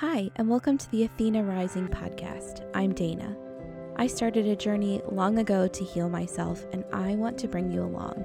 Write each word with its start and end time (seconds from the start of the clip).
Hi, 0.00 0.30
and 0.36 0.46
welcome 0.46 0.76
to 0.76 0.90
the 0.90 1.04
Athena 1.04 1.42
Rising 1.42 1.88
podcast. 1.88 2.68
I'm 2.74 2.92
Dana. 2.92 3.34
I 3.96 4.06
started 4.06 4.46
a 4.46 4.54
journey 4.54 5.00
long 5.10 5.38
ago 5.38 5.66
to 5.68 5.84
heal 5.84 6.10
myself, 6.10 6.66
and 6.74 6.84
I 6.92 7.14
want 7.14 7.38
to 7.38 7.48
bring 7.48 7.72
you 7.72 7.82
along. 7.82 8.22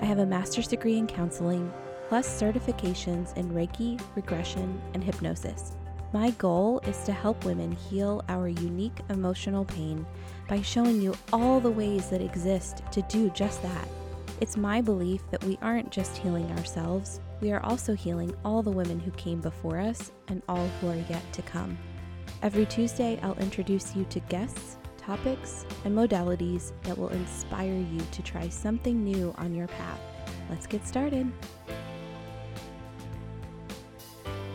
I 0.00 0.04
have 0.04 0.18
a 0.18 0.26
master's 0.26 0.66
degree 0.66 0.98
in 0.98 1.06
counseling, 1.06 1.72
plus 2.08 2.28
certifications 2.28 3.36
in 3.36 3.52
Reiki, 3.52 4.00
regression, 4.16 4.82
and 4.94 5.04
hypnosis. 5.04 5.76
My 6.12 6.30
goal 6.30 6.80
is 6.88 6.98
to 7.04 7.12
help 7.12 7.44
women 7.44 7.70
heal 7.70 8.24
our 8.28 8.48
unique 8.48 8.98
emotional 9.08 9.64
pain 9.64 10.04
by 10.48 10.60
showing 10.60 11.00
you 11.00 11.14
all 11.32 11.60
the 11.60 11.70
ways 11.70 12.10
that 12.10 12.20
exist 12.20 12.82
to 12.90 13.00
do 13.02 13.30
just 13.30 13.62
that. 13.62 13.86
It's 14.40 14.56
my 14.56 14.80
belief 14.80 15.22
that 15.30 15.44
we 15.44 15.56
aren't 15.62 15.92
just 15.92 16.16
healing 16.16 16.50
ourselves, 16.58 17.20
we 17.42 17.50
are 17.50 17.62
also 17.64 17.92
healing 17.92 18.32
all 18.44 18.62
the 18.62 18.70
women 18.70 19.00
who 19.00 19.10
came 19.12 19.40
before 19.40 19.80
us 19.80 20.12
and 20.28 20.40
all 20.48 20.68
who 20.80 20.88
are 20.88 21.04
yet 21.10 21.32
to 21.32 21.42
come. 21.42 21.76
Every 22.40 22.64
Tuesday, 22.64 23.18
I'll 23.20 23.38
introduce 23.38 23.96
you 23.96 24.04
to 24.10 24.20
guests, 24.20 24.76
topics, 24.96 25.66
and 25.84 25.94
modalities 25.94 26.70
that 26.84 26.96
will 26.96 27.08
inspire 27.08 27.74
you 27.74 28.00
to 28.12 28.22
try 28.22 28.48
something 28.48 29.02
new 29.02 29.34
on 29.38 29.56
your 29.56 29.66
path. 29.66 30.00
Let's 30.48 30.68
get 30.68 30.86
started. 30.86 31.30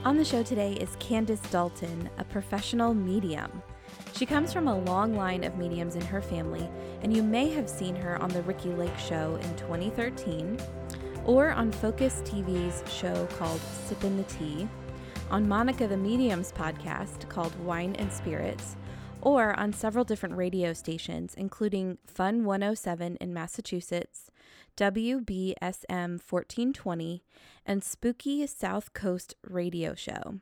On 0.05 0.15
the 0.15 0.23
show 0.23 0.41
today 0.41 0.73
is 0.75 0.95
Candace 0.99 1.41
Dalton, 1.51 2.09
a 2.17 2.23
professional 2.23 2.93
medium. 2.93 3.61
She 4.13 4.25
comes 4.25 4.53
from 4.53 4.69
a 4.69 4.79
long 4.79 5.13
line 5.13 5.43
of 5.43 5.57
mediums 5.57 5.95
in 5.95 6.01
her 6.03 6.21
family, 6.21 6.69
and 7.01 7.13
you 7.13 7.21
may 7.21 7.49
have 7.49 7.69
seen 7.69 7.95
her 7.97 8.19
on 8.21 8.29
The 8.29 8.41
Ricki 8.43 8.69
Lake 8.69 8.97
Show 8.97 9.35
in 9.35 9.55
2013, 9.57 10.57
or 11.27 11.51
on 11.51 11.71
Focus 11.71 12.23
TV's 12.25 12.89
show 12.91 13.27
called 13.37 13.59
Sippin' 13.85 14.17
the 14.17 14.23
Tea, 14.23 14.67
on 15.29 15.47
Monica 15.47 15.85
the 15.87 15.97
Medium's 15.97 16.53
podcast 16.53 17.27
called 17.27 17.53
Wine 17.63 17.95
and 17.97 18.11
Spirits, 18.11 18.77
or 19.21 19.53
on 19.59 19.73
several 19.73 20.05
different 20.05 20.37
radio 20.37 20.71
stations, 20.71 21.35
including 21.35 21.97
Fun 22.05 22.45
107 22.45 23.17
in 23.17 23.33
Massachusetts, 23.33 24.31
WBSM 24.77 25.59
1420, 25.89 27.23
and 27.65 27.83
Spooky 27.83 28.47
South 28.47 28.93
Coast 28.93 29.35
Radio 29.43 29.95
Show. 29.95 30.39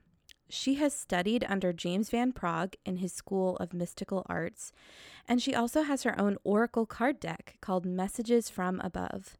She 0.48 0.76
has 0.76 0.94
studied 0.94 1.44
under 1.50 1.74
James 1.74 2.12
Van 2.12 2.32
Praagh 2.32 2.76
in 2.86 2.98
his 2.98 3.12
School 3.12 3.58
of 3.58 3.74
Mystical 3.74 4.24
Arts, 4.30 4.72
and 5.28 5.42
she 5.42 5.56
also 5.56 5.82
has 5.82 6.04
her 6.04 6.20
own 6.20 6.38
oracle 6.44 6.86
card 6.86 7.20
deck 7.20 7.56
called 7.60 7.86
Messages 7.88 8.52
from 8.52 8.80
Above. 8.82 9.38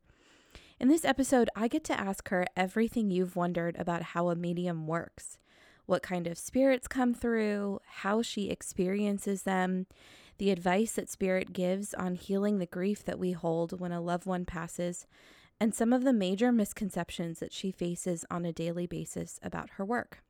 In 0.78 0.90
this 0.90 1.06
episode, 1.06 1.50
I 1.56 1.70
get 1.70 1.86
to 1.86 2.00
ask 2.00 2.28
her 2.30 2.46
everything 2.58 3.10
you've 3.10 3.38
wondered 3.38 3.78
about 3.80 4.02
how 4.02 4.30
a 4.30 4.36
medium 4.36 4.88
works 4.88 5.38
what 5.86 6.02
kind 6.02 6.26
of 6.26 6.38
spirits 6.38 6.88
come 6.88 7.14
through, 7.14 7.80
how 7.86 8.22
she 8.22 8.50
experiences 8.50 9.44
them, 9.44 9.86
the 10.40 10.50
advice 10.50 10.94
that 10.94 11.10
Spirit 11.10 11.54
gives 11.54 11.94
on 11.94 12.16
healing 12.16 12.58
the 12.58 12.66
grief 12.66 13.06
that 13.06 13.20
we 13.20 13.34
hold 13.34 13.80
when 13.80 13.92
a 13.92 14.02
loved 14.02 14.26
one 14.26 14.46
passes, 14.46 15.06
and 15.60 15.76
some 15.76 15.94
of 15.94 16.04
the 16.04 16.12
major 16.12 16.52
misconceptions 16.52 17.40
that 17.40 17.54
she 17.54 17.72
faces 17.72 18.26
on 18.32 18.46
a 18.46 18.52
daily 18.52 18.88
basis 18.88 19.40
about 19.44 19.72
her 19.72 19.86
work. 19.86 20.24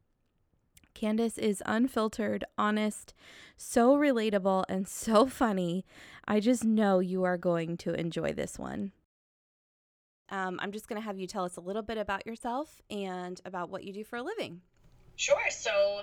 Candace 0.94 1.38
is 1.38 1.64
unfiltered, 1.66 2.44
honest, 2.58 3.14
so 3.56 3.96
relatable, 3.96 4.66
and 4.68 4.88
so 4.88 5.26
funny. 5.26 5.86
I 6.28 6.42
just 6.42 6.66
know 6.66 7.00
you 7.00 7.24
are 7.24 7.38
going 7.38 7.78
to 7.78 7.94
enjoy 7.94 8.34
this 8.34 8.60
one. 8.60 8.92
Um, 10.30 10.60
I'm 10.62 10.72
just 10.72 10.88
going 10.88 11.02
to 11.02 11.06
have 11.06 11.18
you 11.18 11.28
tell 11.28 11.44
us 11.44 11.58
a 11.58 11.62
little 11.62 11.82
bit 11.82 11.98
about 11.98 12.26
yourself 12.26 12.82
and 12.90 13.40
about 13.46 13.70
what 13.70 13.84
you 13.84 13.94
do 13.94 14.04
for 14.04 14.18
a 14.18 14.24
living. 14.24 14.62
Sure. 15.16 15.50
So, 15.50 16.02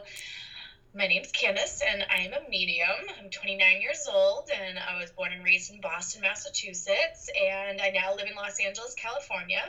my 0.94 1.06
name's 1.06 1.32
Candace, 1.32 1.80
and 1.80 2.04
I'm 2.04 2.32
a 2.34 2.48
medium. 2.50 3.08
I'm 3.18 3.30
29 3.30 3.80
years 3.80 4.06
old, 4.12 4.50
and 4.52 4.78
I 4.78 5.00
was 5.00 5.10
born 5.10 5.32
and 5.32 5.42
raised 5.42 5.72
in 5.72 5.80
Boston, 5.80 6.20
Massachusetts, 6.20 7.30
and 7.32 7.80
I 7.80 7.90
now 7.90 8.14
live 8.14 8.28
in 8.28 8.36
Los 8.36 8.60
Angeles, 8.60 8.94
California. 8.94 9.64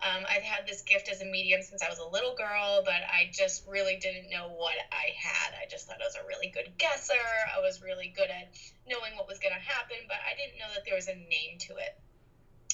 Um, 0.00 0.24
I've 0.24 0.42
had 0.42 0.66
this 0.66 0.80
gift 0.82 1.10
as 1.12 1.20
a 1.20 1.26
medium 1.26 1.60
since 1.60 1.82
I 1.82 1.90
was 1.90 1.98
a 1.98 2.08
little 2.08 2.34
girl, 2.34 2.82
but 2.84 3.04
I 3.04 3.30
just 3.32 3.68
really 3.68 3.98
didn't 4.00 4.30
know 4.30 4.48
what 4.48 4.74
I 4.90 5.12
had. 5.12 5.52
I 5.60 5.68
just 5.68 5.86
thought 5.86 6.00
I 6.00 6.08
was 6.08 6.16
a 6.16 6.26
really 6.26 6.48
good 6.48 6.72
guesser. 6.78 7.20
I 7.54 7.60
was 7.60 7.82
really 7.82 8.12
good 8.16 8.30
at 8.30 8.56
knowing 8.88 9.14
what 9.16 9.28
was 9.28 9.38
going 9.38 9.54
to 9.54 9.60
happen, 9.60 9.98
but 10.08 10.18
I 10.24 10.34
didn't 10.40 10.58
know 10.58 10.72
that 10.74 10.84
there 10.86 10.96
was 10.96 11.08
a 11.08 11.14
name 11.14 11.60
to 11.68 11.76
it. 11.76 12.00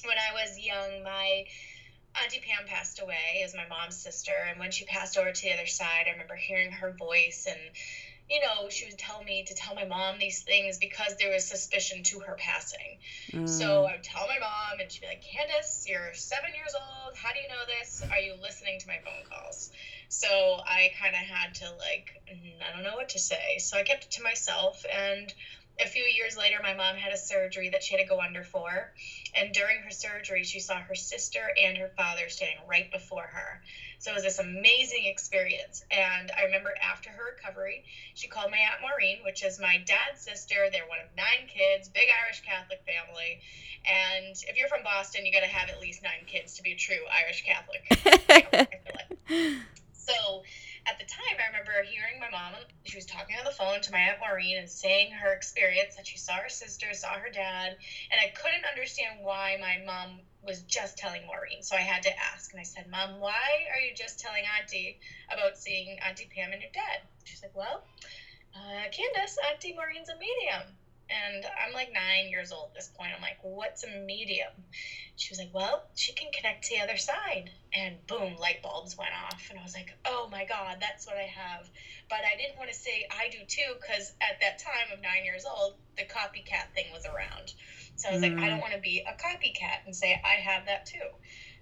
When 0.04 0.18
I 0.18 0.32
was 0.32 0.58
young, 0.58 1.02
my 1.02 1.44
Auntie 2.14 2.40
Pam 2.40 2.66
passed 2.66 2.98
away 2.98 3.42
as 3.44 3.54
my 3.54 3.66
mom's 3.66 3.96
sister, 3.96 4.32
and 4.32 4.58
when 4.58 4.70
she 4.70 4.84
passed 4.84 5.16
over 5.16 5.30
to 5.30 5.42
the 5.42 5.52
other 5.52 5.66
side, 5.66 6.06
I 6.06 6.10
remember 6.10 6.34
hearing 6.34 6.70
her 6.70 6.90
voice, 6.90 7.46
and 7.48 7.58
you 8.28 8.40
know, 8.40 8.68
she 8.68 8.84
would 8.84 8.98
tell 8.98 9.22
me 9.22 9.42
to 9.44 9.54
tell 9.54 9.74
my 9.74 9.84
mom 9.84 10.18
these 10.18 10.42
things 10.42 10.76
because 10.76 11.16
there 11.16 11.30
was 11.30 11.46
suspicion 11.46 12.02
to 12.02 12.18
her 12.18 12.34
passing. 12.34 12.98
Mm. 13.32 13.48
So 13.48 13.84
I 13.84 13.92
would 13.92 14.02
tell 14.02 14.26
my 14.26 14.38
mom, 14.38 14.80
and 14.80 14.90
she'd 14.92 15.00
be 15.00 15.06
like, 15.06 15.22
"Candace, 15.22 15.86
you're 15.88 16.12
seven 16.12 16.54
years 16.54 16.74
old. 16.74 17.16
How 17.16 17.32
do 17.32 17.40
you 17.40 17.48
know 17.48 17.64
this? 17.66 18.02
Are 18.10 18.18
you 18.18 18.34
listening 18.34 18.78
to 18.80 18.86
my 18.86 18.98
phone 18.98 19.24
calls?" 19.24 19.70
So 20.08 20.60
I 20.62 20.90
kind 20.98 21.14
of 21.14 21.20
had 21.20 21.54
to 21.56 21.70
like, 21.72 22.20
mm, 22.28 22.62
I 22.62 22.72
don't 22.72 22.82
know 22.82 22.96
what 22.96 23.10
to 23.10 23.18
say. 23.18 23.58
So 23.58 23.76
I 23.78 23.82
kept 23.82 24.04
it 24.04 24.10
to 24.12 24.22
myself, 24.22 24.84
and 24.90 25.32
a 25.80 25.86
few 25.86 26.02
years 26.02 26.36
later, 26.36 26.56
my 26.62 26.74
mom 26.74 26.96
had 26.96 27.12
a 27.12 27.16
surgery 27.16 27.70
that 27.70 27.82
she 27.82 27.96
had 27.96 28.02
to 28.02 28.08
go 28.08 28.20
under 28.20 28.42
for. 28.42 28.92
And 29.36 29.52
during 29.52 29.82
her 29.82 29.90
surgery, 29.90 30.44
she 30.44 30.60
saw 30.60 30.76
her 30.76 30.94
sister 30.94 31.40
and 31.62 31.76
her 31.78 31.90
father 31.96 32.28
standing 32.28 32.58
right 32.68 32.90
before 32.90 33.26
her. 33.26 33.62
So 34.00 34.12
it 34.12 34.14
was 34.14 34.22
this 34.22 34.38
amazing 34.38 35.06
experience. 35.06 35.82
And 35.90 36.30
I 36.36 36.44
remember 36.44 36.72
after 36.82 37.10
her 37.10 37.34
recovery, 37.36 37.84
she 38.14 38.28
called 38.28 38.50
my 38.50 38.58
Aunt 38.58 38.80
Maureen, 38.82 39.18
which 39.24 39.44
is 39.44 39.58
my 39.58 39.82
dad's 39.86 40.20
sister. 40.20 40.68
They're 40.72 40.88
one 40.88 40.98
of 40.98 41.16
nine 41.16 41.48
kids, 41.48 41.88
big 41.88 42.08
Irish 42.24 42.42
Catholic 42.42 42.80
family. 42.86 43.40
And 43.86 44.36
if 44.48 44.56
you're 44.56 44.68
from 44.68 44.82
Boston, 44.82 45.26
you 45.26 45.32
got 45.32 45.40
to 45.40 45.46
have 45.46 45.68
at 45.68 45.80
least 45.80 46.02
nine 46.02 46.26
kids 46.26 46.54
to 46.54 46.62
be 46.62 46.72
a 46.72 46.76
true 46.76 47.02
Irish 47.24 47.44
Catholic. 47.44 47.86
so 49.92 50.42
at 50.88 50.96
the 50.96 51.04
time, 51.04 51.36
I 51.38 51.46
remember 51.46 51.82
hearing 51.82 52.18
my 52.18 52.28
mom, 52.28 52.54
she 52.86 52.96
was 52.96 53.04
talking 53.04 53.36
on 53.36 53.44
the 53.44 53.50
phone 53.50 53.82
to 53.82 53.92
my 53.92 53.98
Aunt 53.98 54.20
Maureen 54.20 54.56
and 54.56 54.68
saying 54.68 55.12
her 55.12 55.32
experience 55.32 55.96
that 55.96 56.06
she 56.06 56.16
saw 56.16 56.36
her 56.36 56.48
sister, 56.48 56.94
saw 56.94 57.18
her 57.18 57.28
dad, 57.28 57.76
and 58.10 58.18
I 58.18 58.28
couldn't 58.28 58.64
understand 58.64 59.18
why 59.20 59.58
my 59.60 59.76
mom 59.84 60.20
was 60.40 60.62
just 60.62 60.96
telling 60.96 61.26
Maureen. 61.26 61.62
So 61.62 61.76
I 61.76 61.80
had 61.80 62.02
to 62.04 62.18
ask, 62.18 62.50
and 62.52 62.60
I 62.60 62.62
said, 62.62 62.88
Mom, 62.88 63.20
why 63.20 63.66
are 63.70 63.78
you 63.78 63.92
just 63.94 64.18
telling 64.18 64.44
Auntie 64.58 64.98
about 65.30 65.58
seeing 65.58 65.98
Auntie 66.00 66.28
Pam 66.34 66.52
and 66.52 66.62
your 66.62 66.70
dad? 66.72 67.00
She's 67.24 67.42
like, 67.42 67.54
Well, 67.54 67.82
uh, 68.54 68.88
Candace, 68.90 69.36
Auntie 69.50 69.74
Maureen's 69.74 70.08
a 70.08 70.14
medium. 70.14 70.74
And 71.10 71.44
I'm 71.44 71.72
like 71.72 71.92
nine 71.92 72.28
years 72.28 72.52
old 72.52 72.68
at 72.70 72.74
this 72.74 72.90
point. 72.96 73.12
I'm 73.16 73.22
like, 73.22 73.38
what's 73.42 73.84
a 73.84 74.00
medium? 74.04 74.52
She 75.16 75.32
was 75.32 75.38
like, 75.38 75.50
well, 75.54 75.84
she 75.94 76.12
can 76.12 76.30
connect 76.32 76.64
to 76.64 76.76
the 76.76 76.82
other 76.82 76.98
side. 76.98 77.50
And 77.72 77.96
boom, 78.06 78.36
light 78.38 78.62
bulbs 78.62 78.96
went 78.96 79.10
off. 79.24 79.48
And 79.50 79.58
I 79.58 79.62
was 79.62 79.74
like, 79.74 79.96
oh 80.04 80.28
my 80.30 80.44
God, 80.44 80.76
that's 80.80 81.06
what 81.06 81.16
I 81.16 81.26
have. 81.26 81.68
But 82.10 82.20
I 82.30 82.36
didn't 82.36 82.58
want 82.58 82.70
to 82.70 82.76
say 82.76 83.06
I 83.10 83.30
do 83.30 83.38
too, 83.48 83.74
because 83.80 84.12
at 84.20 84.40
that 84.40 84.58
time 84.58 84.92
of 84.92 85.02
nine 85.02 85.24
years 85.24 85.44
old, 85.48 85.74
the 85.96 86.04
copycat 86.04 86.74
thing 86.74 86.86
was 86.92 87.04
around. 87.06 87.52
So 87.96 88.10
I 88.10 88.12
was 88.12 88.22
mm. 88.22 88.36
like, 88.36 88.44
I 88.44 88.48
don't 88.48 88.58
mm. 88.58 88.62
want 88.62 88.74
to 88.74 88.80
be 88.80 89.00
a 89.00 89.12
copycat 89.16 89.86
and 89.86 89.96
say 89.96 90.20
I 90.24 90.40
have 90.40 90.66
that 90.66 90.86
too. 90.86 91.08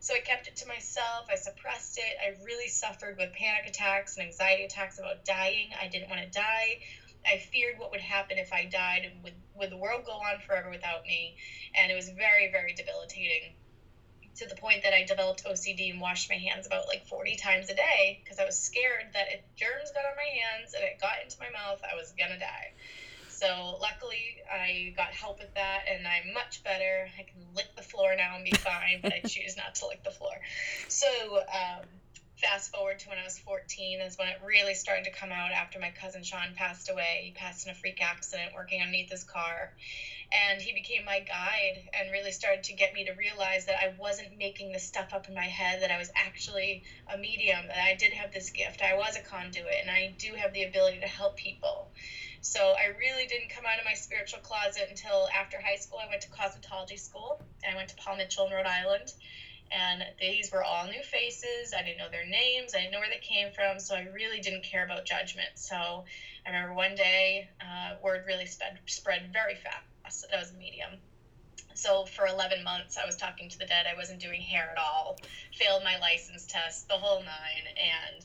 So 0.00 0.14
I 0.14 0.20
kept 0.20 0.46
it 0.46 0.56
to 0.56 0.68
myself. 0.68 1.26
I 1.32 1.36
suppressed 1.36 1.98
it. 1.98 2.14
I 2.22 2.44
really 2.44 2.68
suffered 2.68 3.16
with 3.18 3.32
panic 3.32 3.66
attacks 3.66 4.16
and 4.16 4.26
anxiety 4.26 4.64
attacks 4.64 4.98
about 4.98 5.24
dying. 5.24 5.70
I 5.80 5.88
didn't 5.88 6.10
want 6.10 6.22
to 6.22 6.30
die. 6.30 6.80
I 7.26 7.38
feared 7.38 7.78
what 7.78 7.90
would 7.90 8.00
happen 8.00 8.38
if 8.38 8.52
I 8.52 8.66
died 8.66 9.02
and 9.04 9.22
would, 9.22 9.34
would 9.54 9.70
the 9.70 9.76
world 9.76 10.04
go 10.04 10.12
on 10.12 10.40
forever 10.46 10.70
without 10.70 11.04
me? 11.04 11.36
And 11.74 11.90
it 11.90 11.94
was 11.94 12.08
very, 12.10 12.50
very 12.50 12.72
debilitating 12.74 13.54
to 14.36 14.46
the 14.46 14.54
point 14.54 14.82
that 14.82 14.92
I 14.92 15.04
developed 15.04 15.44
OCD 15.44 15.90
and 15.90 16.00
washed 16.00 16.28
my 16.28 16.36
hands 16.36 16.66
about 16.66 16.86
like 16.88 17.06
40 17.06 17.36
times 17.36 17.70
a 17.70 17.74
day 17.74 18.20
because 18.22 18.38
I 18.38 18.44
was 18.44 18.58
scared 18.58 19.12
that 19.14 19.28
if 19.30 19.40
germs 19.56 19.90
got 19.92 20.04
on 20.04 20.16
my 20.16 20.28
hands 20.28 20.74
and 20.74 20.84
it 20.84 21.00
got 21.00 21.22
into 21.24 21.36
my 21.40 21.48
mouth, 21.50 21.80
I 21.82 21.96
was 21.96 22.12
gonna 22.18 22.38
die. 22.38 22.72
So 23.36 23.76
luckily, 23.82 24.38
I 24.50 24.94
got 24.96 25.08
help 25.08 25.40
with 25.40 25.52
that, 25.54 25.84
and 25.92 26.06
I'm 26.08 26.32
much 26.32 26.64
better. 26.64 27.06
I 27.18 27.22
can 27.22 27.42
lick 27.54 27.66
the 27.76 27.82
floor 27.82 28.14
now 28.16 28.36
and 28.36 28.44
be 28.44 28.56
fine, 28.56 29.00
but 29.02 29.12
I 29.12 29.20
choose 29.28 29.58
not 29.58 29.74
to 29.76 29.88
lick 29.88 30.02
the 30.04 30.10
floor. 30.10 30.32
So 30.88 31.06
um, 31.52 31.84
fast 32.36 32.70
forward 32.70 32.98
to 32.98 33.08
when 33.08 33.18
I 33.18 33.24
was 33.24 33.38
14 33.38 34.00
is 34.00 34.18
when 34.18 34.28
it 34.28 34.36
really 34.42 34.74
started 34.74 35.04
to 35.04 35.10
come 35.10 35.32
out 35.32 35.52
after 35.52 35.78
my 35.78 35.90
cousin 35.90 36.22
Sean 36.22 36.54
passed 36.54 36.88
away. 36.90 37.22
He 37.24 37.30
passed 37.30 37.64
in 37.64 37.70
a 37.70 37.74
freak 37.74 38.02
accident 38.02 38.52
working 38.54 38.80
underneath 38.80 39.10
his 39.10 39.24
car. 39.24 39.72
And 40.32 40.60
he 40.60 40.72
became 40.72 41.04
my 41.04 41.20
guide 41.20 41.88
and 41.94 42.10
really 42.10 42.32
started 42.32 42.64
to 42.64 42.72
get 42.72 42.92
me 42.92 43.04
to 43.04 43.12
realize 43.12 43.66
that 43.66 43.80
I 43.80 43.94
wasn't 43.96 44.36
making 44.36 44.72
the 44.72 44.78
stuff 44.78 45.12
up 45.12 45.28
in 45.28 45.34
my 45.34 45.44
head, 45.44 45.82
that 45.82 45.90
I 45.90 45.98
was 45.98 46.10
actually 46.14 46.82
a 47.06 47.16
medium, 47.16 47.68
that 47.68 47.84
I 47.84 47.94
did 47.94 48.12
have 48.12 48.32
this 48.32 48.50
gift. 48.50 48.82
I 48.82 48.96
was 48.96 49.16
a 49.16 49.20
conduit, 49.20 49.76
and 49.80 49.88
I 49.88 50.14
do 50.18 50.34
have 50.34 50.52
the 50.52 50.64
ability 50.64 50.98
to 51.00 51.06
help 51.06 51.36
people. 51.36 51.90
So 52.40 52.74
I 52.78 52.86
really 52.98 53.26
didn't 53.26 53.50
come 53.50 53.64
out 53.66 53.78
of 53.78 53.84
my 53.84 53.94
spiritual 53.94 54.40
closet 54.40 54.86
until 54.88 55.28
after 55.34 55.60
high 55.60 55.76
school. 55.76 55.98
I 56.04 56.08
went 56.08 56.22
to 56.22 56.28
cosmetology 56.28 56.98
school 56.98 57.40
and 57.64 57.72
I 57.72 57.76
went 57.76 57.88
to 57.88 57.96
Paul 57.96 58.16
Mitchell 58.16 58.46
in 58.46 58.52
Rhode 58.52 58.66
Island 58.66 59.12
And 59.70 60.04
these 60.20 60.52
were 60.52 60.62
all 60.62 60.86
new 60.86 61.02
faces. 61.02 61.74
I 61.76 61.82
didn't 61.82 61.98
know 61.98 62.10
their 62.10 62.26
names. 62.26 62.74
I 62.74 62.80
didn't 62.80 62.92
know 62.92 63.00
where 63.00 63.10
they 63.10 63.20
came 63.20 63.52
from. 63.52 63.80
So 63.80 63.94
I 63.94 64.06
really 64.14 64.40
didn't 64.40 64.64
care 64.64 64.84
about 64.84 65.04
judgment. 65.04 65.48
So 65.54 66.04
I 66.46 66.50
remember 66.50 66.74
one 66.74 66.94
day, 66.94 67.48
uh, 67.60 67.96
word 68.02 68.24
really 68.26 68.46
spread, 68.46 68.78
spread 68.86 69.30
very 69.32 69.56
fast 69.56 69.82
that 70.30 70.38
was 70.38 70.50
a 70.50 70.54
medium. 70.54 70.90
So 71.74 72.04
for 72.04 72.26
11 72.26 72.64
months, 72.64 72.96
I 72.96 73.04
was 73.04 73.16
talking 73.16 73.50
to 73.50 73.58
the 73.58 73.66
dead. 73.66 73.86
I 73.92 73.96
wasn't 73.96 74.20
doing 74.20 74.40
hair 74.40 74.70
at 74.70 74.78
all, 74.78 75.18
failed 75.54 75.82
my 75.84 75.98
license 75.98 76.46
test, 76.46 76.88
the 76.88 76.94
whole 76.94 77.20
nine. 77.20 77.66
And 77.76 78.24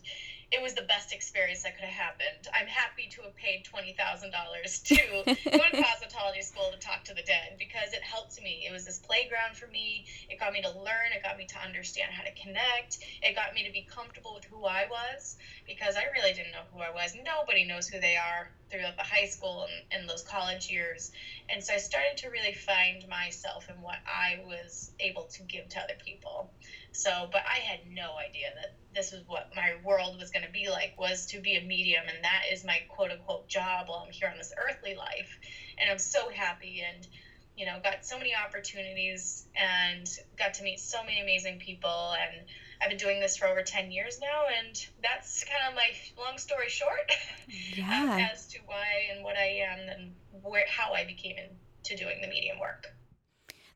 it 0.52 0.62
was 0.62 0.74
the 0.74 0.84
best 0.84 1.14
experience 1.14 1.64
that 1.64 1.76
could 1.76 1.86
have 1.86 1.96
happened. 1.96 2.48
I'm 2.54 2.68
happy 2.68 3.08
to 3.12 3.22
have 3.24 3.36
paid 3.36 3.64
twenty 3.64 3.94
thousand 3.94 4.32
dollars 4.32 4.80
to 4.80 4.96
go 4.96 5.24
to 5.24 5.36
cosmetology 5.36 6.44
school 6.44 6.70
to 6.72 6.80
talk 6.80 7.06
to 7.06 7.14
the 7.14 7.24
dead 7.24 7.56
because 7.58 7.94
it 7.94 8.04
helped 8.04 8.42
me. 8.44 8.68
It 8.68 8.72
was 8.74 8.86
this 8.86 8.98
playground 9.00 9.56
for 9.56 9.68
me. 9.68 10.06
It 10.42 10.46
got 10.46 10.54
me 10.54 10.62
to 10.64 10.80
learn. 10.80 11.14
It 11.16 11.22
got 11.22 11.38
me 11.38 11.46
to 11.46 11.60
understand 11.64 12.12
how 12.12 12.24
to 12.24 12.32
connect. 12.34 12.98
It 13.22 13.36
got 13.36 13.54
me 13.54 13.64
to 13.64 13.72
be 13.72 13.88
comfortable 13.88 14.34
with 14.34 14.44
who 14.46 14.66
I 14.66 14.88
was 14.90 15.38
because 15.68 15.96
I 15.96 16.06
really 16.06 16.34
didn't 16.34 16.52
know 16.52 16.66
who 16.74 16.80
I 16.80 16.90
was. 16.90 17.14
Nobody 17.24 17.64
knows 17.64 17.88
who 17.88 18.00
they 18.00 18.16
are 18.16 18.50
throughout 18.72 18.98
the 18.98 19.04
high 19.04 19.28
school 19.28 19.68
and, 19.70 20.02
and 20.02 20.10
those 20.10 20.24
college 20.24 20.68
years. 20.68 21.12
And 21.48 21.64
so 21.64 21.76
I 21.76 21.78
started 21.78 22.18
to 22.18 22.30
really 22.30 22.54
find 22.54 23.08
myself 23.08 23.70
and 23.70 23.84
what 23.84 24.00
I 24.08 24.40
was 24.44 24.90
able 25.00 25.26
to 25.26 25.44
give 25.44 25.70
to 25.70 25.80
other 25.80 25.94
people. 26.04 26.50
So, 26.92 27.30
but 27.32 27.44
I 27.46 27.60
had 27.60 27.82
no 27.94 28.18
idea 28.18 28.48
that 28.56 28.74
this 28.96 29.12
was 29.12 29.22
what 29.28 29.52
my 29.56 29.76
world 29.84 30.18
was 30.20 30.32
going 30.32 30.46
to 30.46 30.52
be 30.52 30.70
like 30.70 30.96
was 30.98 31.28
to 31.28 31.40
be 31.40 31.56
a 31.56 31.62
medium 31.62 32.06
and 32.08 32.24
that 32.24 32.46
is 32.52 32.66
my 32.66 32.80
quote 32.90 33.12
unquote 33.12 33.48
job 33.48 33.90
while 33.90 34.04
I'm 34.08 34.12
here 34.12 34.28
on 34.28 34.38
this 34.40 34.54
earthly 34.58 34.96
life. 34.96 35.38
And 35.78 35.88
I'm 35.88 36.00
so 36.00 36.30
happy 36.30 36.82
and 36.82 37.08
you 37.58 37.66
know, 37.66 37.80
got 37.84 38.06
so 38.06 38.18
many 38.18 38.34
opportunities 38.36 39.46
and 39.56 40.10
got 40.38 40.54
to 40.56 40.64
meet 40.64 40.80
so 40.80 41.04
many 41.04 41.22
amazing 41.22 41.60
people 41.60 42.14
and 42.20 42.46
I've 42.82 42.90
been 42.90 42.98
doing 42.98 43.20
this 43.20 43.38
for 43.38 43.48
over 43.48 43.62
10 43.62 43.92
years 43.92 44.20
now 44.20 44.46
and 44.58 44.86
that's 45.04 45.44
kind 45.44 45.60
of 45.70 45.76
my 45.76 45.90
long 46.22 46.38
story 46.38 46.70
short 46.70 47.12
yeah. 47.76 48.30
as 48.34 48.48
to 48.48 48.60
why 48.66 48.86
and 49.14 49.24
what 49.24 49.36
I 49.38 49.62
am 49.70 49.80
and 49.90 50.14
where 50.44 50.66
how 50.68 50.94
I 50.94 51.06
became 51.06 51.36
into 51.38 52.04
doing 52.04 52.22
the 52.22 52.28
medium 52.28 52.60
work. 52.60 52.88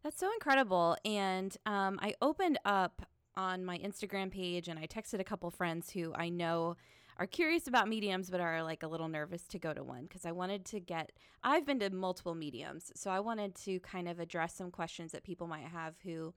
That's 0.04 0.20
so 0.20 0.32
incredible. 0.34 0.98
And 1.04 1.56
um, 1.66 2.00
I 2.02 2.14
opened 2.22 2.60
up 2.66 3.08
on 3.38 3.66
my 3.66 3.78
Instagram 3.80 4.32
page 4.32 4.68
and 4.68 4.80
I 4.80 4.88
texted 4.88 5.20
a 5.20 5.24
couple 5.24 5.50
friends 5.52 5.90
who 5.90 6.14
I 6.14 6.30
know 6.30 6.78
are 7.18 7.28
curious 7.28 7.68
about 7.68 7.88
mediums 7.88 8.30
but 8.30 8.42
are 8.42 8.64
like 8.64 8.84
a 8.84 8.88
little 8.88 9.08
nervous 9.08 9.44
to 9.48 9.60
go 9.60 9.74
to 9.74 9.84
one 9.84 10.04
because 10.04 10.26
I 10.26 10.32
wanted 10.32 10.66
to 10.66 10.80
get 10.80 11.12
I've 11.44 11.66
been 11.66 11.80
to 11.80 11.90
multiple 11.90 12.36
mediums 12.36 12.92
so 12.96 13.10
I 13.10 13.20
wanted 13.20 13.56
to 13.64 13.80
kind 13.80 14.08
of 14.08 14.20
address 14.20 14.56
some 14.56 14.72
questions 14.72 15.12
that 15.12 15.24
people 15.24 15.48
might 15.48 15.66
have 15.66 15.96
who 16.04 16.34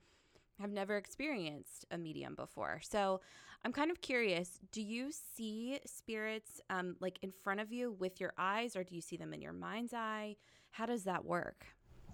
have 0.60 0.70
never 0.70 0.96
experienced 0.96 1.86
a 1.90 1.98
medium 1.98 2.34
before. 2.34 2.80
So 2.82 3.20
I'm 3.64 3.72
kind 3.72 3.90
of 3.90 4.00
curious 4.00 4.58
do 4.72 4.82
you 4.82 5.10
see 5.36 5.78
spirits 5.86 6.60
um, 6.70 6.96
like 7.00 7.18
in 7.22 7.32
front 7.32 7.60
of 7.60 7.72
you 7.72 7.92
with 7.92 8.20
your 8.20 8.32
eyes 8.38 8.76
or 8.76 8.84
do 8.84 8.94
you 8.94 9.00
see 9.00 9.16
them 9.16 9.32
in 9.32 9.40
your 9.40 9.52
mind's 9.52 9.94
eye? 9.94 10.36
How 10.70 10.86
does 10.86 11.04
that 11.04 11.24
work? 11.24 11.66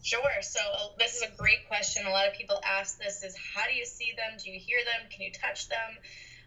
Sure. 0.03 0.21
So 0.43 0.61
uh, 0.61 0.89
this 0.99 1.17
is 1.17 1.23
a 1.23 1.37
great 1.37 1.67
question. 1.69 2.07
A 2.07 2.11
lot 2.11 2.29
of 2.29 2.35
people 2.35 2.61
ask 2.65 2.99
this: 2.99 3.23
is 3.23 3.35
how 3.55 3.67
do 3.67 3.75
you 3.75 3.87
see 3.87 4.13
them? 4.17 4.39
Do 4.43 4.51
you 4.51 4.59
hear 4.59 4.79
them? 4.85 5.09
Can 5.11 5.23
you 5.23 5.33
touch 5.33 5.69
them? 5.69 5.79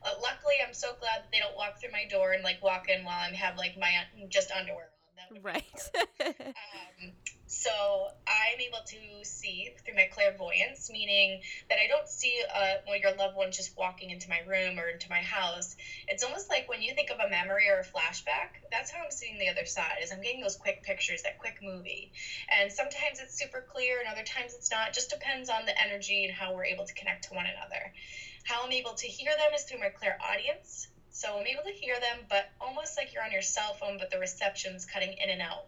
Uh, 0.02 0.14
luckily, 0.22 0.56
I'm 0.62 0.74
so 0.74 0.94
glad 0.94 1.24
that 1.24 1.32
they 1.32 1.40
don't 1.40 1.56
walk 1.56 1.80
through 1.80 1.92
my 1.92 2.06
door 2.06 2.32
and 2.34 2.44
like 2.44 2.62
walk 2.62 2.88
in 2.88 3.04
while 3.04 3.20
I'm 3.20 3.34
have 3.34 3.58
like 3.58 3.76
my 3.78 4.06
just 4.30 4.52
underwear 4.52 4.90
right. 5.44 5.82
um, 6.22 7.12
so 7.48 7.72
I'm 8.28 8.60
able 8.60 8.84
to 8.86 8.98
see 9.24 9.70
through 9.86 9.96
my 9.96 10.10
clairvoyance, 10.12 10.90
meaning 10.92 11.42
that 11.70 11.80
I 11.80 11.88
don't 11.88 12.08
see 12.08 12.42
uh, 12.54 12.84
well, 12.86 13.00
your 13.00 13.16
loved 13.16 13.36
one 13.36 13.52
just 13.52 13.78
walking 13.78 14.10
into 14.10 14.30
my 14.30 14.40
room 14.48 14.80
or 14.80 14.88
into 14.88 15.10
my 15.10 15.22
house. 15.22 15.76
It's 16.08 16.24
almost 16.24 16.50
like 16.50 16.68
when 16.68 16.82
you 16.82 16.94
think 16.94 17.10
of 17.10 17.20
a 17.20 17.30
memory 17.30 17.70
or 17.70 17.80
a 17.80 17.86
flashback, 17.86 18.60
that's 18.72 18.92
how 18.92 19.04
I'm 19.04 19.12
seeing 19.12 19.40
the 19.40 19.50
other 19.50 19.66
side, 19.66 20.04
is 20.04 20.12
I'm 20.12 20.22
getting 20.22 20.42
those 20.42 20.58
quick 20.58 20.84
pictures, 20.84 21.24
that 21.24 21.40
quick 21.40 21.60
movie. 21.62 22.12
And 22.52 22.72
sometimes 22.72 23.20
it's 23.20 23.38
super 23.38 23.66
clear 23.68 24.00
and 24.00 24.08
other 24.10 24.24
times 24.24 24.54
it's 24.54 24.72
not. 24.72 24.90
It 24.90 24.94
just 24.94 25.10
depends 25.10 25.50
on 25.50 25.66
the 25.66 25.82
energy 25.82 26.26
and 26.26 26.34
how 26.34 26.54
we're 26.54 26.66
able 26.66 26.86
to 26.86 26.94
connect 26.94 27.30
to 27.30 27.36
one 27.36 27.46
another. 27.46 27.94
How 28.44 28.66
I'm 28.66 28.72
able 28.72 28.94
to 28.94 29.08
hear 29.08 29.32
them 29.32 29.54
is 29.56 29.64
through 29.64 29.80
my 29.80 29.90
clairaudience. 29.90 30.88
So 31.18 31.40
I'm 31.40 31.48
able 31.48 31.64
to 31.64 31.72
hear 31.72 32.00
them, 32.00 32.28
but 32.30 32.46
almost 32.62 32.96
like 32.96 33.12
you're 33.12 33.24
on 33.24 33.32
your 33.32 33.42
cell 33.42 33.74
phone, 33.74 33.98
but 33.98 34.12
the 34.12 34.20
reception's 34.20 34.86
cutting 34.86 35.14
in 35.14 35.32
and 35.32 35.42
out. 35.42 35.66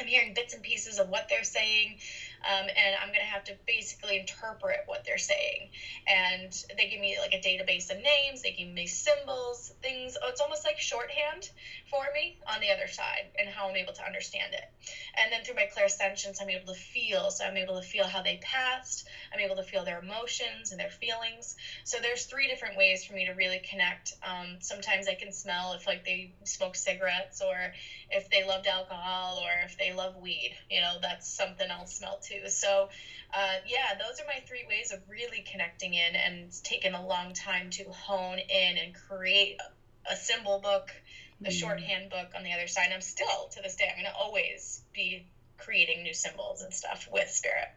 I'm 0.00 0.06
hearing 0.06 0.32
bits 0.32 0.54
and 0.54 0.62
pieces 0.62 0.98
of 0.98 1.10
what 1.10 1.28
they're 1.28 1.44
saying, 1.44 1.98
um, 2.44 2.66
and 2.76 2.94
I'm 3.00 3.12
to 3.22 3.28
have 3.28 3.44
to 3.44 3.54
basically 3.66 4.16
interpret 4.16 4.80
what 4.86 5.04
they're 5.04 5.18
saying. 5.18 5.70
And 6.06 6.52
they 6.76 6.86
give 6.86 7.00
me 7.00 7.16
like 7.18 7.32
a 7.32 7.38
database 7.38 7.90
of 7.90 7.98
names, 7.98 8.42
they 8.42 8.50
give 8.50 8.68
me 8.68 8.86
symbols, 8.86 9.72
things. 9.82 10.16
It's 10.22 10.40
almost 10.40 10.64
like 10.64 10.78
shorthand 10.78 11.48
for 11.90 12.04
me 12.12 12.36
on 12.46 12.60
the 12.60 12.70
other 12.70 12.86
side 12.86 13.28
and 13.38 13.48
how 13.48 13.68
I'm 13.68 13.76
able 13.76 13.92
to 13.94 14.04
understand 14.04 14.54
it. 14.54 14.64
And 15.16 15.32
then 15.32 15.42
through 15.42 15.54
my 15.54 15.66
clairsentience, 15.66 16.40
I'm 16.40 16.50
able 16.50 16.72
to 16.72 16.78
feel. 16.78 17.30
So 17.30 17.44
I'm 17.44 17.56
able 17.56 17.76
to 17.80 17.86
feel 17.86 18.06
how 18.06 18.22
they 18.22 18.38
passed, 18.42 19.06
I'm 19.32 19.40
able 19.40 19.56
to 19.56 19.62
feel 19.62 19.84
their 19.84 19.98
emotions 19.98 20.70
and 20.70 20.80
their 20.80 20.88
feelings. 20.88 21.54
So 21.84 22.00
there's 22.00 22.24
three 22.24 22.46
different 22.46 22.76
ways 22.76 23.04
for 23.04 23.12
me 23.12 23.24
to 23.26 23.32
really 23.32 23.58
connect. 23.58 24.12
Um, 24.22 24.56
sometimes 24.60 25.06
I 25.06 25.14
can 25.14 25.32
smell 25.32 25.72
if 25.72 25.86
like 25.86 26.04
they 26.04 26.32
smoke 26.44 26.76
cigarettes 26.76 27.40
or 27.40 27.72
if 28.10 28.28
they 28.30 28.42
loved 28.42 28.66
alcohol 28.66 29.38
or 29.42 29.64
if 29.64 29.76
they 29.76 29.92
love 29.92 30.16
weed. 30.16 30.54
You 30.68 30.80
know, 30.80 30.96
that's 31.00 31.28
something 31.28 31.66
I'll 31.70 31.86
smell 31.86 32.18
too. 32.22 32.31
So, 32.46 32.88
uh, 33.34 33.56
yeah, 33.66 33.94
those 33.98 34.20
are 34.20 34.26
my 34.26 34.42
three 34.46 34.64
ways 34.68 34.92
of 34.92 35.00
really 35.08 35.44
connecting 35.50 35.94
in, 35.94 36.14
and 36.14 36.44
it's 36.44 36.60
taken 36.60 36.94
a 36.94 37.06
long 37.06 37.32
time 37.32 37.70
to 37.70 37.84
hone 37.84 38.38
in 38.38 38.78
and 38.78 38.94
create 38.94 39.58
a 40.10 40.16
symbol 40.16 40.60
book, 40.60 40.90
a 41.44 41.48
mm. 41.48 41.52
shorthand 41.52 42.10
book 42.10 42.28
on 42.36 42.44
the 42.44 42.52
other 42.52 42.66
side. 42.66 42.86
And 42.86 42.94
I'm 42.94 43.00
still 43.00 43.48
to 43.52 43.62
this 43.62 43.76
day, 43.76 43.86
I'm 43.88 44.02
going 44.02 44.12
to 44.12 44.18
always 44.18 44.82
be 44.92 45.26
creating 45.58 46.02
new 46.02 46.14
symbols 46.14 46.62
and 46.62 46.72
stuff 46.72 47.08
with 47.12 47.28
spirit. 47.30 47.68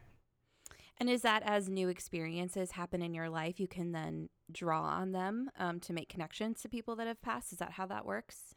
And 0.98 1.10
is 1.10 1.22
that 1.24 1.44
as 1.44 1.70
new 1.70 1.90
experiences 1.90 2.72
happen 2.72 3.02
in 3.02 3.14
your 3.14 3.30
life, 3.30 3.60
you 3.60 3.68
can 3.68 3.92
then 3.92 4.30
draw 4.52 4.84
on 4.84 5.12
them 5.12 5.50
um, 5.60 5.80
to 5.82 5.94
make 5.94 6.10
connections 6.10 6.62
to 6.62 6.70
people 6.70 6.96
that 6.96 7.08
have 7.08 7.22
passed? 7.22 7.52
Is 7.52 7.60
that 7.60 7.72
how 7.72 7.86
that 7.88 8.06
works? 8.06 8.55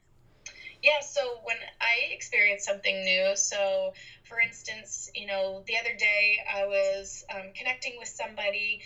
Yeah, 0.83 1.01
so 1.01 1.41
when 1.43 1.57
I 1.81 2.13
experience 2.13 2.65
something 2.65 3.05
new, 3.05 3.37
so 3.37 3.93
for 4.25 4.41
instance, 4.41 5.11
you 5.15 5.27
know, 5.27 5.65
the 5.67 5.77
other 5.77 5.95
day 5.95 6.39
I 6.49 6.67
was 6.67 7.25
um, 7.35 7.53
connecting 7.55 7.97
with 7.99 8.09
somebody 8.09 8.81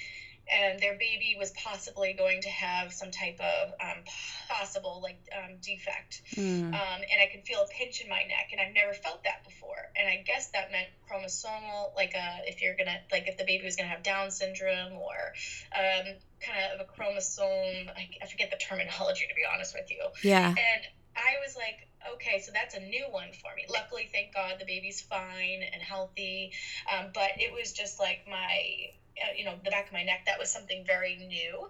and 0.50 0.80
their 0.80 0.94
baby 0.94 1.36
was 1.38 1.50
possibly 1.52 2.12
going 2.12 2.40
to 2.42 2.48
have 2.48 2.92
some 2.92 3.10
type 3.10 3.38
of 3.40 3.70
um, 3.80 4.02
possible 4.48 5.00
like 5.02 5.18
um, 5.32 5.56
defect. 5.62 6.22
Mm. 6.36 6.74
um, 6.74 7.00
and 7.10 7.20
i 7.20 7.26
could 7.30 7.44
feel 7.46 7.60
a 7.60 7.66
pinch 7.68 8.00
in 8.00 8.08
my 8.08 8.22
neck 8.22 8.48
and 8.50 8.60
i've 8.60 8.72
never 8.72 8.93
felt 8.93 9.24
that 9.24 9.44
before. 9.44 9.90
And 9.96 10.08
i 10.08 10.22
guess 10.26 10.50
that 10.50 10.70
meant 10.70 10.88
chromosomal 11.08 11.94
like 11.94 12.14
uh, 12.14 12.38
if 12.46 12.60
you're 12.60 12.76
gonna 12.76 12.98
like 13.10 13.28
if 13.28 13.36
the 13.36 13.44
baby 13.44 13.64
was 13.64 13.76
gonna 13.76 13.88
have 13.88 14.02
down 14.02 14.31
syndrome 14.31 14.93
or 14.93 15.32
um, 15.76 16.14
kind 16.40 16.58
of 16.72 16.81
a 16.81 16.84
chromosome 16.84 17.90
I, 17.96 18.08
I 18.20 18.26
forget 18.26 18.50
the 18.50 18.56
terminology 18.56 19.26
to 19.28 19.34
be 19.34 19.43
honest 19.50 19.74
with 19.74 19.90
you. 19.90 20.05
Yeah. 20.22 20.48
And 20.48 20.82
I 21.16 21.38
was 21.44 21.56
like, 21.56 21.86
okay, 22.14 22.38
so 22.38 22.50
that's 22.52 22.74
a 22.74 22.81
new 22.81 23.04
one 23.10 23.28
for 23.32 23.54
me. 23.54 23.64
Luckily, 23.69 24.08
thank 24.12 24.34
God, 24.34 24.56
the 24.58 24.64
baby's 24.64 25.00
fine 25.00 25.62
and 25.72 25.82
healthy. 25.82 26.52
Um, 26.90 27.06
but 27.12 27.31
it 27.38 27.52
was 27.52 27.72
just 27.72 27.98
like 27.98 28.26
my, 28.28 28.90
uh, 29.22 29.32
you 29.36 29.44
know, 29.44 29.54
the 29.62 29.70
back 29.70 29.86
of 29.86 29.92
my 29.92 30.02
neck. 30.02 30.24
That 30.26 30.38
was 30.38 30.50
something 30.50 30.84
very 30.86 31.16
new, 31.16 31.69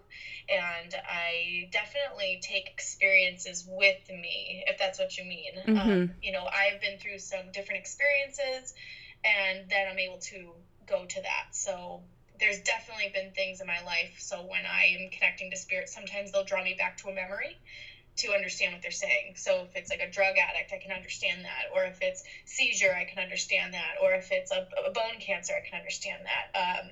and 0.49 0.95
I 1.09 1.69
definitely 1.73 2.39
take 2.41 2.69
experiences 2.69 3.65
with 3.67 4.09
me, 4.09 4.65
if 4.67 4.79
that's 4.79 4.99
what 4.99 5.17
you 5.17 5.25
mean. 5.25 5.53
Um, 5.67 5.75
mm-hmm. 5.75 5.91
Um, 5.91 6.11
you 6.23 6.33
know, 6.33 6.45
I've 6.45 6.81
been 6.81 6.99
through 6.99 7.19
some 7.19 7.51
different 7.53 7.81
experiences, 7.81 8.75
and 9.25 9.69
then 9.69 9.89
I'm 9.91 9.99
able 9.99 10.19
to 10.19 10.55
go 10.87 11.05
to 11.05 11.23
that. 11.23 11.49
So 11.51 12.01
there's 12.39 12.61
definitely 12.61 13.11
been 13.15 13.31
things 13.33 13.61
in 13.61 13.67
my 13.67 13.83
life. 13.85 14.17
So 14.19 14.43
when 14.43 14.63
I 14.67 14.97
am 14.99 15.11
connecting 15.11 15.51
to 15.51 15.57
spirit, 15.57 15.89
sometimes 15.89 16.33
they'll 16.33 16.45
draw 16.45 16.63
me 16.63 16.75
back 16.75 16.97
to 16.99 17.09
a 17.09 17.15
memory 17.15 17.57
to 18.15 18.33
understand 18.33 18.73
what 18.75 18.83
they're 18.83 18.91
saying. 18.91 19.35
So 19.37 19.65
if 19.65 19.75
it's 19.75 19.91
like 19.91 20.01
a 20.01 20.11
drug 20.11 20.37
addict, 20.37 20.73
I 20.73 20.79
can 20.79 20.93
understand 20.93 21.45
that. 21.45 21.73
Or 21.75 21.85
if 21.85 21.99
it's 22.03 22.23
seizure, 22.45 22.95
I 22.95 23.05
can 23.05 23.23
understand 23.23 23.75
that. 23.75 23.95
Or 24.03 24.13
if 24.13 24.29
it's 24.31 24.51
a, 24.51 24.69
a 24.87 24.93
bone 24.93 25.19
cancer, 25.21 25.55
I 25.57 25.67
can 25.67 25.79
understand 25.79 26.23
that. 26.25 26.59
Um, 26.59 26.91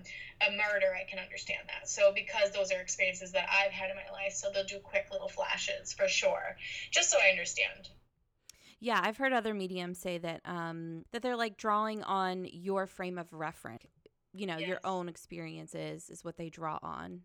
a 0.48 0.50
murder, 0.52 0.86
I 0.98 1.08
can 1.08 1.18
understand 1.18 1.60
that. 1.68 1.88
So 1.88 2.12
because 2.14 2.52
those 2.52 2.72
are 2.72 2.80
experiences 2.80 3.32
that 3.32 3.48
I've 3.50 3.72
had 3.72 3.90
in 3.90 3.96
my 3.96 4.10
life, 4.12 4.32
so 4.32 4.48
they'll 4.52 4.64
do 4.64 4.78
quick 4.78 5.08
little 5.12 5.28
flashes 5.28 5.92
for 5.92 6.08
sure, 6.08 6.56
just 6.90 7.10
so 7.10 7.18
I 7.18 7.30
understand. 7.30 7.90
Yeah, 8.80 8.98
I've 9.02 9.18
heard 9.18 9.34
other 9.34 9.52
mediums 9.52 9.98
say 9.98 10.16
that 10.16 10.40
um, 10.46 11.04
that 11.12 11.20
they're 11.20 11.36
like 11.36 11.58
drawing 11.58 12.02
on 12.02 12.46
your 12.50 12.86
frame 12.86 13.18
of 13.18 13.30
reference. 13.30 13.84
You 14.32 14.46
know, 14.46 14.56
yes. 14.56 14.68
your 14.68 14.80
own 14.84 15.08
experiences 15.08 16.08
is 16.08 16.24
what 16.24 16.38
they 16.38 16.48
draw 16.48 16.78
on 16.82 17.22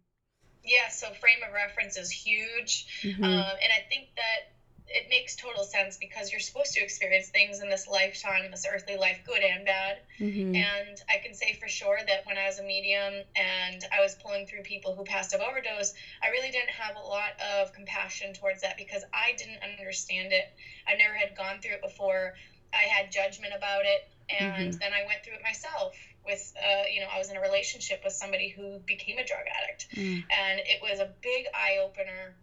yeah 0.65 0.89
so 0.89 1.07
frame 1.13 1.39
of 1.47 1.53
reference 1.53 1.97
is 1.97 2.09
huge 2.09 2.87
mm-hmm. 3.01 3.23
um, 3.23 3.29
and 3.31 3.71
i 3.75 3.81
think 3.89 4.09
that 4.15 4.55
it 4.87 5.07
makes 5.09 5.35
total 5.35 5.63
sense 5.63 5.97
because 5.97 6.31
you're 6.31 6.39
supposed 6.39 6.73
to 6.73 6.81
experience 6.81 7.29
things 7.29 7.61
in 7.61 7.69
this 7.69 7.87
lifetime, 7.87 8.51
this 8.51 8.65
earthly 8.71 8.97
life, 8.97 9.19
good 9.25 9.41
and 9.41 9.65
bad. 9.65 9.97
Mm-hmm. 10.19 10.55
And 10.55 11.01
I 11.09 11.17
can 11.23 11.33
say 11.33 11.57
for 11.59 11.67
sure 11.67 11.97
that 12.05 12.25
when 12.25 12.37
I 12.37 12.45
was 12.45 12.59
a 12.59 12.63
medium 12.63 13.23
and 13.35 13.83
I 13.91 14.01
was 14.01 14.15
pulling 14.15 14.45
through 14.45 14.61
people 14.61 14.95
who 14.95 15.03
passed 15.03 15.33
of 15.33 15.41
overdose, 15.41 15.93
I 16.23 16.29
really 16.29 16.51
didn't 16.51 16.69
have 16.69 16.95
a 16.95 17.07
lot 17.07 17.33
of 17.57 17.73
compassion 17.73 18.33
towards 18.33 18.61
that 18.61 18.77
because 18.77 19.03
I 19.13 19.35
didn't 19.37 19.59
understand 19.63 20.31
it. 20.31 20.53
I 20.87 20.95
never 20.95 21.13
had 21.13 21.35
gone 21.35 21.61
through 21.61 21.73
it 21.73 21.81
before. 21.81 22.35
I 22.73 22.83
had 22.87 23.11
judgment 23.11 23.53
about 23.55 23.85
it, 23.85 24.07
and 24.29 24.71
mm-hmm. 24.71 24.77
then 24.79 24.91
I 24.93 25.05
went 25.07 25.23
through 25.23 25.35
it 25.35 25.43
myself 25.43 25.95
with 26.25 26.53
uh, 26.57 26.83
you 26.89 26.99
know 26.99 27.07
i 27.13 27.17
was 27.17 27.29
in 27.29 27.35
a 27.35 27.39
relationship 27.39 28.01
with 28.03 28.13
somebody 28.13 28.49
who 28.49 28.79
became 28.85 29.17
a 29.17 29.23
drug 29.23 29.43
addict 29.61 29.87
mm. 29.95 30.23
and 30.29 30.59
it 30.59 30.81
was 30.81 30.99
a 30.99 31.09
big 31.21 31.45
eye 31.53 31.77
opener 31.81 32.33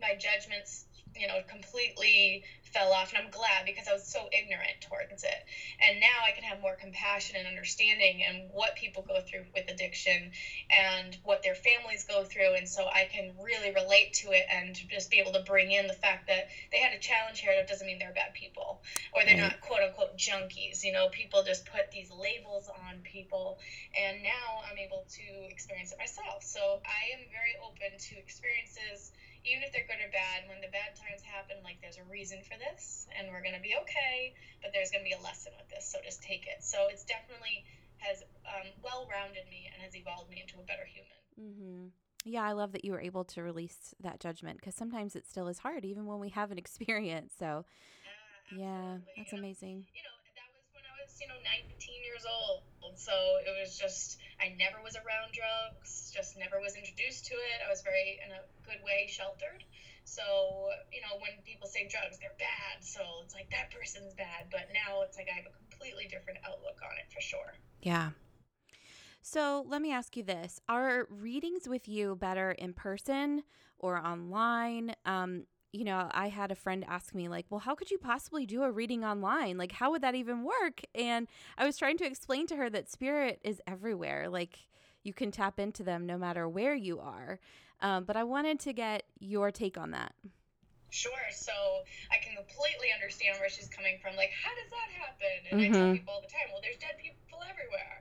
my 0.00 0.14
judgments 0.14 0.84
you 1.18 1.26
know, 1.26 1.40
completely 1.48 2.42
fell 2.62 2.92
off. 2.92 3.12
And 3.12 3.22
I'm 3.22 3.30
glad 3.30 3.64
because 3.64 3.88
I 3.88 3.92
was 3.92 4.04
so 4.04 4.28
ignorant 4.32 4.80
towards 4.80 5.24
it. 5.24 5.44
And 5.80 6.00
now 6.00 6.22
I 6.24 6.32
can 6.32 6.42
have 6.44 6.60
more 6.60 6.76
compassion 6.76 7.36
and 7.36 7.46
understanding 7.46 8.22
and 8.22 8.50
what 8.50 8.74
people 8.76 9.02
go 9.02 9.20
through 9.20 9.44
with 9.54 9.68
addiction 9.68 10.30
and 10.70 11.16
what 11.22 11.42
their 11.42 11.54
families 11.54 12.04
go 12.04 12.24
through. 12.24 12.54
And 12.54 12.68
so 12.68 12.86
I 12.86 13.08
can 13.10 13.32
really 13.40 13.70
relate 13.70 14.12
to 14.14 14.32
it 14.32 14.44
and 14.50 14.74
just 14.88 15.10
be 15.10 15.18
able 15.18 15.32
to 15.32 15.40
bring 15.40 15.70
in 15.70 15.86
the 15.86 15.94
fact 15.94 16.26
that 16.28 16.48
they 16.70 16.78
had 16.78 16.92
a 16.92 16.98
challenge 16.98 17.40
here. 17.40 17.54
That 17.56 17.68
doesn't 17.68 17.86
mean 17.86 17.98
they're 17.98 18.12
bad 18.12 18.34
people 18.34 18.82
or 19.12 19.24
they're 19.24 19.36
not 19.36 19.60
quote 19.60 19.82
unquote 19.82 20.16
junkies. 20.18 20.84
You 20.84 20.92
know, 20.92 21.08
people 21.08 21.42
just 21.42 21.64
put 21.66 21.90
these 21.90 22.10
labels 22.10 22.68
on 22.68 23.00
people. 23.02 23.58
And 23.98 24.22
now 24.22 24.60
I'm 24.70 24.78
able 24.78 25.06
to 25.16 25.24
experience 25.50 25.92
it 25.92 25.98
myself. 25.98 26.42
So 26.42 26.80
I 26.84 27.16
am 27.16 27.24
very 27.32 27.56
open 27.64 27.96
to 27.98 28.18
experiences 28.18 29.12
even 29.46 29.62
if 29.62 29.70
they're 29.70 29.86
good 29.86 30.02
or 30.02 30.10
bad, 30.10 30.50
when 30.50 30.58
the 30.60 30.68
bad 30.74 30.98
times 30.98 31.22
happen, 31.22 31.56
like 31.62 31.78
there's 31.78 32.02
a 32.02 32.06
reason 32.10 32.42
for 32.42 32.58
this, 32.58 33.06
and 33.14 33.30
we're 33.30 33.42
gonna 33.42 33.62
be 33.62 33.78
okay. 33.86 34.34
But 34.60 34.74
there's 34.74 34.90
gonna 34.90 35.06
be 35.06 35.14
a 35.14 35.22
lesson 35.22 35.54
with 35.54 35.70
this, 35.70 35.86
so 35.86 36.02
just 36.02 36.20
take 36.20 36.50
it. 36.50 36.66
So 36.66 36.90
it's 36.90 37.06
definitely 37.06 37.64
has 38.02 38.26
um, 38.44 38.68
well-rounded 38.82 39.46
me 39.48 39.70
and 39.72 39.80
has 39.80 39.96
evolved 39.96 40.28
me 40.28 40.42
into 40.42 40.60
a 40.60 40.66
better 40.66 40.84
human. 40.84 41.16
Mm-hmm. 41.38 41.82
Yeah, 42.26 42.42
I 42.42 42.52
love 42.52 42.72
that 42.72 42.84
you 42.84 42.90
were 42.90 43.00
able 43.00 43.24
to 43.38 43.42
release 43.42 43.94
that 44.02 44.18
judgment 44.18 44.58
because 44.58 44.74
sometimes 44.74 45.14
it 45.14 45.24
still 45.26 45.46
is 45.46 45.62
hard, 45.62 45.84
even 45.84 46.06
when 46.06 46.18
we 46.18 46.30
have 46.30 46.50
an 46.50 46.58
experience. 46.64 47.32
So, 47.38 47.64
yeah, 48.50 48.58
yeah 48.58 48.96
that's 49.16 49.32
amazing. 49.32 49.86
You 49.94 50.02
know, 50.02 50.16
that 50.34 50.50
was 50.50 50.66
when 50.74 50.82
I 50.82 50.94
was, 50.98 51.14
you 51.22 51.28
know, 51.30 51.38
19 51.46 51.70
years 52.02 52.26
old. 52.26 52.66
So 52.98 53.12
it 53.46 53.54
was 53.60 53.78
just, 53.78 54.18
I 54.40 54.54
never 54.58 54.82
was 54.84 54.96
around 54.96 55.32
drugs, 55.32 56.12
just 56.14 56.36
never 56.36 56.60
was 56.60 56.76
introduced 56.76 57.26
to 57.26 57.34
it. 57.34 57.58
I 57.64 57.70
was 57.70 57.80
very, 57.80 58.20
in 58.20 58.32
a 58.32 58.42
good 58.64 58.82
way, 58.84 59.08
sheltered. 59.08 59.64
So, 60.04 60.22
you 60.92 61.00
know, 61.02 61.18
when 61.18 61.42
people 61.44 61.66
say 61.66 61.88
drugs, 61.88 62.18
they're 62.18 62.36
bad. 62.38 62.84
So 62.84 63.00
it's 63.24 63.34
like 63.34 63.50
that 63.50 63.70
person's 63.72 64.14
bad. 64.14 64.46
But 64.50 64.68
now 64.72 65.02
it's 65.02 65.16
like 65.16 65.28
I 65.32 65.36
have 65.36 65.46
a 65.46 65.56
completely 65.56 66.06
different 66.06 66.38
outlook 66.46 66.78
on 66.84 66.94
it 67.00 67.10
for 67.12 67.20
sure. 67.20 67.58
Yeah. 67.82 68.10
So 69.22 69.64
let 69.66 69.82
me 69.82 69.92
ask 69.92 70.16
you 70.16 70.22
this 70.22 70.60
Are 70.68 71.08
readings 71.10 71.68
with 71.68 71.88
you 71.88 72.14
better 72.14 72.52
in 72.52 72.72
person 72.72 73.42
or 73.78 73.98
online? 73.98 74.94
Um, 75.04 75.46
you 75.76 75.84
know, 75.84 76.08
I 76.10 76.28
had 76.28 76.50
a 76.50 76.54
friend 76.54 76.84
ask 76.88 77.14
me, 77.14 77.28
like, 77.28 77.46
well, 77.50 77.60
how 77.60 77.74
could 77.74 77.90
you 77.90 77.98
possibly 77.98 78.46
do 78.46 78.62
a 78.62 78.70
reading 78.70 79.04
online? 79.04 79.58
Like, 79.58 79.72
how 79.72 79.90
would 79.90 80.02
that 80.02 80.14
even 80.14 80.42
work? 80.42 80.80
And 80.94 81.28
I 81.58 81.66
was 81.66 81.76
trying 81.76 81.98
to 81.98 82.06
explain 82.06 82.46
to 82.48 82.56
her 82.56 82.70
that 82.70 82.90
spirit 82.90 83.40
is 83.44 83.60
everywhere. 83.66 84.28
Like, 84.30 84.58
you 85.04 85.12
can 85.12 85.30
tap 85.30 85.60
into 85.60 85.82
them 85.82 86.06
no 86.06 86.16
matter 86.16 86.48
where 86.48 86.74
you 86.74 86.98
are. 86.98 87.38
Um, 87.82 88.04
but 88.04 88.16
I 88.16 88.24
wanted 88.24 88.58
to 88.60 88.72
get 88.72 89.04
your 89.20 89.52
take 89.52 89.76
on 89.76 89.90
that. 89.90 90.14
Sure. 90.88 91.28
So 91.30 91.52
I 92.10 92.16
can 92.24 92.32
completely 92.36 92.88
understand 92.94 93.36
where 93.38 93.50
she's 93.50 93.68
coming 93.68 93.98
from. 94.00 94.16
Like, 94.16 94.30
how 94.32 94.50
does 94.56 94.70
that 94.72 94.88
happen? 94.96 95.36
And 95.50 95.60
mm-hmm. 95.60 95.72
I 95.72 95.76
tell 95.76 95.86
mm-hmm. 95.86 95.96
people 96.00 96.14
all 96.14 96.24
the 96.24 96.32
time, 96.32 96.48
well, 96.50 96.64
there's 96.64 96.80
dead 96.80 96.96
people 96.96 97.44
everywhere 97.44 98.00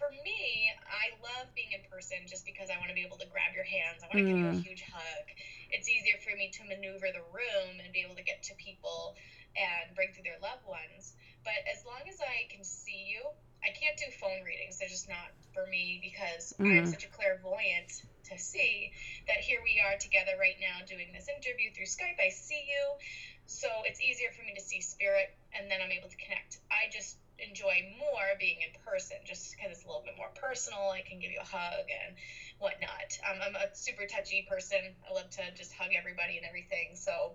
for 0.00 0.08
me, 0.24 0.72
I 0.88 1.12
love 1.20 1.52
being 1.52 1.76
in 1.76 1.84
person 1.92 2.24
just 2.24 2.48
because 2.48 2.72
I 2.72 2.80
want 2.80 2.88
to 2.88 2.96
be 2.96 3.04
able 3.04 3.20
to 3.20 3.28
grab 3.28 3.52
your 3.52 3.68
hands. 3.68 4.00
I 4.00 4.08
want 4.08 4.24
to 4.24 4.24
mm. 4.24 4.32
give 4.32 4.40
you 4.40 4.48
a 4.48 4.56
mm. 4.56 4.64
huge 4.64 4.84
hug. 4.88 5.26
It's 5.68 5.92
easier 5.92 6.16
for 6.24 6.32
me 6.32 6.48
to 6.56 6.64
maneuver 6.64 7.12
the 7.12 7.20
room 7.28 7.84
and 7.84 7.92
be 7.92 8.00
able 8.00 8.16
to 8.16 8.24
get 8.24 8.40
to 8.48 8.56
people 8.56 9.20
and 9.52 9.92
bring 9.92 10.16
through 10.16 10.24
their 10.24 10.40
loved 10.40 10.64
ones. 10.64 11.12
But 11.44 11.60
as 11.68 11.84
long 11.84 12.00
as 12.08 12.16
I 12.24 12.48
can 12.48 12.64
see 12.64 13.12
you, 13.12 13.20
I 13.60 13.76
can't 13.76 14.00
do 14.00 14.08
phone 14.16 14.40
readings. 14.40 14.80
They're 14.80 14.88
just 14.88 15.04
not 15.04 15.36
for 15.52 15.68
me 15.68 16.00
because 16.00 16.56
mm. 16.56 16.80
I'm 16.80 16.88
such 16.88 17.04
a 17.04 17.12
clairvoyant 17.12 17.92
to 18.32 18.40
see 18.40 18.96
that 19.28 19.44
here 19.44 19.60
we 19.60 19.84
are 19.84 20.00
together 20.00 20.32
right 20.40 20.56
now 20.64 20.80
doing 20.88 21.12
this 21.12 21.28
interview 21.28 21.68
through 21.76 21.92
Skype. 21.92 22.16
I 22.16 22.32
see 22.32 22.64
you. 22.64 22.96
So 23.44 23.68
it's 23.84 24.00
easier 24.00 24.32
for 24.32 24.46
me 24.48 24.56
to 24.56 24.64
see 24.64 24.80
spirit 24.80 25.36
and 25.52 25.68
then 25.68 25.84
I'm 25.84 25.92
able 25.92 26.08
to 26.08 26.16
connect. 26.16 26.62
I 26.72 26.88
just 26.88 27.20
enjoy 27.40 27.82
more 27.98 28.36
being 28.38 28.60
in 28.60 28.72
person 28.84 29.16
just 29.24 29.56
because 29.56 29.70
it's 29.70 29.84
a 29.84 29.86
little 29.86 30.02
bit 30.04 30.16
more 30.16 30.30
personal. 30.34 30.90
I 30.90 31.00
can 31.00 31.18
give 31.18 31.30
you 31.30 31.40
a 31.40 31.44
hug 31.44 31.84
and 31.88 32.14
whatnot. 32.58 33.18
Um, 33.28 33.40
I'm 33.42 33.54
a 33.56 33.74
super 33.74 34.04
touchy 34.04 34.46
person. 34.48 34.78
I 35.08 35.12
love 35.12 35.30
to 35.30 35.50
just 35.54 35.72
hug 35.72 35.90
everybody 35.96 36.36
and 36.36 36.46
everything. 36.46 36.94
So 36.94 37.32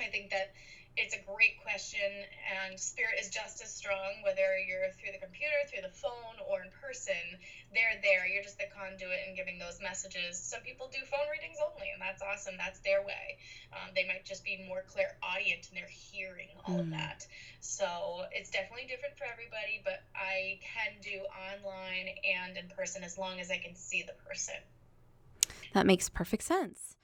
I 0.00 0.10
think 0.10 0.30
that 0.30 0.54
it's 0.96 1.16
a 1.16 1.22
great 1.24 1.56
question, 1.64 2.04
and 2.52 2.76
spirit 2.76 3.16
is 3.16 3.32
just 3.32 3.64
as 3.64 3.72
strong 3.72 4.20
whether 4.20 4.60
you're 4.60 4.92
through 5.00 5.16
the 5.16 5.24
computer, 5.24 5.56
through 5.64 5.80
the 5.88 5.96
phone, 5.96 6.36
or 6.44 6.60
in 6.60 6.68
person. 6.84 7.40
They're 7.72 7.96
there. 8.04 8.28
You're 8.28 8.44
just 8.44 8.60
the 8.60 8.68
conduit 8.68 9.24
and 9.24 9.32
giving 9.32 9.56
those 9.56 9.80
messages. 9.80 10.36
Some 10.36 10.60
people 10.60 10.92
do 10.92 11.00
phone 11.08 11.24
readings 11.32 11.56
only, 11.64 11.88
and 11.96 12.00
that's 12.00 12.20
awesome. 12.20 12.60
That's 12.60 12.80
their 12.84 13.00
way. 13.00 13.40
Um, 13.72 13.96
they 13.96 14.04
might 14.04 14.28
just 14.28 14.44
be 14.44 14.60
more 14.68 14.84
clairaudient 14.84 15.72
and 15.72 15.80
they're 15.80 15.88
hearing 15.88 16.52
all 16.68 16.76
mm. 16.76 16.84
of 16.84 16.90
that. 16.92 17.24
So 17.64 18.28
it's 18.36 18.52
definitely 18.52 18.84
different 18.84 19.16
for 19.16 19.24
everybody, 19.24 19.80
but 19.80 20.04
I 20.12 20.60
can 20.60 21.00
do 21.00 21.24
online 21.32 22.12
and 22.20 22.60
in 22.60 22.68
person 22.76 23.00
as 23.00 23.16
long 23.16 23.40
as 23.40 23.48
I 23.48 23.56
can 23.56 23.72
see 23.72 24.04
the 24.04 24.16
person. 24.28 24.60
That 25.72 25.88
makes 25.88 26.12
perfect 26.12 26.44
sense. 26.44 26.96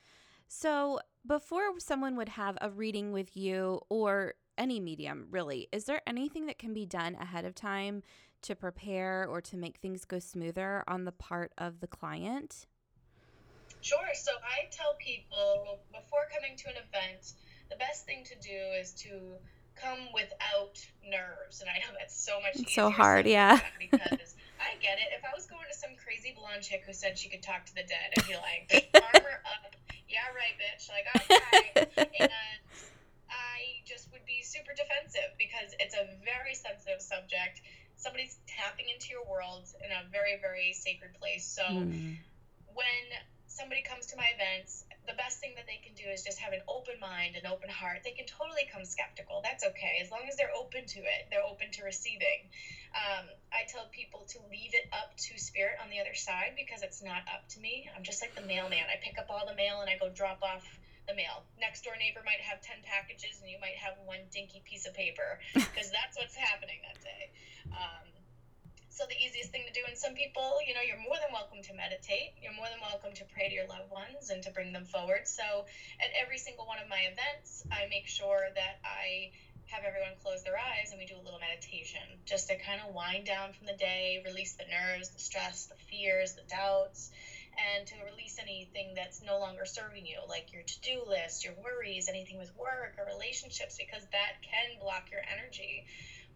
So, 0.48 1.00
before 1.28 1.78
someone 1.78 2.16
would 2.16 2.30
have 2.30 2.56
a 2.60 2.70
reading 2.70 3.12
with 3.12 3.36
you 3.36 3.80
or 3.90 4.34
any 4.56 4.80
medium, 4.80 5.26
really, 5.30 5.68
is 5.70 5.84
there 5.84 6.00
anything 6.06 6.46
that 6.46 6.58
can 6.58 6.72
be 6.72 6.86
done 6.86 7.14
ahead 7.20 7.44
of 7.44 7.54
time 7.54 8.02
to 8.42 8.56
prepare 8.56 9.26
or 9.28 9.40
to 9.42 9.56
make 9.56 9.76
things 9.76 10.04
go 10.04 10.18
smoother 10.18 10.82
on 10.88 11.04
the 11.04 11.12
part 11.12 11.52
of 11.58 11.80
the 11.80 11.86
client? 11.86 12.66
Sure. 13.80 13.98
So, 14.14 14.32
I 14.42 14.68
tell 14.72 14.96
people 14.98 15.78
before 15.92 16.26
coming 16.34 16.56
to 16.56 16.68
an 16.68 16.76
event, 16.76 17.34
the 17.70 17.76
best 17.76 18.06
thing 18.06 18.24
to 18.24 18.34
do 18.40 18.58
is 18.80 18.92
to 19.02 19.36
come 19.76 20.08
without 20.12 20.84
nerves. 21.06 21.60
And 21.60 21.70
I 21.70 21.78
know 21.78 21.94
that's 21.96 22.18
so 22.18 22.40
much 22.40 22.56
it's 22.56 22.74
so 22.74 22.90
hard, 22.90 23.26
yeah. 23.26 23.60
because 23.78 24.34
I 24.58 24.74
get 24.82 24.98
it. 24.98 25.14
If 25.16 25.24
I 25.24 25.30
was 25.36 25.46
going 25.46 25.66
to 25.70 25.78
some 25.78 25.90
crazy 26.02 26.34
blonde 26.36 26.62
chick 26.62 26.82
who 26.86 26.92
said 26.92 27.16
she 27.16 27.28
could 27.28 27.42
talk 27.42 27.66
to 27.66 27.74
the 27.74 27.82
dead, 27.82 28.10
I'd 28.16 28.26
be 28.26 28.34
like, 28.34 28.90
armor 29.14 29.42
up 29.46 29.76
yeah, 30.08 30.26
right, 30.32 30.56
bitch. 30.56 30.88
Like, 30.88 31.06
okay. 31.14 32.08
and 32.20 32.32
I 33.28 33.84
just 33.84 34.10
would 34.12 34.24
be 34.24 34.42
super 34.42 34.72
defensive 34.72 35.36
because 35.38 35.76
it's 35.78 35.94
a 35.94 36.08
very 36.24 36.54
sensitive 36.54 37.00
subject. 37.00 37.60
Somebody's 37.96 38.38
tapping 38.46 38.86
into 38.88 39.12
your 39.12 39.24
world 39.28 39.68
in 39.84 39.90
a 39.92 40.08
very, 40.10 40.40
very 40.40 40.72
sacred 40.72 41.12
place. 41.20 41.44
So 41.44 41.62
mm. 41.62 42.16
when 42.72 43.04
somebody 43.48 43.82
comes 43.82 44.06
to 44.12 44.16
my 44.16 44.28
events, 44.36 44.84
the 45.08 45.16
best 45.16 45.40
thing 45.40 45.56
that 45.56 45.64
they 45.64 45.80
can 45.80 45.96
do 45.96 46.04
is 46.12 46.22
just 46.22 46.38
have 46.38 46.52
an 46.52 46.60
open 46.68 47.00
mind, 47.00 47.34
an 47.34 47.48
open 47.48 47.68
heart. 47.68 48.04
They 48.04 48.12
can 48.12 48.28
totally 48.28 48.68
come 48.68 48.84
skeptical. 48.84 49.40
That's 49.42 49.64
okay. 49.72 49.98
As 50.04 50.12
long 50.12 50.28
as 50.28 50.36
they're 50.36 50.52
open 50.52 50.84
to 50.84 51.00
it, 51.00 51.32
they're 51.32 51.44
open 51.44 51.72
to 51.80 51.82
receiving. 51.82 52.52
Um, 52.92 53.24
I 53.48 53.64
tell 53.66 53.88
people 53.88 54.28
to 54.36 54.38
leave 54.52 54.76
it 54.76 54.86
up 54.92 55.16
to 55.16 55.40
spirit 55.40 55.80
on 55.80 55.88
the 55.88 55.98
other 55.98 56.14
side 56.14 56.54
because 56.60 56.84
it's 56.84 57.00
not 57.00 57.24
up 57.32 57.48
to 57.56 57.58
me. 57.60 57.88
I'm 57.96 58.04
just 58.04 58.20
like 58.20 58.36
the 58.36 58.44
mailman. 58.44 58.84
I 58.84 59.00
pick 59.00 59.16
up 59.16 59.32
all 59.32 59.48
the 59.48 59.56
mail 59.56 59.80
and 59.80 59.88
I 59.88 59.96
go 59.96 60.12
drop 60.12 60.44
off 60.44 60.68
the 61.08 61.16
mail. 61.16 61.48
Next 61.56 61.88
door 61.88 61.96
neighbor 61.96 62.20
might 62.28 62.44
have 62.44 62.60
10 62.60 62.84
packages 62.84 63.40
and 63.40 63.48
you 63.48 63.56
might 63.64 63.80
have 63.80 63.96
one 64.04 64.28
dinky 64.28 64.60
piece 64.68 64.84
of 64.84 64.92
paper 64.92 65.40
because 65.56 65.88
that's 65.88 66.20
what's 66.20 66.36
happening 66.36 66.84
that 66.84 67.00
day. 67.00 67.32
Um, 67.72 68.17
so 68.98 69.06
the 69.06 69.14
easiest 69.14 69.54
thing 69.54 69.62
to 69.62 69.70
do. 69.70 69.86
And 69.86 69.96
some 69.96 70.18
people 70.18 70.58
you 70.66 70.74
know 70.74 70.82
you're 70.82 70.98
more 70.98 71.14
than 71.22 71.30
welcome 71.30 71.62
to 71.70 71.72
meditate. 71.72 72.34
You're 72.42 72.58
more 72.58 72.66
than 72.66 72.82
welcome 72.82 73.14
to 73.14 73.24
pray 73.30 73.46
to 73.46 73.54
your 73.54 73.70
loved 73.70 73.94
ones 73.94 74.34
and 74.34 74.42
to 74.42 74.50
bring 74.50 74.74
them 74.74 74.84
forward. 74.90 75.30
So 75.30 75.70
at 76.02 76.10
every 76.18 76.38
single 76.42 76.66
one 76.66 76.82
of 76.82 76.90
my 76.90 77.06
events 77.06 77.62
i 77.70 77.86
make 77.90 78.06
sure 78.06 78.50
that 78.54 78.82
i 78.82 79.30
have 79.66 79.84
everyone 79.84 80.16
close 80.22 80.42
their 80.42 80.56
eyes 80.56 80.90
and 80.90 80.98
we 80.98 81.06
do 81.06 81.14
a 81.14 81.22
little 81.22 81.38
meditation 81.38 82.02
just 82.24 82.48
to 82.48 82.56
kind 82.58 82.80
of 82.80 82.94
wind 82.94 83.26
down 83.26 83.52
from 83.52 83.66
the 83.66 83.76
day 83.76 84.20
release 84.24 84.54
the 84.54 84.64
nerves 84.64 85.10
the 85.10 85.20
stress 85.20 85.66
the 85.66 85.78
fears 85.86 86.34
the 86.34 86.42
doubts 86.48 87.10
and 87.58 87.86
to 87.86 87.94
release 88.10 88.38
anything 88.38 88.94
that's 88.94 89.20
no 89.22 89.38
longer 89.38 89.64
serving 89.64 90.06
you, 90.06 90.18
like 90.28 90.52
your 90.52 90.62
to 90.62 90.80
do 90.80 91.02
list, 91.06 91.44
your 91.44 91.54
worries, 91.58 92.08
anything 92.08 92.38
with 92.38 92.54
work 92.56 92.94
or 92.98 93.04
relationships, 93.10 93.76
because 93.76 94.06
that 94.12 94.38
can 94.42 94.78
block 94.78 95.10
your 95.10 95.22
energy 95.26 95.84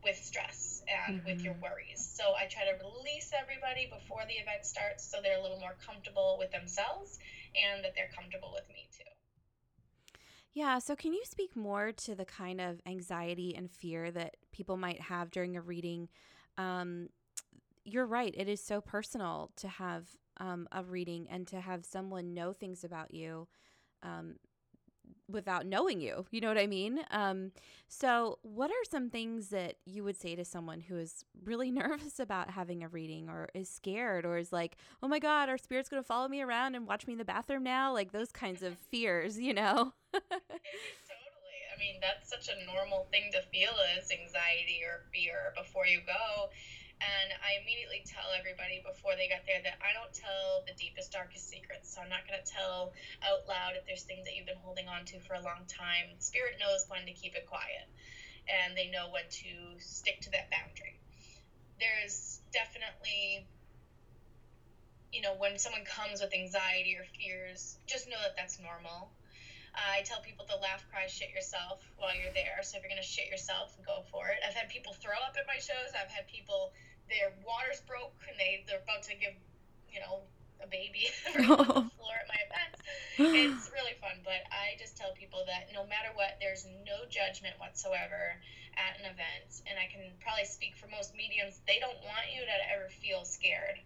with 0.05 0.17
stress 0.17 0.83
and 0.89 1.19
mm-hmm. 1.19 1.27
with 1.27 1.43
your 1.43 1.55
mm-hmm. 1.55 1.63
worries. 1.63 2.13
So 2.17 2.35
I 2.35 2.47
try 2.47 2.65
to 2.65 2.77
release 2.83 3.33
everybody 3.39 3.91
before 3.93 4.23
the 4.27 4.35
event 4.35 4.65
starts 4.65 5.09
so 5.09 5.19
they're 5.23 5.39
a 5.39 5.43
little 5.43 5.61
more 5.61 5.77
comfortable 5.85 6.37
with 6.39 6.51
themselves 6.51 7.19
and 7.55 7.85
that 7.85 7.93
they're 7.95 8.11
comfortable 8.15 8.51
with 8.53 8.69
me 8.69 8.89
too. 8.93 9.05
Yeah. 10.55 10.79
So, 10.81 10.95
can 10.95 11.15
you 11.15 11.23
speak 11.25 11.57
more 11.57 11.93
to 11.93 12.15
the 12.15 12.27
kind 12.27 12.61
of 12.61 12.81
anxiety 12.85 13.55
and 13.57 13.71
fear 13.71 14.11
that 14.11 14.37
people 14.53 14.77
might 14.77 15.01
have 15.01 15.31
during 15.31 15.57
a 15.57 15.63
reading? 15.63 16.09
Um, 16.59 17.09
you're 17.85 18.07
right. 18.07 18.35
It 18.37 18.49
is 18.49 18.63
so 18.63 18.81
personal 18.81 19.51
to 19.57 19.69
have 19.69 20.09
um, 20.39 20.69
a 20.71 20.83
reading 20.85 21.27
and 21.31 21.47
to 21.49 21.61
have 21.61 21.87
someone 21.87 22.35
know 22.35 22.53
things 22.53 22.85
about 22.85 23.15
you 23.15 23.49
um, 24.03 24.35
without 25.29 25.67
knowing 25.67 26.01
you. 26.01 26.27
You 26.31 26.41
know 26.41 26.49
what 26.49 26.59
I 26.59 26.67
mean? 26.67 27.01
Um, 27.11 27.53
so, 27.89 28.39
what 28.43 28.71
are 28.71 28.85
some 28.91 29.11
things 29.11 29.49
that 29.49 29.77
you 29.85 30.05
would 30.05 30.17
say 30.17 30.35
to 30.35 30.45
someone 30.45 30.81
who 30.81 30.97
is 30.97 31.25
really 31.45 31.71
nervous 31.83 32.19
about 32.19 32.51
having 32.51 32.83
a 32.83 32.89
reading 32.89 33.29
or 33.29 33.49
is 33.55 33.69
scared 33.69 34.25
or 34.25 34.39
is 34.39 34.53
like, 34.53 34.77
oh 35.03 35.09
my 35.09 35.19
God, 35.19 35.49
our 35.49 35.59
spirit's 35.59 35.89
going 35.89 36.03
to 36.03 36.07
follow 36.07 36.29
me 36.29 36.43
around 36.43 36.75
and 36.75 36.87
watch 36.87 37.07
me 37.07 37.15
in 37.15 37.19
the 37.19 37.25
bathroom 37.25 37.63
now? 37.63 37.93
Like 37.93 38.13
those 38.13 38.33
kinds 38.33 38.63
of 38.63 38.77
fears, 38.91 39.39
you 39.39 39.55
know? 39.55 39.93
totally. 40.13 40.43
I 41.75 41.79
mean, 41.79 42.01
that's 42.01 42.29
such 42.29 42.49
a 42.49 42.67
normal 42.73 43.07
thing 43.11 43.31
to 43.33 43.43
feel 43.51 43.73
as 43.99 44.11
anxiety 44.11 44.81
or 44.85 45.05
fear 45.13 45.53
before 45.57 45.87
you 45.87 46.01
go. 46.07 46.51
And 47.03 47.35
I 47.43 47.59
immediately 47.59 48.07
tell 48.07 48.31
everybody 48.31 48.79
before 48.79 49.19
they 49.19 49.27
get 49.27 49.43
there 49.43 49.59
that 49.67 49.83
I 49.83 49.91
don't 49.91 50.13
tell 50.15 50.63
the 50.67 50.75
deepest, 50.79 51.11
darkest 51.11 51.51
secrets. 51.51 51.91
So 51.91 51.99
I'm 51.99 52.09
not 52.09 52.23
going 52.29 52.39
to 52.39 52.47
tell 52.47 52.95
out 53.27 53.43
loud 53.51 53.75
if 53.75 53.83
there's 53.87 54.07
things 54.07 54.23
that 54.31 54.39
you've 54.39 54.47
been 54.47 54.63
holding 54.63 54.87
on 54.87 55.05
to 55.11 55.19
for 55.27 55.35
a 55.35 55.43
long 55.43 55.67
time. 55.67 56.15
Spirit 56.23 56.63
knows 56.63 56.87
when 56.87 57.03
to 57.07 57.13
keep 57.13 57.35
it 57.35 57.47
quiet, 57.51 57.91
and 58.47 58.79
they 58.79 58.87
know 58.87 59.11
when 59.11 59.27
to 59.43 59.51
stick 59.83 60.23
to 60.23 60.31
that 60.31 60.47
boundary. 60.55 60.95
There's 61.83 62.39
definitely, 62.55 63.43
you 65.11 65.27
know, 65.27 65.35
when 65.35 65.59
someone 65.59 65.83
comes 65.83 66.23
with 66.23 66.31
anxiety 66.31 66.95
or 66.95 67.03
fears, 67.19 67.79
just 67.91 68.07
know 68.07 68.21
that 68.23 68.39
that's 68.39 68.63
normal. 68.63 69.11
I 69.75 70.03
tell 70.05 70.21
people 70.21 70.45
to 70.53 70.57
laugh, 70.57 70.85
cry, 70.93 71.07
shit 71.09 71.31
yourself 71.33 71.81
while 71.97 72.15
you're 72.15 72.33
there. 72.37 72.61
So 72.63 72.77
if 72.77 72.85
you're 72.85 72.93
gonna 72.93 73.03
shit 73.03 73.27
yourself, 73.27 73.75
go 73.85 74.05
for 74.13 74.29
it. 74.29 74.39
I've 74.47 74.53
had 74.55 74.69
people 74.69 74.93
throw 74.93 75.17
up 75.17 75.35
at 75.41 75.47
my 75.49 75.57
shows. 75.57 75.97
I've 75.97 76.13
had 76.13 76.29
people 76.29 76.73
their 77.13 77.37
water's 77.45 77.85
broke 77.85 78.17
and 78.25 78.35
they 78.41 78.65
they're 78.65 78.81
about 78.81 79.05
to 79.05 79.15
give 79.21 79.37
you 79.93 80.01
know 80.01 80.25
a 80.65 80.69
baby 80.71 81.11
on 81.37 81.67
the 81.69 81.87
floor 81.99 82.17
at 82.17 82.29
my 82.31 82.41
events. 82.49 82.79
It's 83.19 83.69
really 83.77 83.99
fun, 84.01 84.23
but 84.25 84.47
I 84.49 84.79
just 84.79 84.97
tell 84.97 85.13
people 85.13 85.45
that 85.51 85.69
no 85.75 85.85
matter 85.85 86.15
what, 86.15 86.39
there's 86.41 86.65
no 86.87 87.05
judgment 87.11 87.59
whatsoever 87.59 88.39
at 88.79 88.97
an 89.03 89.11
event, 89.11 89.51
and 89.69 89.77
I 89.77 89.91
can 89.91 90.15
probably 90.23 90.47
speak 90.49 90.79
for 90.79 90.89
most 90.89 91.13
mediums. 91.13 91.61
They 91.67 91.83
don't 91.83 91.99
want 92.09 92.31
you 92.33 92.41
to 92.41 92.57
ever 92.73 92.89
feel 92.89 93.27
scared. 93.27 93.77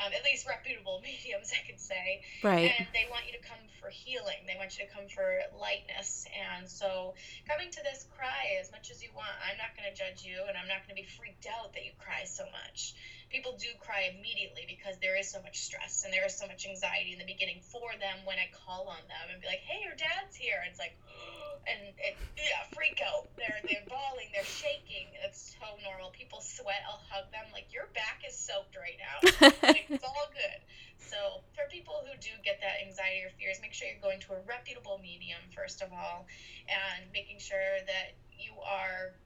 Um, 0.00 0.10
at 0.10 0.24
least 0.24 0.46
reputable 0.46 1.00
mediums, 1.06 1.52
I 1.54 1.62
could 1.66 1.78
say. 1.78 2.22
Right. 2.42 2.72
And 2.78 2.86
they 2.92 3.06
want 3.10 3.26
you 3.26 3.34
to 3.38 3.44
come 3.46 3.62
for 3.78 3.90
healing. 3.90 4.42
They 4.46 4.58
want 4.58 4.76
you 4.78 4.86
to 4.86 4.90
come 4.90 5.06
for 5.06 5.40
lightness. 5.54 6.26
And 6.34 6.68
so, 6.68 7.14
coming 7.46 7.70
to 7.70 7.80
this, 7.82 8.06
cry 8.16 8.58
as 8.60 8.72
much 8.72 8.90
as 8.90 9.02
you 9.02 9.10
want. 9.14 9.34
I'm 9.44 9.58
not 9.58 9.76
going 9.78 9.86
to 9.86 9.94
judge 9.94 10.26
you, 10.26 10.42
and 10.48 10.58
I'm 10.58 10.66
not 10.66 10.82
going 10.82 10.96
to 10.96 11.00
be 11.00 11.06
freaked 11.06 11.46
out 11.46 11.74
that 11.74 11.84
you 11.84 11.92
cry 11.98 12.24
so 12.26 12.44
much 12.50 12.94
people 13.34 13.58
do 13.58 13.66
cry 13.82 14.06
immediately 14.14 14.62
because 14.70 14.94
there 15.02 15.18
is 15.18 15.26
so 15.26 15.42
much 15.42 15.58
stress 15.58 16.06
and 16.06 16.14
there 16.14 16.22
is 16.22 16.38
so 16.38 16.46
much 16.46 16.62
anxiety 16.70 17.10
in 17.10 17.18
the 17.18 17.26
beginning 17.26 17.58
for 17.66 17.90
them 17.98 18.22
when 18.22 18.38
I 18.38 18.46
call 18.54 18.86
on 18.86 19.02
them 19.10 19.26
and 19.26 19.42
be 19.42 19.50
like, 19.50 19.66
"Hey, 19.66 19.82
your 19.82 19.98
dad's 19.98 20.38
here." 20.38 20.62
And 20.62 20.70
It's 20.70 20.78
like, 20.78 20.94
and 21.70 21.82
it, 21.98 22.14
yeah, 22.38 22.62
freak 22.70 23.02
out. 23.02 23.26
They're 23.34 23.58
they're 23.66 23.82
bawling, 23.90 24.30
they're 24.30 24.46
shaking. 24.46 25.10
It's 25.26 25.58
so 25.58 25.66
normal. 25.82 26.14
People 26.14 26.38
sweat. 26.38 26.86
I'll 26.86 27.02
hug 27.10 27.26
them 27.34 27.50
like 27.50 27.74
your 27.74 27.90
back 27.90 28.22
is 28.22 28.38
soaked 28.38 28.78
right 28.78 28.98
now. 29.02 29.18
like, 29.66 29.90
it's 29.90 30.06
all 30.06 30.30
good. 30.30 30.60
So 31.02 31.42
for 31.58 31.66
people 31.74 32.06
who 32.06 32.14
do 32.22 32.30
get 32.46 32.62
that 32.62 32.86
anxiety 32.86 33.26
or 33.26 33.34
fears, 33.34 33.58
make 33.58 33.74
sure 33.74 33.90
you're 33.90 33.98
going 33.98 34.22
to 34.30 34.38
a 34.38 34.40
reputable 34.46 35.02
medium 35.02 35.42
first 35.50 35.82
of 35.82 35.90
all, 35.90 36.30
and 36.70 37.10
making 37.10 37.42
sure 37.42 37.82
that 37.90 38.14
you 38.38 38.54
are 38.62 39.18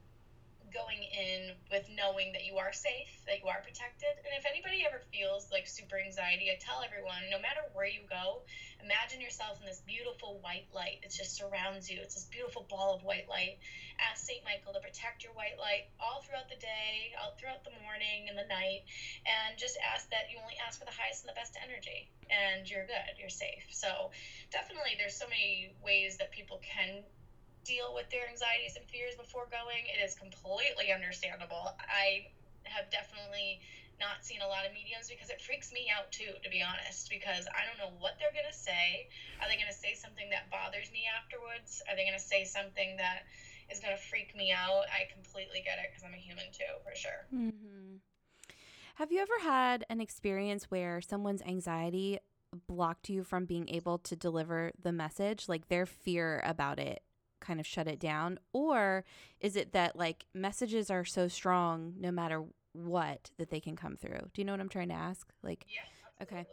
going 0.73 1.03
in 1.03 1.57
with 1.71 1.89
knowing 1.93 2.33
that 2.33 2.45
you 2.45 2.57
are 2.59 2.73
safe, 2.73 3.11
that 3.27 3.41
you 3.41 3.49
are 3.49 3.61
protected. 3.61 4.13
And 4.25 4.33
if 4.37 4.45
anybody 4.45 4.85
ever 4.87 5.01
feels 5.13 5.51
like 5.51 5.67
super 5.67 5.99
anxiety, 5.99 6.51
I 6.51 6.57
tell 6.61 6.83
everyone 6.85 7.29
no 7.31 7.41
matter 7.41 7.65
where 7.73 7.89
you 7.89 8.05
go, 8.09 8.43
imagine 8.83 9.21
yourself 9.21 9.61
in 9.61 9.67
this 9.67 9.83
beautiful 9.87 10.39
white 10.41 10.69
light 10.73 11.01
that 11.03 11.11
just 11.11 11.37
surrounds 11.37 11.91
you. 11.91 11.99
It's 12.01 12.15
this 12.15 12.29
beautiful 12.31 12.67
ball 12.69 12.95
of 12.95 13.03
white 13.03 13.29
light. 13.29 13.59
Ask 13.99 14.25
St. 14.27 14.45
Michael 14.45 14.73
to 14.73 14.81
protect 14.81 15.25
your 15.25 15.33
white 15.35 15.59
light 15.59 15.91
all 15.99 16.23
throughout 16.23 16.49
the 16.49 16.61
day, 16.61 17.13
all 17.19 17.35
throughout 17.35 17.65
the 17.65 17.75
morning 17.83 18.31
and 18.31 18.39
the 18.39 18.47
night, 18.47 18.87
and 19.27 19.59
just 19.59 19.77
ask 19.83 20.09
that 20.11 20.31
you 20.31 20.39
only 20.39 20.55
ask 20.63 20.79
for 20.79 20.87
the 20.87 20.95
highest 20.95 21.27
and 21.27 21.31
the 21.31 21.39
best 21.39 21.59
energy, 21.59 22.07
and 22.31 22.69
you're 22.71 22.87
good, 22.87 23.19
you're 23.19 23.33
safe. 23.33 23.67
So, 23.71 24.15
definitely, 24.55 24.95
there's 24.99 25.19
so 25.19 25.27
many 25.27 25.75
ways 25.83 26.17
that 26.19 26.31
people 26.31 26.63
can 26.63 27.03
deal 27.69 27.93
with 27.93 28.09
their 28.09 28.25
anxieties 28.25 28.81
and 28.81 28.89
fears 28.89 29.13
before 29.21 29.45
going, 29.53 29.85
it 29.85 30.01
is 30.01 30.17
completely 30.17 30.89
understandable. 30.89 31.77
I 31.85 32.33
have 32.65 32.89
definitely 32.89 33.61
not 34.01 34.25
seen 34.25 34.41
a 34.41 34.49
lot 34.49 34.65
of 34.65 34.73
mediums 34.73 35.13
because 35.13 35.29
it 35.29 35.37
freaks 35.45 35.69
me 35.69 35.93
out 35.93 36.09
too, 36.09 36.33
to 36.41 36.49
be 36.49 36.65
honest, 36.65 37.13
because 37.13 37.45
I 37.53 37.69
don't 37.69 37.77
know 37.77 37.93
what 38.01 38.17
they're 38.17 38.33
going 38.33 38.49
to 38.49 38.57
say. 38.57 39.13
Are 39.45 39.47
they 39.53 39.61
going 39.61 39.69
to 39.69 39.77
say 39.77 39.93
something 39.93 40.33
that 40.33 40.49
bothers 40.49 40.89
me 40.89 41.05
afterwards? 41.13 41.85
Are 41.85 41.93
they 41.93 42.09
going 42.09 42.17
to 42.17 42.23
say 42.23 42.49
something 42.49 42.97
that 42.97 43.29
is 43.69 43.85
going 43.85 43.93
to 43.93 44.01
freak 44.01 44.33
me 44.33 44.49
out? 44.49 44.89
I 44.89 45.11
completely 45.13 45.61
get 45.61 45.77
it 45.77 45.93
because 45.93 46.07
I'm 46.09 46.17
a 46.17 46.23
human 46.23 46.49
too, 46.55 46.73
for 46.81 46.95
sure. 46.97 47.29
Mm-hmm. 47.29 48.01
Have 48.97 49.13
you 49.13 49.21
ever 49.21 49.45
had 49.45 49.85
an 49.91 50.01
experience 50.01 50.71
where 50.71 51.03
someone's 51.03 51.43
anxiety 51.43 52.19
blocked 52.67 53.11
you 53.11 53.23
from 53.23 53.45
being 53.45 53.69
able 53.69 53.99
to 53.99 54.17
deliver 54.17 54.73
the 54.81 54.91
message, 54.91 55.49
like 55.49 55.69
their 55.69 55.87
fear 55.87 56.41
about 56.47 56.79
it 56.79 57.03
kind 57.49 57.59
of 57.59 57.67
shut 57.67 57.89
it 57.89 57.99
down? 57.99 58.39
Or 58.53 59.05
is 59.41 59.57
it 59.57 59.73
that 59.73 59.97
like 59.97 60.27
messages 60.35 60.91
are 60.91 61.05
so 61.05 61.29
strong 61.29 61.95
no 61.99 62.13
matter 62.13 62.45
what 62.75 63.33
that 63.39 63.49
they 63.49 63.59
can 63.59 63.75
come 63.75 63.97
through? 63.97 64.29
Do 64.37 64.37
you 64.37 64.45
know 64.45 64.53
what 64.53 64.61
I'm 64.61 64.69
trying 64.69 64.93
to 64.93 65.01
ask? 65.01 65.27
Like, 65.43 65.65
yeah, 65.67 65.89
okay. 66.23 66.45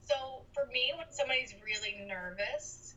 So 0.00 0.48
for 0.56 0.64
me, 0.72 0.96
when 0.96 1.12
somebody's 1.12 1.52
really 1.60 2.00
nervous, 2.08 2.96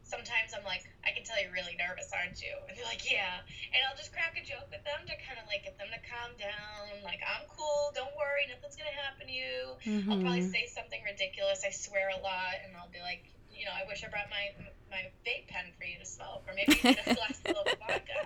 sometimes 0.00 0.56
I'm 0.56 0.64
like, 0.64 0.88
I 1.04 1.12
can 1.12 1.28
tell 1.28 1.36
you're 1.36 1.52
really 1.52 1.76
nervous, 1.76 2.08
aren't 2.16 2.40
you? 2.40 2.56
And 2.64 2.72
they're 2.72 2.88
like, 2.88 3.04
yeah. 3.04 3.44
And 3.76 3.84
I'll 3.84 3.98
just 4.00 4.16
crack 4.16 4.32
a 4.40 4.42
joke 4.42 4.72
with 4.72 4.80
them 4.88 5.04
to 5.04 5.14
kind 5.28 5.36
of 5.36 5.44
like 5.44 5.68
get 5.68 5.76
them 5.76 5.92
to 5.92 6.00
calm 6.08 6.32
down. 6.40 7.04
Like, 7.04 7.20
I'm 7.20 7.44
cool. 7.52 7.92
Don't 7.92 8.16
worry. 8.16 8.48
Nothing's 8.48 8.80
going 8.80 8.88
to 8.88 8.96
happen 8.96 9.28
to 9.28 9.36
you. 9.36 9.76
Mm-hmm. 9.84 10.08
I'll 10.08 10.22
probably 10.24 10.48
say 10.48 10.64
something 10.72 11.04
ridiculous. 11.04 11.68
I 11.68 11.74
swear 11.76 12.16
a 12.16 12.20
lot. 12.24 12.56
And 12.64 12.72
I'll 12.80 12.88
be 12.88 13.04
like, 13.04 13.28
you 13.52 13.68
know, 13.68 13.76
I 13.76 13.84
wish 13.84 14.00
I 14.00 14.08
brought 14.08 14.32
my 14.32 14.56
my 14.90 15.10
vape 15.26 15.48
pen 15.48 15.72
for 15.78 15.84
you 15.84 15.98
to 15.98 16.06
smoke, 16.06 16.44
or 16.46 16.54
maybe 16.54 16.78
you 16.78 16.90
a 16.90 17.14
glass 17.14 17.38
of 17.44 17.54
vodka. 17.82 18.20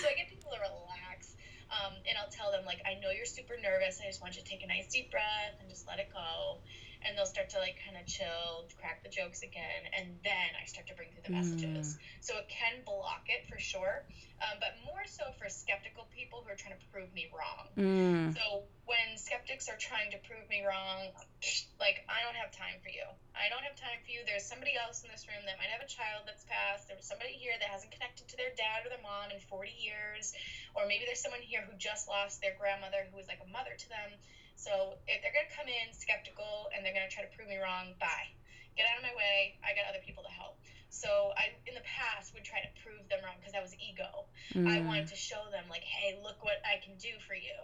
So 0.00 0.08
I 0.08 0.14
get 0.16 0.28
people 0.28 0.50
to 0.52 0.60
relax, 0.60 1.36
um, 1.68 1.92
and 2.08 2.16
I'll 2.16 2.32
tell 2.32 2.50
them 2.50 2.64
like, 2.64 2.80
I 2.86 2.98
know 3.00 3.10
you're 3.10 3.28
super 3.28 3.54
nervous. 3.60 4.00
I 4.02 4.08
just 4.08 4.20
want 4.20 4.36
you 4.36 4.42
to 4.42 4.48
take 4.48 4.64
a 4.64 4.68
nice 4.68 4.88
deep 4.88 5.10
breath 5.10 5.54
and 5.60 5.68
just 5.68 5.86
let 5.86 5.98
it 5.98 6.08
go 6.12 6.62
and 7.06 7.16
they'll 7.16 7.30
start 7.30 7.48
to 7.54 7.58
like 7.62 7.78
kind 7.78 7.94
of 7.94 8.04
chill, 8.04 8.66
crack 8.74 9.02
the 9.06 9.08
jokes 9.08 9.46
again, 9.46 9.86
and 9.94 10.18
then 10.26 10.50
I 10.58 10.66
start 10.66 10.90
to 10.90 10.94
bring 10.98 11.14
through 11.14 11.22
the 11.22 11.34
messages. 11.38 11.94
Mm. 11.94 11.98
So 12.20 12.34
it 12.42 12.50
can 12.50 12.82
block 12.82 13.30
it 13.30 13.46
for 13.46 13.58
sure, 13.62 14.02
um, 14.42 14.58
but 14.58 14.74
more 14.82 15.06
so 15.06 15.22
for 15.38 15.46
skeptical 15.46 16.10
people 16.10 16.42
who 16.42 16.50
are 16.50 16.58
trying 16.58 16.74
to 16.74 16.84
prove 16.90 17.08
me 17.14 17.30
wrong. 17.30 17.70
Mm. 17.78 18.34
So 18.34 18.66
when 18.90 19.14
skeptics 19.14 19.70
are 19.70 19.78
trying 19.78 20.10
to 20.10 20.18
prove 20.26 20.50
me 20.50 20.66
wrong, 20.66 21.14
like 21.82 22.02
I 22.10 22.26
don't 22.26 22.34
have 22.34 22.50
time 22.50 22.82
for 22.82 22.90
you. 22.90 23.06
I 23.38 23.46
don't 23.54 23.62
have 23.62 23.78
time 23.78 24.02
for 24.02 24.10
you. 24.10 24.26
There's 24.26 24.44
somebody 24.44 24.74
else 24.74 25.06
in 25.06 25.08
this 25.14 25.22
room 25.30 25.46
that 25.46 25.62
might 25.62 25.70
have 25.70 25.84
a 25.84 25.90
child 25.90 26.26
that's 26.26 26.42
passed. 26.50 26.90
There's 26.90 27.06
somebody 27.06 27.38
here 27.38 27.54
that 27.54 27.70
hasn't 27.70 27.94
connected 27.94 28.26
to 28.32 28.36
their 28.36 28.50
dad 28.58 28.82
or 28.82 28.90
their 28.90 29.04
mom 29.04 29.30
in 29.30 29.38
40 29.46 29.70
years, 29.78 30.34
or 30.74 30.90
maybe 30.90 31.06
there's 31.06 31.22
someone 31.22 31.44
here 31.44 31.62
who 31.62 31.76
just 31.78 32.10
lost 32.10 32.42
their 32.42 32.58
grandmother 32.58 33.06
who 33.06 33.14
was 33.14 33.30
like 33.30 33.38
a 33.44 33.50
mother 33.52 33.78
to 33.78 33.88
them 33.92 34.10
so 34.56 34.96
if 35.06 35.22
they're 35.22 35.32
going 35.32 35.46
to 35.46 35.54
come 35.54 35.68
in 35.68 35.92
skeptical 35.92 36.68
and 36.74 36.84
they're 36.84 36.96
going 36.96 37.06
to 37.06 37.12
try 37.12 37.22
to 37.22 37.32
prove 37.36 37.48
me 37.48 37.60
wrong, 37.60 37.94
bye. 38.00 38.32
Get 38.76 38.84
out 38.88 38.96
of 38.96 39.04
my 39.04 39.14
way. 39.16 39.56
I 39.64 39.72
got 39.72 39.88
other 39.88 40.04
people 40.04 40.20
to 40.24 40.32
help. 40.32 40.60
So 40.88 41.32
I, 41.36 41.52
in 41.68 41.74
the 41.76 41.84
past, 41.84 42.32
would 42.32 42.44
try 42.44 42.60
to 42.60 42.70
prove 42.80 43.04
them 43.08 43.20
wrong 43.24 43.36
because 43.40 43.52
I 43.56 43.60
was 43.60 43.76
ego. 43.76 44.28
Mm. 44.56 44.68
I 44.68 44.80
wanted 44.84 45.08
to 45.12 45.18
show 45.18 45.48
them, 45.52 45.64
like, 45.68 45.84
hey, 45.84 46.16
look 46.20 46.40
what 46.44 46.60
I 46.64 46.80
can 46.80 46.96
do 46.96 47.16
for 47.24 47.34
you. 47.36 47.56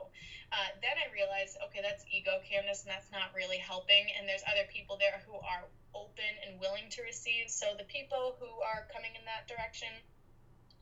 Uh, 0.53 0.69
then 0.81 0.97
I 1.01 1.09
realized, 1.13 1.57
okay, 1.69 1.81
that's 1.81 2.05
ego, 2.13 2.41
Candace, 2.45 2.85
and 2.85 2.91
that's 2.93 3.09
not 3.13 3.33
really 3.33 3.57
helping. 3.57 4.05
And 4.17 4.29
there's 4.29 4.45
other 4.45 4.69
people 4.69 5.01
there 5.01 5.23
who 5.25 5.37
are 5.37 5.69
open 5.95 6.33
and 6.45 6.61
willing 6.61 6.89
to 6.97 7.01
receive. 7.05 7.49
So 7.49 7.73
the 7.77 7.89
people 7.89 8.37
who 8.41 8.49
are 8.61 8.89
coming 8.93 9.17
in 9.17 9.25
that 9.25 9.49
direction, 9.49 9.93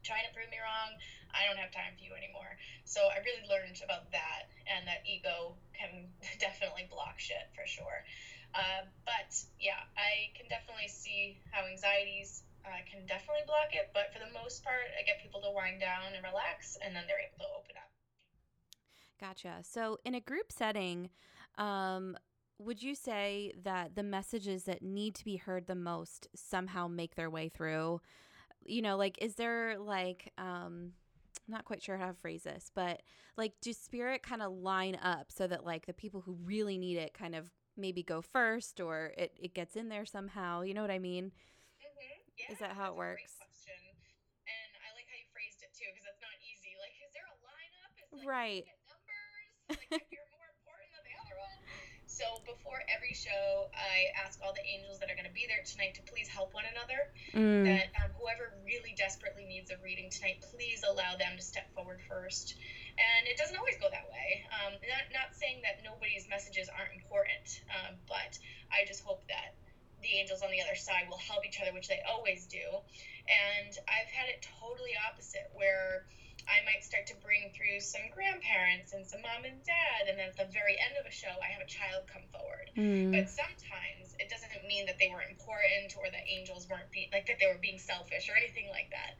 trying 0.02 0.24
to 0.28 0.32
prove 0.32 0.50
me 0.50 0.58
wrong, 0.60 0.96
I 1.32 1.46
don't 1.46 1.58
have 1.58 1.70
time 1.70 1.94
for 1.94 2.02
you 2.04 2.14
anymore. 2.16 2.58
So 2.84 3.06
I 3.12 3.22
really 3.22 3.46
learned 3.46 3.78
about 3.84 4.10
that 4.10 4.50
and 4.66 4.86
that 4.88 5.06
ego 5.06 5.54
can 5.76 6.10
definitely 6.42 6.88
block 6.90 7.18
shit 7.18 7.50
for 7.54 7.66
sure. 7.66 8.04
Uh, 8.54 8.86
but 9.06 9.30
yeah, 9.60 9.86
I 9.94 10.34
can 10.34 10.50
definitely 10.50 10.90
see 10.90 11.38
how 11.54 11.66
anxieties 11.66 12.42
uh, 12.66 12.82
can 12.90 13.06
definitely 13.06 13.46
block 13.46 13.72
it. 13.72 13.90
But 13.94 14.12
for 14.12 14.18
the 14.18 14.32
most 14.34 14.64
part, 14.64 14.90
I 14.98 15.06
get 15.06 15.22
people 15.22 15.40
to 15.42 15.50
wind 15.54 15.80
down 15.80 16.14
and 16.14 16.22
relax, 16.24 16.76
and 16.84 16.94
then 16.94 17.04
they're 17.06 17.22
able 17.22 17.46
to 17.46 17.50
open 17.56 17.74
up. 17.78 17.90
Gotcha. 19.20 19.62
So 19.62 19.98
in 20.04 20.14
a 20.14 20.20
group 20.20 20.50
setting, 20.50 21.10
um, 21.58 22.16
would 22.58 22.82
you 22.82 22.94
say 22.94 23.52
that 23.62 23.94
the 23.94 24.02
messages 24.02 24.64
that 24.64 24.82
need 24.82 25.14
to 25.16 25.24
be 25.24 25.36
heard 25.36 25.66
the 25.66 25.74
most 25.74 26.28
somehow 26.34 26.88
make 26.88 27.14
their 27.14 27.30
way 27.30 27.48
through? 27.48 28.00
You 28.64 28.83
know, 28.83 28.96
like, 28.96 29.18
is 29.23 29.35
there 29.35 29.79
like, 29.79 30.33
um, 30.38 30.92
I'm 31.49 31.53
not 31.53 31.64
quite 31.64 31.83
sure 31.83 31.96
how 31.96 32.07
to 32.09 32.14
phrase 32.14 32.42
this, 32.44 32.70
but 32.75 33.03
like, 33.37 33.53
do 33.61 33.73
spirit 33.73 34.23
kind 34.23 34.42
of 34.42 34.53
line 34.53 34.96
up 35.03 35.33
so 35.33 35.46
that 35.46 35.64
like 35.64 35.87
the 35.87 35.92
people 35.92 36.20
who 36.20 36.37
really 36.44 36.79
need 36.79 36.96
it 36.96 37.14
kind 37.14 37.35
of 37.35 37.51
maybe 37.77 38.03
go 38.03 38.20
first 38.23 38.81
or 38.81 39.12
it, 39.16 39.33
it 39.40 39.55
gets 39.55 39.77
in 39.77 39.88
there 39.88 40.05
somehow? 40.07 40.62
You 40.62 40.75
know 40.75 40.83
what 40.83 40.90
I 40.90 40.99
mean? 40.99 41.27
Mm-hmm. 41.27 41.33
Yeah, 42.38 42.53
Is 42.53 42.59
that 42.61 42.73
how 42.73 42.94
it 42.94 42.96
that's 42.96 42.96
a 42.96 42.96
great 42.96 43.20
works? 43.20 43.37
And 44.46 44.70
I 44.85 44.88
like 44.96 45.09
how 45.09 45.18
you 45.18 45.29
phrased 45.33 45.61
it 45.64 45.73
too, 45.77 45.88
because 45.92 46.05
that's 46.09 46.23
not 46.23 46.37
easy. 46.44 46.73
Like, 46.81 46.94
is 47.01 47.11
there 47.12 47.27
a 47.29 47.37
lineup? 47.44 47.90
Is 47.96 48.20
like, 48.20 48.29
Right. 48.29 48.64
numbers? 48.66 49.79
Like, 49.90 50.03
if 50.03 50.11
you're 50.12 50.31
more 50.35 50.49
important 50.51 50.90
than 50.96 51.05
the 51.07 51.14
other 51.20 51.37
one. 51.40 51.59
So 52.20 52.44
before 52.44 52.85
every 52.92 53.16
show, 53.16 53.72
I 53.72 54.12
ask 54.12 54.37
all 54.44 54.52
the 54.52 54.61
angels 54.61 55.00
that 55.00 55.09
are 55.09 55.16
going 55.16 55.24
to 55.24 55.33
be 55.33 55.48
there 55.48 55.64
tonight 55.64 55.96
to 55.96 56.04
please 56.04 56.28
help 56.28 56.52
one 56.52 56.68
another. 56.68 57.09
Mm. 57.33 57.64
That 57.64 57.88
um, 57.96 58.12
whoever 58.20 58.52
really 58.61 58.92
desperately 58.92 59.48
needs 59.48 59.72
a 59.72 59.80
reading 59.80 60.12
tonight, 60.12 60.44
please 60.52 60.85
allow 60.85 61.16
them 61.16 61.40
to 61.40 61.40
step 61.40 61.72
forward 61.72 62.04
first. 62.04 62.61
And 63.00 63.24
it 63.24 63.40
doesn't 63.40 63.56
always 63.56 63.80
go 63.80 63.88
that 63.88 64.04
way. 64.12 64.44
Um, 64.52 64.76
not 64.85 65.09
not 65.16 65.33
saying 65.33 65.64
that 65.64 65.80
nobody's 65.80 66.28
messages 66.28 66.68
aren't 66.68 66.92
important, 66.92 67.64
um, 67.72 67.96
but 68.04 68.37
I 68.68 68.85
just 68.85 69.00
hope 69.00 69.24
that 69.33 69.56
the 70.04 70.12
angels 70.20 70.44
on 70.44 70.52
the 70.52 70.61
other 70.61 70.76
side 70.76 71.09
will 71.09 71.24
help 71.24 71.48
each 71.48 71.56
other, 71.56 71.72
which 71.72 71.88
they 71.88 72.04
always 72.04 72.44
do. 72.44 72.85
And 73.33 73.72
I've 73.88 74.12
had 74.12 74.28
it 74.28 74.44
totally 74.61 74.92
opposite, 75.09 75.48
where 75.56 76.04
I 76.48 76.64
might 76.64 76.85
start 76.85 77.07
to 77.09 77.16
bring 77.20 77.50
through 77.53 77.81
some 77.81 78.09
grandparents 78.12 78.92
and 78.92 79.07
some 79.07 79.22
mom 79.22 79.44
and 79.44 79.61
dad, 79.64 80.09
and 80.09 80.18
then 80.18 80.33
at 80.33 80.38
the 80.38 80.48
very 80.53 80.79
end 80.79 80.96
of 81.00 81.05
a 81.05 81.12
show, 81.12 81.33
I 81.40 81.53
have 81.53 81.62
a 81.62 81.68
child 81.68 82.09
come 82.09 82.24
forward. 82.33 82.70
Mm. 82.76 83.12
But 83.12 83.29
sometimes 83.29 84.16
it 84.18 84.29
doesn't 84.31 84.50
mean 84.66 84.87
that 84.87 84.98
they 84.98 85.09
weren't 85.09 85.31
important 85.31 85.96
or 85.98 86.09
that 86.09 86.24
angels 86.29 86.68
weren't 86.68 86.90
being 86.90 87.11
like 87.12 87.26
that 87.26 87.40
they 87.40 87.48
were 87.50 87.61
being 87.61 87.79
selfish 87.79 88.29
or 88.29 88.37
anything 88.37 88.68
like 88.70 88.90
that. 88.94 89.18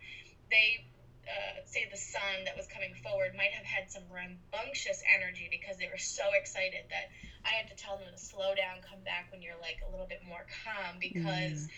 They 0.50 0.87
uh, 1.30 1.62
say 1.64 1.87
the 1.90 2.00
son 2.00 2.44
that 2.44 2.56
was 2.56 2.66
coming 2.66 2.94
forward 3.02 3.37
might 3.37 3.52
have 3.52 3.64
had 3.64 3.90
some 3.90 4.02
rambunctious 4.11 5.02
energy 5.06 5.48
because 5.50 5.76
they 5.78 5.87
were 5.87 6.00
so 6.00 6.24
excited 6.35 6.83
that 6.90 7.12
I 7.44 7.54
had 7.54 7.68
to 7.70 7.76
tell 7.76 7.96
them 7.96 8.09
to 8.11 8.18
slow 8.18 8.54
down, 8.54 8.83
come 8.83 9.00
back 9.04 9.30
when 9.30 9.42
you're 9.42 9.59
like 9.61 9.78
a 9.87 9.90
little 9.90 10.09
bit 10.09 10.20
more 10.26 10.46
calm 10.64 10.98
because 10.98 11.68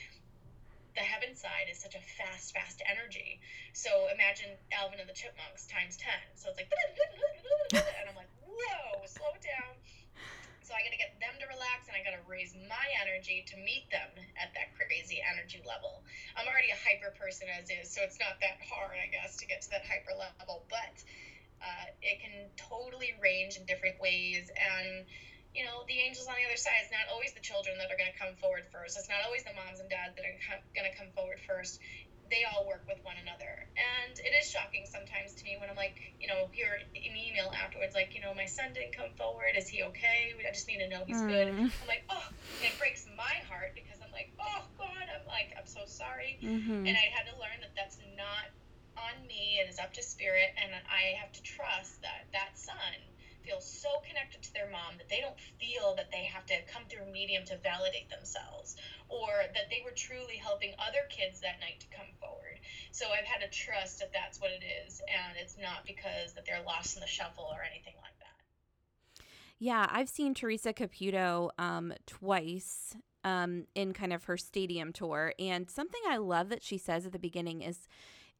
the 0.94 1.04
heaven 1.04 1.34
side 1.34 1.72
is 1.72 1.80
such 1.80 1.96
a 1.96 2.02
fast, 2.20 2.52
fast 2.52 2.82
energy. 2.84 3.40
So 3.72 4.08
imagine 4.12 4.52
Alvin 4.72 5.00
and 5.00 5.08
the 5.08 5.16
Chipmunks 5.16 5.64
times 5.66 5.96
10. 5.96 6.12
So 6.36 6.52
it's 6.52 6.58
like, 6.60 6.68
and 7.72 8.06
I'm 8.08 8.16
like, 8.16 8.32
whoa, 8.44 9.00
slow 9.08 9.32
down. 9.40 9.72
So 10.60 10.76
I 10.76 10.84
got 10.84 10.92
to 10.94 11.00
get 11.00 11.16
them 11.18 11.34
to 11.42 11.46
relax 11.48 11.88
and 11.88 11.96
I 11.96 12.04
got 12.04 12.16
to 12.16 12.24
raise 12.28 12.54
my 12.68 12.86
energy 13.02 13.44
to 13.50 13.56
meet 13.60 13.88
them 13.90 14.08
at 14.40 14.52
that 14.54 14.76
crazy 14.78 15.20
energy 15.24 15.60
level. 15.64 16.04
I'm 16.36 16.46
already 16.46 16.70
a 16.72 16.80
hyper 16.80 17.12
person 17.16 17.48
as 17.50 17.68
is, 17.68 17.90
so 17.90 18.04
it's 18.04 18.20
not 18.20 18.40
that 18.40 18.60
hard, 18.68 18.96
I 18.96 19.08
guess, 19.08 19.36
to 19.42 19.44
get 19.48 19.64
to 19.66 19.70
that 19.74 19.84
hyper 19.84 20.16
level, 20.16 20.64
but 20.70 20.96
uh, 21.60 21.86
it 22.00 22.20
can 22.20 22.48
totally 22.56 23.16
range 23.20 23.56
in 23.56 23.64
different 23.66 24.00
ways. 24.00 24.48
And, 24.54 25.04
you 25.52 25.64
know, 25.68 25.84
the 25.84 26.00
angels 26.00 26.26
on 26.28 26.36
the 26.40 26.46
other 26.48 26.56
side, 26.56 26.80
it's 26.80 26.92
not 26.92 27.04
always 27.12 27.36
the 27.36 27.44
children 27.44 27.76
that 27.76 27.92
are 27.92 27.98
going 28.00 28.08
to 28.08 28.16
come 28.16 28.32
forward 28.40 28.64
first. 28.72 28.96
It's 28.96 29.08
not 29.12 29.20
always 29.28 29.44
the 29.44 29.52
moms 29.52 29.84
and 29.84 29.88
dads 29.92 30.16
that 30.16 30.24
are 30.24 30.36
going 30.72 30.88
to 30.88 30.96
come 30.96 31.12
forward 31.12 31.36
first. 31.44 31.76
They 32.32 32.48
all 32.48 32.64
work 32.64 32.88
with 32.88 32.96
one 33.04 33.20
another. 33.20 33.68
And 33.76 34.16
it 34.16 34.32
is 34.32 34.48
shocking 34.48 34.88
sometimes 34.88 35.36
to 35.36 35.44
me 35.44 35.60
when 35.60 35.68
I'm 35.68 35.76
like, 35.76 36.00
you 36.16 36.24
know, 36.24 36.48
hear 36.56 36.80
an 36.80 36.88
email 37.12 37.52
afterwards, 37.52 37.92
like, 37.92 38.16
you 38.16 38.24
know, 38.24 38.32
my 38.32 38.48
son 38.48 38.72
didn't 38.72 38.96
come 38.96 39.12
forward. 39.20 39.52
Is 39.52 39.68
he 39.68 39.84
okay? 39.92 40.32
I 40.32 40.48
just 40.56 40.64
need 40.64 40.80
to 40.80 40.88
know 40.88 41.04
he's 41.04 41.20
good. 41.20 41.52
Mm. 41.52 41.68
I'm 41.68 41.88
like, 41.88 42.08
oh, 42.08 42.24
and 42.32 42.72
it 42.72 42.76
breaks 42.80 43.04
my 43.12 43.36
heart 43.44 43.76
because 43.76 44.00
I'm 44.00 44.12
like, 44.16 44.32
oh, 44.40 44.64
God, 44.80 45.06
I'm 45.12 45.28
like, 45.28 45.52
I'm 45.60 45.68
so 45.68 45.84
sorry. 45.84 46.40
Mhm. 46.40 46.88
And 46.88 46.96
I 46.96 47.12
had 47.12 47.28
to 47.28 47.36
learn 47.36 47.60
that 47.60 47.76
that's 47.76 48.00
not 48.16 48.48
on 48.96 49.28
me. 49.28 49.60
It 49.60 49.68
is 49.68 49.76
up 49.76 49.92
to 50.00 50.02
spirit, 50.02 50.56
and 50.56 50.72
I 50.72 51.20
have 51.20 51.32
to 51.36 51.42
trust 51.44 52.00
that 52.00 52.32
that 52.32 52.56
son 52.56 53.11
feels 53.44 53.66
so 53.68 53.88
connected 54.08 54.42
to 54.42 54.52
their 54.54 54.70
mom 54.70 54.98
that 54.98 55.08
they 55.08 55.20
don't 55.20 55.38
feel 55.58 55.94
that 55.96 56.10
they 56.10 56.24
have 56.24 56.46
to 56.46 56.54
come 56.72 56.82
through 56.88 57.04
a 57.04 57.12
medium 57.12 57.44
to 57.46 57.58
validate 57.58 58.08
themselves, 58.08 58.76
or 59.08 59.46
that 59.54 59.68
they 59.70 59.82
were 59.84 59.94
truly 59.94 60.36
helping 60.36 60.72
other 60.78 61.04
kids 61.10 61.40
that 61.40 61.60
night 61.60 61.80
to 61.80 61.86
come 61.94 62.08
forward. 62.20 62.58
So 62.90 63.06
I've 63.10 63.26
had 63.26 63.44
to 63.44 63.50
trust 63.50 63.98
that 64.00 64.12
that's 64.12 64.40
what 64.40 64.50
it 64.50 64.64
is, 64.86 65.00
and 65.08 65.36
it's 65.40 65.56
not 65.58 65.84
because 65.86 66.32
that 66.34 66.46
they're 66.46 66.62
lost 66.66 66.96
in 66.96 67.00
the 67.00 67.10
shuffle 67.10 67.48
or 67.50 67.62
anything 67.62 67.94
like 68.00 68.16
that. 68.18 69.22
Yeah, 69.58 69.86
I've 69.90 70.08
seen 70.08 70.34
Teresa 70.34 70.72
Caputo 70.72 71.50
um, 71.58 71.92
twice 72.06 72.96
um, 73.24 73.66
in 73.74 73.92
kind 73.92 74.12
of 74.12 74.24
her 74.24 74.36
stadium 74.36 74.92
tour. 74.92 75.34
And 75.38 75.70
something 75.70 76.00
I 76.08 76.16
love 76.16 76.48
that 76.48 76.62
she 76.62 76.78
says 76.78 77.06
at 77.06 77.12
the 77.12 77.18
beginning 77.18 77.62
is 77.62 77.86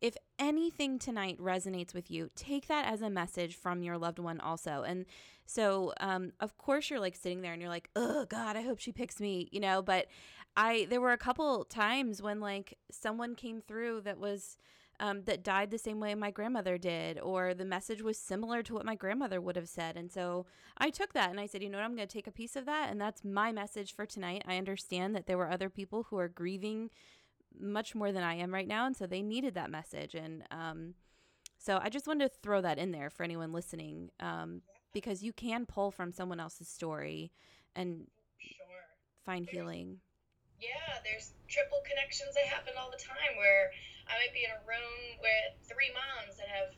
if 0.02 0.16
anything 0.38 0.98
tonight 0.98 1.38
resonates 1.38 1.94
with 1.94 2.10
you, 2.10 2.28
take 2.34 2.66
that 2.66 2.92
as 2.92 3.00
a 3.00 3.08
message 3.08 3.54
from 3.54 3.84
your 3.84 3.96
loved 3.96 4.18
one 4.18 4.40
also. 4.40 4.82
And 4.82 5.06
so, 5.46 5.92
um, 6.00 6.32
of 6.40 6.58
course, 6.58 6.90
you're 6.90 7.00
like 7.00 7.14
sitting 7.14 7.40
there 7.40 7.52
and 7.52 7.62
you're 7.62 7.70
like, 7.70 7.88
oh, 7.94 8.26
God, 8.26 8.56
I 8.56 8.62
hope 8.62 8.80
she 8.80 8.90
picks 8.90 9.20
me, 9.20 9.48
you 9.52 9.60
know. 9.60 9.80
But 9.80 10.08
I, 10.56 10.88
there 10.90 11.00
were 11.00 11.12
a 11.12 11.18
couple 11.18 11.64
times 11.64 12.20
when 12.20 12.40
like 12.40 12.78
someone 12.90 13.36
came 13.36 13.60
through 13.60 14.00
that 14.02 14.18
was 14.18 14.58
um, 14.98 15.22
that 15.24 15.44
died 15.44 15.70
the 15.70 15.78
same 15.78 16.00
way 16.00 16.14
my 16.14 16.30
grandmother 16.32 16.78
did, 16.78 17.18
or 17.20 17.54
the 17.54 17.64
message 17.64 18.02
was 18.02 18.18
similar 18.18 18.62
to 18.64 18.74
what 18.74 18.84
my 18.84 18.94
grandmother 18.96 19.40
would 19.40 19.56
have 19.56 19.68
said. 19.68 19.96
And 19.96 20.10
so 20.10 20.46
I 20.78 20.90
took 20.90 21.12
that 21.12 21.30
and 21.30 21.40
I 21.40 21.46
said, 21.46 21.62
you 21.62 21.68
know 21.68 21.78
what, 21.78 21.84
I'm 21.84 21.96
going 21.96 22.08
to 22.08 22.12
take 22.12 22.26
a 22.26 22.32
piece 22.32 22.56
of 22.56 22.66
that. 22.66 22.90
And 22.90 23.00
that's 23.00 23.24
my 23.24 23.52
message 23.52 23.94
for 23.94 24.04
tonight. 24.04 24.44
I 24.46 24.58
understand 24.58 25.14
that 25.14 25.26
there 25.26 25.38
were 25.38 25.50
other 25.50 25.70
people 25.70 26.04
who 26.04 26.18
are 26.18 26.28
grieving 26.28 26.90
much 27.60 27.94
more 27.94 28.12
than 28.12 28.22
I 28.22 28.34
am 28.34 28.52
right 28.52 28.68
now. 28.68 28.86
And 28.86 28.96
so 28.96 29.06
they 29.06 29.22
needed 29.22 29.54
that 29.54 29.70
message. 29.70 30.14
And 30.14 30.44
um, 30.50 30.94
so 31.58 31.78
I 31.82 31.88
just 31.88 32.06
wanted 32.06 32.30
to 32.30 32.38
throw 32.42 32.60
that 32.60 32.78
in 32.78 32.90
there 32.92 33.10
for 33.10 33.22
anyone 33.22 33.52
listening 33.52 34.10
um, 34.20 34.62
because 34.92 35.22
you 35.22 35.32
can 35.32 35.66
pull 35.66 35.90
from 35.90 36.12
someone 36.12 36.40
else's 36.40 36.68
story 36.68 37.32
and 37.74 38.06
Sure. 38.38 38.84
find 39.24 39.46
healing. 39.48 40.00
Yeah, 40.60 41.02
there's 41.02 41.34
triple 41.48 41.82
connections 41.86 42.34
that 42.34 42.46
happen 42.46 42.74
all 42.78 42.90
the 42.90 43.02
time 43.02 43.34
where 43.38 43.70
I 44.06 44.14
might 44.18 44.34
be 44.34 44.46
in 44.46 44.50
a 44.54 44.62
room 44.62 45.18
with 45.18 45.58
three 45.66 45.90
moms 45.90 46.38
that 46.38 46.46
have 46.50 46.70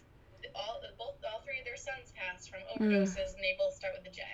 all 0.56 0.80
both 0.96 1.20
all 1.24 1.40
three 1.44 1.60
of 1.60 1.64
their 1.64 1.76
sons 1.76 2.12
passed 2.16 2.48
from 2.52 2.60
overdoses 2.72 3.32
and 3.36 3.40
they 3.44 3.56
both 3.60 3.72
start 3.76 3.92
with 3.96 4.04
the 4.04 4.12
J. 4.12 4.24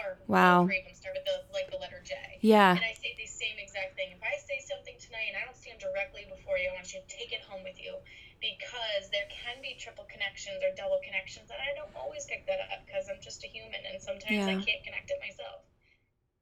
Or 0.00 0.18
Wow. 0.26 0.64
three 0.64 0.80
of 0.80 0.88
them 0.88 0.96
start 0.96 1.16
with 1.20 1.24
the 1.28 1.44
like 1.52 1.68
the 1.70 1.76
letter 1.80 2.00
J. 2.04 2.16
Yeah. 2.40 2.72
And 2.76 2.84
I 2.84 2.96
say 2.96 3.12
the 3.16 3.28
same 3.28 3.56
exact 3.60 3.96
thing. 3.96 4.12
If 4.12 4.20
I 4.24 4.36
say 4.40 4.60
something 4.64 4.96
tonight 5.00 5.32
and 5.32 5.36
I 5.36 5.44
don't 5.44 5.56
stand 5.56 5.83
directly 5.94 6.26
before 6.26 6.58
you, 6.58 6.74
I 6.74 6.74
want 6.74 6.90
you 6.90 6.98
to 6.98 7.06
take 7.06 7.30
it 7.30 7.46
home 7.46 7.62
with 7.62 7.78
you 7.78 7.94
because 8.42 9.06
there 9.14 9.30
can 9.30 9.62
be 9.62 9.78
triple 9.78 10.04
connections 10.10 10.58
or 10.66 10.74
double 10.74 10.98
connections, 11.06 11.54
and 11.54 11.62
I 11.62 11.70
don't 11.78 11.94
always 11.94 12.26
pick 12.26 12.42
that 12.50 12.58
up 12.66 12.82
because 12.82 13.06
I'm 13.06 13.22
just 13.22 13.46
a 13.46 13.48
human 13.48 13.78
and 13.86 14.02
sometimes 14.02 14.42
I 14.50 14.58
can't 14.58 14.82
connect 14.82 15.14
it 15.14 15.22
myself. 15.22 15.62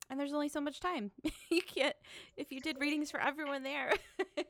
And 0.09 0.19
there's 0.19 0.33
only 0.33 0.49
so 0.49 0.61
much 0.61 0.81
time. 0.81 1.13
you 1.53 1.63
can't, 1.63 1.95
if 2.37 2.51
you 2.51 2.61
did 2.61 2.81
readings 2.81 3.13
for 3.13 3.21
everyone 3.21 3.63
there. 3.63 3.93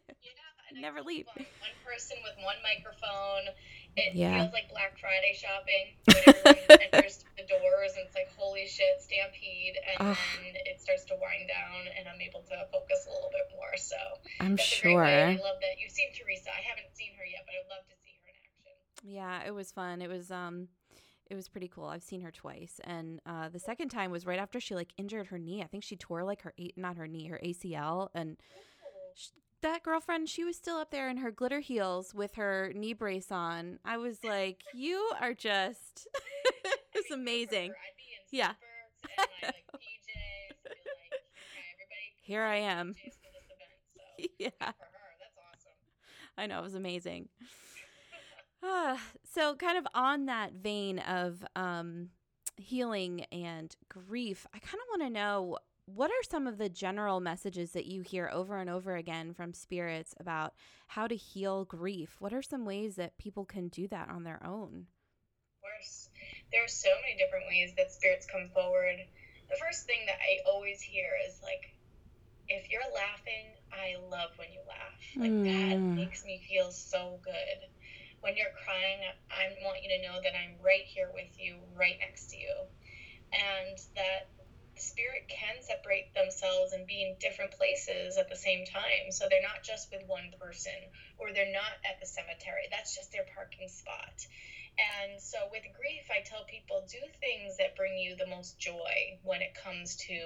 Yeah, 0.73 0.81
Never 0.81 1.03
leave. 1.03 1.27
one 1.35 1.77
person 1.85 2.17
with 2.23 2.33
one 2.47 2.57
microphone. 2.63 3.53
It 3.97 4.15
Yeah. 4.15 4.41
feels 4.41 4.53
like 4.53 4.71
Black 4.71 4.97
Friday 4.99 5.37
shopping 5.37 5.93
when 6.09 6.57
enters 6.93 7.25
the 7.37 7.45
doors 7.45 7.93
and 7.97 8.07
it's 8.07 8.15
like 8.17 8.31
holy 8.37 8.67
shit, 8.67 9.01
stampede, 9.01 9.77
and 9.99 10.17
then 10.17 10.55
it 10.65 10.81
starts 10.81 11.05
to 11.07 11.15
wind 11.21 11.49
down, 11.49 11.93
and 11.99 12.09
I'm 12.09 12.21
able 12.21 12.41
to 12.49 12.57
focus 12.73 13.05
a 13.07 13.11
little 13.13 13.31
bit 13.31 13.53
more. 13.57 13.77
So 13.77 13.97
I'm 14.41 14.57
that's 14.57 14.79
a 14.79 14.83
great 14.83 14.97
way. 14.97 15.03
sure. 15.03 15.27
I 15.29 15.37
love 15.45 15.61
that 15.61 15.77
you've 15.79 15.93
seen 15.93 16.09
Teresa. 16.17 16.49
I 16.51 16.63
haven't 16.65 16.95
seen 16.97 17.13
her 17.19 17.25
yet, 17.25 17.45
but 17.45 17.53
I'd 17.53 17.69
love 17.69 17.85
to 17.89 17.95
see 18.01 18.17
her 18.25 18.29
in 18.33 18.37
action. 18.49 18.73
Yeah, 19.05 19.45
it 19.47 19.53
was 19.55 19.73
fun. 19.73 20.01
It 20.01 20.09
was 20.09 20.31
um 20.31 20.69
it 21.31 21.35
was 21.35 21.49
pretty 21.49 21.69
cool. 21.69 21.87
I've 21.87 22.03
seen 22.03 22.21
her 22.23 22.31
twice. 22.31 22.81
And 22.85 23.21
uh 23.27 23.49
the 23.51 23.59
second 23.61 23.91
time 23.91 24.11
was 24.11 24.25
right 24.27 24.39
after 24.39 24.59
she 24.61 24.75
like 24.75 24.93
injured 24.97 25.27
her 25.29 25.39
knee. 25.39 25.63
I 25.63 25.67
think 25.67 25.85
she 25.85 25.97
tore 25.97 26.25
like 26.25 26.43
her 26.43 26.55
not 26.77 26.97
her 26.97 27.07
knee, 27.09 27.27
her 27.29 27.41
ACL 27.45 28.09
and 28.15 28.37
sh- 29.15 29.29
that 29.63 29.83
girlfriend, 29.83 30.29
she 30.29 30.45
was 30.45 30.57
still 30.57 30.77
up 30.77 30.91
there 30.91 31.09
in 31.09 31.19
her 31.19 31.31
glitter 31.31 31.61
heels 31.61 32.15
with 32.15 32.35
her 32.37 32.73
knee 32.75 32.93
brace 32.93 33.31
on. 33.33 33.79
I 33.85 33.97
was 33.99 34.23
like, 34.25 34.61
"You 34.75 35.13
are 35.21 35.35
just 35.35 36.07
It's 36.95 37.11
amazing. 37.11 37.71
I'd 37.71 37.97
be 37.97 38.37
in 38.37 38.39
Yeah. 38.39 38.53
and 39.03 39.29
my 39.43 39.49
like 39.49 39.65
PJs, 39.75 40.57
like, 40.65 40.77
okay. 41.87 42.13
Here 42.23 42.43
I 42.43 42.57
am. 42.57 42.95
PJs 42.95 42.95
for 42.95 43.33
this 43.33 43.49
event. 43.51 43.79
So 43.97 44.03
yeah, 44.39 44.49
good 44.51 44.59
for 44.61 44.85
her. 44.85 45.13
That's 45.21 45.39
awesome. 45.53 45.79
I 46.39 46.47
know 46.47 46.61
it 46.61 46.63
was 46.65 46.75
amazing. 46.75 47.29
Ah, 48.63 49.01
so 49.25 49.55
kind 49.57 49.77
of 49.77 49.87
on 49.95 50.27
that 50.27 50.53
vein 50.53 50.99
of 51.01 51.45
um, 51.57 52.11
healing 52.57 53.25
and 53.33 53.75
grief, 53.89 54.47
I 54.55 54.59
kind 54.59 54.75
of 54.81 54.87
want 55.01 55.03
to 55.03 55.11
know 55.11 55.59
what 55.87 56.11
are 56.11 56.23
some 56.31 56.47
of 56.47 56.59
the 56.59 56.69
general 56.69 57.21
messages 57.21 57.73
that 57.73 57.87
you 57.87 58.03
hear 58.03 58.31
over 58.33 58.59
and 58.59 58.71
over 58.71 58.95
again 58.97 59.35
from 59.35 59.53
spirits 59.53 60.15
about 60.21 60.55
how 60.89 61.07
to 61.07 61.17
heal 61.17 61.65
grief? 61.65 62.17
What 62.19 62.33
are 62.33 62.43
some 62.43 62.65
ways 62.65 62.97
that 62.97 63.19
people 63.19 63.45
can 63.45 63.69
do 63.69 63.89
that 63.89 64.09
on 64.09 64.25
their 64.25 64.45
own? 64.47 64.87
Of 64.87 65.63
course. 65.63 66.09
There 66.53 66.65
are 66.65 66.69
so 66.69 66.89
many 67.03 67.19
different 67.19 67.47
ways 67.49 67.73
that 67.77 67.91
spirits 67.91 68.27
come 68.31 68.49
forward. 68.55 68.97
The 69.51 69.57
first 69.57 69.87
thing 69.87 70.07
that 70.07 70.19
I 70.23 70.49
always 70.49 70.81
hear 70.81 71.11
is 71.29 71.41
like, 71.43 71.75
if 72.49 72.71
you're 72.71 72.81
laughing, 72.95 73.57
I 73.73 73.97
love 74.09 74.31
when 74.37 74.53
you 74.53 74.61
laugh. 74.69 75.01
Like 75.17 75.31
mm. 75.31 75.45
that 75.45 75.79
makes 75.79 76.25
me 76.25 76.43
feel 76.49 76.71
so 76.71 77.19
good. 77.25 77.69
When 78.21 78.37
you're 78.37 78.55
crying, 78.65 79.01
I 79.31 79.57
want 79.65 79.83
you 79.83 79.91
to 79.91 80.03
know 80.07 80.21
that 80.23 80.33
I'm 80.37 80.55
right 80.63 80.85
here 80.85 81.11
with 81.13 81.33
you, 81.39 81.57
right 81.75 81.97
next 81.99 82.31
to 82.31 82.37
you. 82.37 82.55
And 83.33 83.79
that 83.97 84.31
spirit 84.81 85.29
can 85.29 85.61
separate 85.61 86.15
themselves 86.15 86.73
and 86.73 86.87
be 86.87 87.03
in 87.03 87.17
different 87.21 87.53
places 87.53 88.17
at 88.17 88.29
the 88.29 88.37
same 88.37 88.65
time. 88.65 89.11
So 89.11 89.27
they're 89.29 89.43
not 89.43 89.63
just 89.63 89.91
with 89.91 90.03
one 90.07 90.33
person 90.41 90.77
or 91.19 91.33
they're 91.33 91.53
not 91.53 91.77
at 91.85 92.01
the 92.01 92.07
cemetery. 92.07 92.69
That's 92.71 92.95
just 92.95 93.13
their 93.13 93.27
parking 93.35 93.69
spot. 93.69 94.27
And 94.81 95.21
so 95.21 95.37
with 95.53 95.63
grief, 95.77 96.09
I 96.09 96.25
tell 96.25 96.45
people 96.49 96.85
do 96.89 97.01
things 97.21 97.59
that 97.59 97.77
bring 97.77 97.99
you 97.99 98.17
the 98.17 98.27
most 98.27 98.59
joy 98.59 99.21
when 99.23 99.43
it 99.43 99.53
comes 99.53 99.97
to 100.09 100.17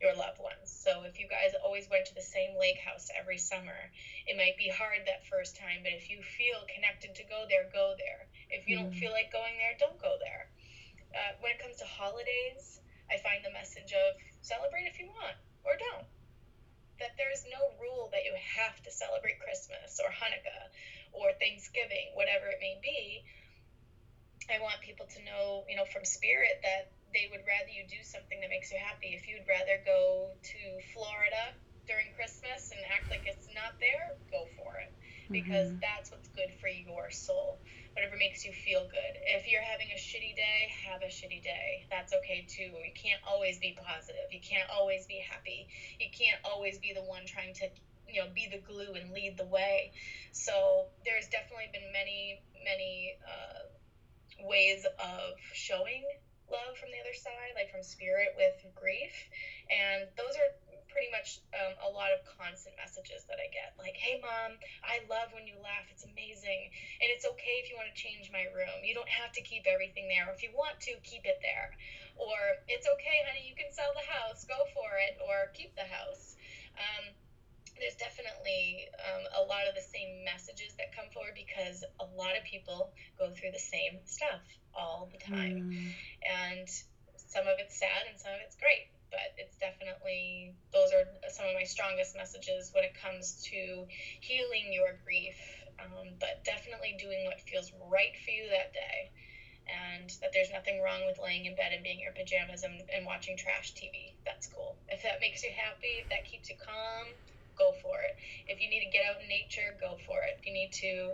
your 0.00 0.14
loved 0.14 0.38
ones. 0.38 0.68
So 0.68 1.02
if 1.08 1.18
you 1.18 1.26
guys 1.26 1.56
always 1.64 1.88
went 1.90 2.06
to 2.06 2.14
the 2.14 2.22
same 2.22 2.54
lake 2.60 2.78
house 2.78 3.08
every 3.16 3.38
summer, 3.38 3.90
it 4.26 4.36
might 4.36 4.56
be 4.56 4.68
hard 4.68 5.02
that 5.06 5.26
first 5.26 5.56
time, 5.56 5.80
but 5.82 5.92
if 5.96 6.10
you 6.10 6.20
feel 6.20 6.60
connected 6.68 7.16
to 7.16 7.24
go 7.24 7.48
there, 7.48 7.66
go 7.72 7.96
there. 7.96 8.28
If 8.50 8.68
you 8.68 8.76
mm. 8.76 8.82
don't 8.82 8.94
feel 8.94 9.12
like 9.12 9.32
going 9.32 9.56
there, 9.56 9.74
don't 9.80 10.00
go 10.00 10.14
there. 10.20 10.52
Uh, 11.16 11.32
when 11.40 11.56
it 11.56 11.58
comes 11.58 11.80
to 11.80 11.88
holidays, 11.88 12.80
I 13.10 13.18
find 13.22 13.42
the 13.44 13.54
message 13.54 13.92
of 13.92 14.18
celebrate 14.42 14.90
if 14.90 14.98
you 14.98 15.06
want 15.06 15.38
or 15.64 15.78
don't. 15.78 16.06
That 16.98 17.14
there's 17.20 17.44
no 17.52 17.76
rule 17.76 18.08
that 18.12 18.24
you 18.24 18.32
have 18.32 18.80
to 18.82 18.90
celebrate 18.90 19.38
Christmas 19.38 20.00
or 20.00 20.08
Hanukkah 20.08 20.72
or 21.12 21.36
Thanksgiving, 21.36 22.16
whatever 22.16 22.48
it 22.48 22.60
may 22.60 22.80
be. 22.80 23.24
I 24.48 24.62
want 24.62 24.80
people 24.80 25.06
to 25.10 25.20
know, 25.26 25.66
you 25.68 25.76
know, 25.76 25.84
from 25.84 26.06
spirit 26.06 26.62
that 26.62 26.94
they 27.12 27.28
would 27.30 27.44
rather 27.44 27.70
you 27.70 27.84
do 27.88 28.00
something 28.02 28.40
that 28.40 28.50
makes 28.50 28.72
you 28.72 28.78
happy. 28.78 29.12
If 29.12 29.28
you'd 29.28 29.46
rather 29.48 29.82
go 29.84 30.30
to 30.32 30.60
Florida 30.94 31.52
during 31.86 32.14
Christmas 32.14 32.70
and 32.72 32.80
act 32.90 33.10
like 33.10 33.26
it's 33.26 33.48
not 33.54 33.78
there, 33.78 34.16
go 34.30 34.46
for 34.56 34.78
it 34.78 34.92
because 35.30 35.74
mm-hmm. 35.74 35.82
that's 35.82 36.10
what's 36.10 36.28
good 36.28 36.52
for 36.60 36.68
your 36.68 37.10
soul. 37.10 37.58
Whatever 37.96 38.16
makes 38.16 38.44
you 38.44 38.52
feel 38.52 38.84
good. 38.84 39.18
If 39.24 39.48
you're 39.48 39.62
having 39.62 39.90
a 39.90 39.94
shitty 39.94 40.36
day, 40.36 40.68
have 40.84 41.00
a 41.00 41.06
shitty 41.06 41.42
day. 41.42 41.86
That's 41.88 42.12
okay 42.12 42.44
too. 42.46 42.76
You 42.84 42.92
can't 42.94 43.20
always 43.26 43.56
be 43.56 43.72
positive. 43.72 44.30
You 44.30 44.38
can't 44.38 44.68
always 44.68 45.06
be 45.06 45.16
happy. 45.16 45.66
You 45.98 46.08
can't 46.12 46.38
always 46.44 46.76
be 46.76 46.92
the 46.92 47.00
one 47.00 47.24
trying 47.24 47.54
to 47.54 47.68
you 48.06 48.20
know 48.20 48.26
be 48.34 48.46
the 48.46 48.58
glue 48.58 48.94
and 48.94 49.10
lead 49.12 49.36
the 49.36 49.44
way 49.44 49.90
so 50.30 50.86
there's 51.04 51.26
definitely 51.26 51.68
been 51.72 51.90
many 51.90 52.38
many 52.62 53.16
uh, 53.26 53.64
ways 54.44 54.84
of 54.98 55.34
showing 55.52 56.04
love 56.50 56.76
from 56.76 56.90
the 56.90 56.98
other 56.98 57.14
side, 57.14 57.52
like 57.54 57.70
from 57.70 57.82
spirit 57.82 58.32
with 58.36 58.54
grief. 58.74 59.10
And 59.70 60.06
those 60.16 60.36
are 60.36 60.50
pretty 60.96 61.12
much 61.12 61.44
um, 61.52 61.76
a 61.84 61.90
lot 61.92 62.08
of 62.08 62.24
constant 62.24 62.72
messages 62.80 63.28
that 63.28 63.36
I 63.36 63.52
get. 63.52 63.76
Like, 63.76 64.00
hey, 64.00 64.16
mom, 64.24 64.56
I 64.80 65.04
love 65.12 65.28
when 65.36 65.44
you 65.44 65.60
laugh. 65.60 65.84
It's 65.92 66.08
amazing. 66.08 66.72
And 67.04 67.12
it's 67.12 67.28
okay 67.36 67.60
if 67.60 67.68
you 67.68 67.76
want 67.76 67.92
to 67.92 67.98
change 68.00 68.32
my 68.32 68.48
room. 68.56 68.80
You 68.80 68.96
don't 68.96 69.12
have 69.12 69.28
to 69.36 69.44
keep 69.44 69.68
everything 69.68 70.08
there. 70.08 70.24
If 70.32 70.40
you 70.40 70.56
want 70.56 70.80
to, 70.88 70.96
keep 71.04 71.28
it 71.28 71.44
there. 71.44 71.76
Or 72.16 72.64
it's 72.72 72.88
okay, 72.96 73.20
honey, 73.28 73.44
you 73.44 73.52
can 73.52 73.68
sell 73.76 73.92
the 73.92 74.08
house. 74.08 74.48
Go 74.48 74.56
for 74.72 74.96
it. 75.04 75.20
Or 75.20 75.52
keep 75.52 75.76
the 75.76 75.84
house. 75.84 76.40
Um, 76.80 77.12
there's 77.76 78.00
definitely 78.00 78.88
um, 79.04 79.28
a 79.36 79.42
lot 79.44 79.68
of 79.68 79.76
the 79.76 79.84
same 79.84 80.24
messages 80.24 80.72
that 80.80 80.96
come 80.96 81.12
forward 81.12 81.36
because 81.36 81.84
a 82.00 82.08
lot 82.16 82.32
of 82.32 82.42
people 82.48 82.88
go 83.20 83.28
through 83.36 83.52
the 83.52 83.60
same 83.60 84.00
stuff 84.08 84.40
all 84.72 85.12
the 85.12 85.20
time. 85.20 85.68
Mm. 85.68 85.92
And 86.24 86.68
some 87.20 87.44
of 87.44 87.60
it's 87.60 87.76
sad 87.76 88.08
and 88.08 88.16
some 88.16 88.32
of 88.32 88.40
it's 88.40 88.56
great. 88.56 88.95
But 89.10 89.32
it's 89.36 89.56
definitely, 89.56 90.54
those 90.72 90.92
are 90.92 91.04
some 91.28 91.46
of 91.46 91.54
my 91.54 91.62
strongest 91.62 92.16
messages 92.16 92.70
when 92.72 92.84
it 92.84 92.94
comes 92.94 93.42
to 93.50 93.86
healing 94.20 94.72
your 94.72 94.98
grief. 95.04 95.36
Um, 95.78 96.16
but 96.18 96.42
definitely 96.44 96.94
doing 96.98 97.24
what 97.24 97.40
feels 97.40 97.70
right 97.80 98.16
for 98.24 98.30
you 98.30 98.48
that 98.50 98.72
day. 98.72 99.10
And 99.68 100.08
that 100.22 100.32
there's 100.32 100.50
nothing 100.50 100.80
wrong 100.80 101.06
with 101.06 101.18
laying 101.18 101.44
in 101.44 101.54
bed 101.54 101.72
and 101.72 101.82
being 101.82 101.96
in 101.96 102.02
your 102.02 102.12
pajamas 102.12 102.62
and, 102.62 102.82
and 102.92 103.04
watching 103.04 103.36
trash 103.36 103.72
TV. 103.74 104.14
That's 104.24 104.46
cool. 104.46 104.76
If 104.88 105.02
that 105.02 105.20
makes 105.20 105.42
you 105.42 105.50
happy, 105.50 105.98
if 106.02 106.08
that 106.10 106.24
keeps 106.24 106.48
you 106.48 106.56
calm, 106.56 107.08
go 107.56 107.72
for 107.82 108.00
it. 108.00 108.16
If 108.46 108.60
you 108.60 108.68
need 108.68 108.84
to 108.84 108.90
get 108.90 109.02
out 109.04 109.20
in 109.20 109.28
nature, 109.28 109.74
go 109.80 109.96
for 110.06 110.22
it. 110.22 110.36
If 110.38 110.46
you 110.46 110.52
need 110.52 110.72
to 110.84 111.12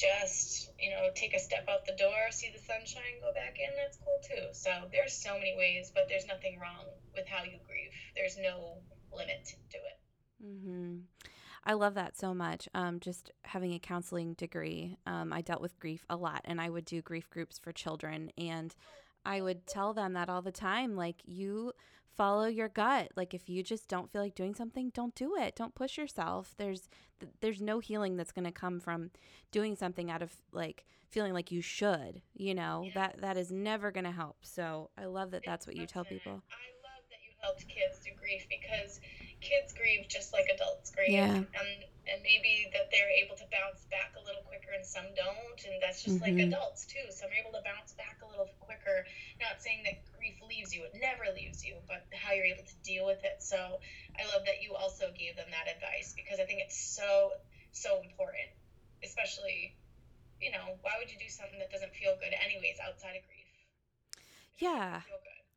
just 0.00 0.70
you 0.80 0.90
know 0.90 1.08
take 1.14 1.34
a 1.34 1.38
step 1.38 1.66
out 1.68 1.84
the 1.86 1.96
door 1.96 2.30
see 2.30 2.50
the 2.52 2.58
sunshine 2.58 3.20
go 3.20 3.32
back 3.34 3.56
in 3.58 3.68
that's 3.76 3.98
cool 3.98 4.18
too 4.24 4.48
so 4.52 4.70
there's 4.92 5.12
so 5.12 5.34
many 5.34 5.54
ways 5.56 5.92
but 5.94 6.04
there's 6.08 6.26
nothing 6.26 6.58
wrong 6.60 6.86
with 7.14 7.26
how 7.28 7.44
you 7.44 7.58
grieve 7.66 7.90
there's 8.16 8.38
no 8.38 8.78
limit 9.12 9.44
to 9.70 9.76
it 9.76 9.98
mm-hmm. 10.44 10.96
I 11.62 11.74
love 11.74 11.92
that 11.94 12.16
so 12.16 12.32
much. 12.32 12.70
Um, 12.74 13.00
just 13.00 13.32
having 13.44 13.74
a 13.74 13.78
counseling 13.78 14.32
degree, 14.32 14.96
um, 15.06 15.30
I 15.30 15.42
dealt 15.42 15.60
with 15.60 15.78
grief 15.78 16.06
a 16.08 16.16
lot, 16.16 16.40
and 16.46 16.58
I 16.58 16.70
would 16.70 16.86
do 16.86 17.02
grief 17.02 17.28
groups 17.28 17.58
for 17.58 17.70
children. 17.70 18.30
And 18.38 18.74
I 19.26 19.42
would 19.42 19.66
tell 19.66 19.92
them 19.92 20.14
that 20.14 20.30
all 20.30 20.40
the 20.40 20.52
time 20.52 20.96
like, 20.96 21.16
you 21.26 21.72
follow 22.20 22.44
your 22.44 22.68
gut. 22.68 23.10
Like 23.16 23.32
if 23.32 23.48
you 23.48 23.62
just 23.62 23.88
don't 23.88 24.12
feel 24.12 24.20
like 24.20 24.34
doing 24.34 24.54
something, 24.54 24.90
don't 24.92 25.14
do 25.14 25.36
it. 25.36 25.56
Don't 25.56 25.74
push 25.74 25.96
yourself. 25.96 26.54
There's 26.58 26.90
there's 27.40 27.62
no 27.62 27.78
healing 27.78 28.16
that's 28.18 28.30
going 28.30 28.44
to 28.44 28.52
come 28.52 28.78
from 28.78 29.10
doing 29.50 29.74
something 29.74 30.10
out 30.10 30.20
of 30.20 30.34
like 30.52 30.84
feeling 31.08 31.32
like 31.32 31.50
you 31.50 31.62
should, 31.62 32.20
you 32.36 32.54
know. 32.54 32.82
Yeah. 32.84 32.92
That 32.94 33.20
that 33.22 33.36
is 33.38 33.50
never 33.50 33.90
going 33.90 34.04
to 34.04 34.10
help. 34.10 34.36
So, 34.42 34.90
I 34.98 35.06
love 35.06 35.30
that 35.30 35.44
that's 35.46 35.66
what 35.66 35.76
you 35.76 35.86
tell 35.86 36.04
people. 36.04 36.32
I 36.32 36.68
love 36.84 37.04
that 37.08 37.20
you 37.24 37.32
helped 37.40 37.66
kids 37.66 38.00
do 38.04 38.10
grief 38.20 38.46
because 38.50 39.00
kids 39.40 39.72
grieve 39.72 40.06
just 40.08 40.32
like 40.32 40.46
adults 40.52 40.92
grieve. 40.92 41.16
Yeah. 41.16 41.40
And 41.40 41.80
and 42.10 42.18
maybe 42.26 42.66
that 42.72 42.90
they're 42.90 43.12
able 43.22 43.36
to 43.36 43.46
bounce 43.52 43.86
back 43.88 44.16
a 44.18 44.22
little 44.24 44.42
quicker 44.42 44.74
and 44.74 44.84
some 44.84 45.06
don't 45.14 45.60
and 45.64 45.78
that's 45.80 46.02
just 46.02 46.20
mm-hmm. 46.20 46.36
like 46.36 46.46
adults 46.48 46.84
too. 46.86 47.02
Some 47.10 47.30
are 47.32 47.38
able 47.40 47.54
to 47.56 47.62
bounce 47.64 47.94
back 47.94 48.20
a 48.24 48.28
little 48.28 48.48
quicker. 48.60 49.06
Not 49.40 49.62
saying 49.62 49.84
that 49.88 50.04
grief 50.16 50.40
leaves 50.44 50.74
you, 50.74 50.84
it 50.84 50.94
never 50.98 51.28
leaves 51.32 51.64
you, 51.64 51.80
but 51.88 52.04
how 52.12 52.32
you're 52.32 52.48
able 52.48 52.66
to 52.66 52.78
deal 52.84 53.06
with 53.06 53.22
it. 53.24 53.40
So 53.40 53.80
I 54.16 54.22
love 54.32 54.44
that 54.46 54.60
you 54.60 54.74
also 54.74 55.12
gave 55.16 55.36
them 55.36 55.48
that 55.52 55.70
advice 55.70 56.12
because 56.16 56.40
I 56.40 56.44
think 56.44 56.60
it's 56.60 56.78
so 56.78 57.36
so 57.72 58.00
important. 58.04 58.50
Especially, 59.00 59.72
you 60.44 60.52
know, 60.52 60.76
why 60.84 61.00
would 61.00 61.08
you 61.08 61.16
do 61.16 61.30
something 61.32 61.56
that 61.58 61.72
doesn't 61.72 61.96
feel 61.96 62.12
good 62.20 62.36
anyways 62.36 62.76
outside 62.84 63.16
of 63.16 63.24
grief? 63.24 63.48
Yeah. 64.60 65.00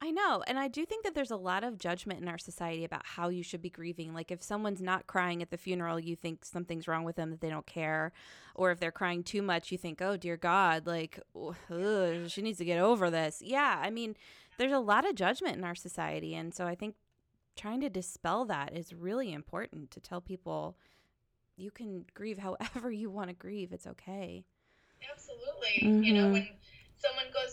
I 0.04 0.12
know. 0.12 0.44
And 0.46 0.60
I 0.60 0.68
do 0.68 0.86
think 0.86 1.06
that 1.06 1.16
there's 1.16 1.32
a 1.32 1.38
lot 1.38 1.64
of 1.64 1.78
judgment 1.78 2.22
in 2.22 2.28
our 2.28 2.38
society 2.38 2.84
about 2.84 3.06
how 3.06 3.30
you 3.30 3.42
should 3.42 3.62
be 3.62 3.70
grieving. 3.70 4.14
Like 4.14 4.32
if 4.32 4.44
someone's 4.44 4.82
not 4.82 5.08
crying 5.08 5.42
at 5.42 5.50
the 5.50 5.56
funeral, 5.56 5.98
you 5.98 6.18
think 6.18 6.44
something's 6.44 6.90
wrong 6.90 7.06
with 7.06 7.16
them 7.16 7.30
that 7.30 7.40
they 7.40 7.50
don't 7.50 7.66
care. 7.66 8.12
Or 8.54 8.72
if 8.72 8.82
they're 8.82 8.92
crying 8.92 9.24
too 9.24 9.42
much, 9.42 9.72
you 9.72 9.78
think, 9.78 10.02
oh, 10.02 10.18
dear 10.18 10.36
God, 10.36 10.86
like, 10.86 11.22
ugh, 11.34 12.30
she 12.30 12.42
needs 12.42 12.58
to 12.58 12.66
get 12.66 12.80
over 12.80 13.10
this. 13.10 13.42
Yeah. 13.42 13.80
I 13.82 13.92
mean, 13.92 14.18
there's 14.58 14.74
a 14.74 14.80
lot 14.80 15.08
of 15.08 15.16
judgment 15.16 15.56
in 15.56 15.64
our 15.64 15.74
society. 15.74 16.36
And 16.36 16.54
so 16.54 16.68
I 16.68 16.76
think 16.76 16.96
trying 17.56 17.80
to 17.80 17.90
dispel 17.90 18.44
that 18.44 18.76
is 18.76 18.92
really 18.92 19.32
important 19.32 19.90
to 19.92 20.02
tell 20.02 20.20
people 20.20 20.76
you 21.56 21.72
can 21.72 22.04
grieve 22.14 22.40
however 22.40 22.92
you 22.92 23.10
want 23.10 23.30
to 23.30 23.36
grieve. 23.36 23.72
It's 23.72 23.88
okay. 23.88 24.44
Absolutely. 25.10 25.88
Mm-hmm. 25.88 26.04
You 26.04 26.14
know, 26.14 26.24
mm-hmm. 26.24 26.34
when 26.34 26.48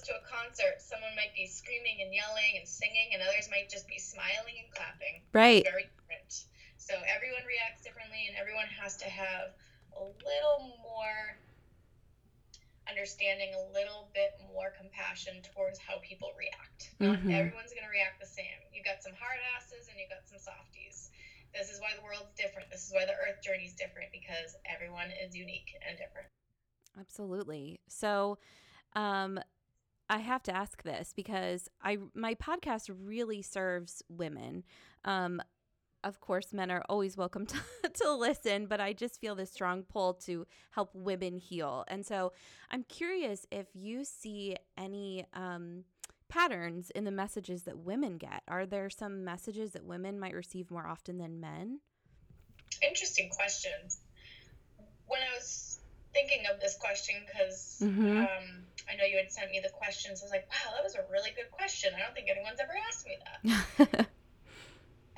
goes 0.00 0.08
to 0.08 0.16
a 0.16 0.24
concert, 0.24 0.80
someone 0.80 1.12
might 1.12 1.36
be 1.36 1.44
screaming 1.44 2.00
and 2.00 2.12
yelling 2.12 2.56
and 2.56 2.64
singing, 2.64 3.12
and 3.12 3.20
others 3.20 3.52
might 3.52 3.68
just 3.68 3.84
be 3.84 4.00
smiling 4.00 4.56
and 4.56 4.68
clapping. 4.72 5.20
Right. 5.32 5.60
It's 5.60 5.68
very 5.68 5.88
different. 6.00 6.32
So 6.80 6.96
everyone 7.04 7.44
reacts 7.44 7.84
differently, 7.84 8.24
and 8.32 8.34
everyone 8.40 8.68
has 8.80 8.96
to 9.04 9.08
have 9.08 9.52
a 9.92 10.04
little 10.04 10.80
more 10.80 11.36
understanding, 12.88 13.52
a 13.52 13.64
little 13.76 14.08
bit 14.16 14.40
more 14.50 14.72
compassion 14.72 15.44
towards 15.52 15.76
how 15.78 16.00
people 16.00 16.32
react. 16.34 16.96
Not 16.98 17.20
mm-hmm. 17.20 17.36
everyone's 17.36 17.76
going 17.76 17.86
to 17.86 17.92
react 17.92 18.18
the 18.18 18.26
same. 18.26 18.56
You've 18.72 18.88
got 18.88 19.04
some 19.04 19.14
hard 19.14 19.38
asses 19.54 19.86
and 19.92 20.00
you've 20.00 20.10
got 20.10 20.24
some 20.24 20.40
softies. 20.40 21.12
This 21.52 21.68
is 21.68 21.78
why 21.78 21.92
the 21.94 22.02
world's 22.02 22.32
different. 22.34 22.72
This 22.72 22.88
is 22.88 22.90
why 22.94 23.04
the 23.04 23.14
earth 23.14 23.44
journey 23.44 23.68
is 23.68 23.76
different 23.76 24.10
because 24.10 24.56
everyone 24.66 25.12
is 25.22 25.36
unique 25.36 25.70
and 25.86 25.98
different. 25.98 26.26
Absolutely. 26.98 27.78
So, 27.86 28.38
um, 28.96 29.38
I 30.11 30.18
have 30.18 30.42
to 30.42 30.55
ask 30.55 30.83
this 30.83 31.12
because 31.14 31.68
I 31.81 31.99
my 32.14 32.35
podcast 32.35 32.90
really 32.92 33.42
serves 33.42 34.03
women. 34.09 34.64
Um, 35.05 35.40
of 36.03 36.20
course, 36.20 36.53
men 36.53 36.70
are 36.70 36.83
always 36.88 37.16
welcome 37.16 37.46
to, 37.46 37.59
to 37.94 38.12
listen, 38.12 38.66
but 38.66 38.81
I 38.81 38.92
just 38.92 39.20
feel 39.20 39.37
this 39.37 39.53
strong 39.53 39.85
pull 39.85 40.14
to 40.25 40.46
help 40.73 40.90
women 40.94 41.37
heal. 41.37 41.85
And 41.87 42.05
so 42.05 42.33
I'm 42.70 42.83
curious 42.85 43.46
if 43.53 43.68
you 43.73 44.05
see 44.05 44.57
any 44.77 45.27
um, 45.33 45.85
patterns 46.29 46.90
in 46.90 47.05
the 47.05 47.12
messages 47.12 47.62
that 47.64 47.79
women 47.79 48.18
get. 48.18 48.42
Are 48.49 48.66
there 48.66 48.90
some 48.90 49.25
messages 49.25 49.73
that 49.73 49.85
women 49.85 50.18
might 50.18 50.35
receive 50.35 50.73
more 50.73 50.88
often 50.88 51.18
than 51.18 51.38
men? 51.38 51.81
Interesting 52.83 53.31
question. 53.31 53.73
When 55.07 55.20
I 55.20 55.37
was 55.37 55.69
thinking 56.12 56.44
of 56.53 56.61
this 56.61 56.77
question, 56.77 57.16
because 57.27 57.79
mm-hmm. 57.83 58.18
um, 58.18 58.46
I 58.90 58.96
know 58.96 59.05
you 59.05 59.16
had 59.16 59.31
sent 59.31 59.51
me 59.51 59.61
the 59.62 59.70
questions. 59.70 60.20
I 60.20 60.25
was 60.25 60.33
like, 60.33 60.49
wow, 60.51 60.75
that 60.75 60.85
was 60.85 60.94
a 60.94 61.05
really 61.11 61.31
good 61.37 61.51
question. 61.51 61.92
I 61.94 62.01
don't 62.01 62.14
think 62.14 62.29
anyone's 62.29 62.61
ever 62.61 62.75
asked 62.88 63.07
me 63.07 63.16
that. 63.23 63.38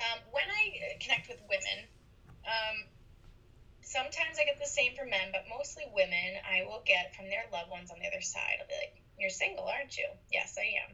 um, 0.03 0.19
when 0.31 0.45
I 0.45 0.97
connect 1.01 1.29
with 1.29 1.41
women, 1.49 1.89
Um, 2.43 2.91
sometimes 3.81 4.39
I 4.39 4.45
get 4.45 4.59
the 4.59 4.67
same 4.67 4.95
from 4.95 5.09
men, 5.09 5.31
but 5.31 5.47
mostly 5.47 5.87
women 5.93 6.39
I 6.43 6.65
will 6.67 6.83
get 6.85 7.15
from 7.15 7.29
their 7.29 7.45
loved 7.51 7.71
ones 7.71 7.91
on 7.91 7.99
the 7.99 8.07
other 8.07 8.21
side. 8.21 8.59
I'll 8.59 8.67
be 8.67 8.75
like, 8.75 8.95
You're 9.17 9.29
single, 9.31 9.65
aren't 9.65 9.95
you? 9.97 10.07
Yes, 10.31 10.57
I 10.59 10.67
am. 10.83 10.91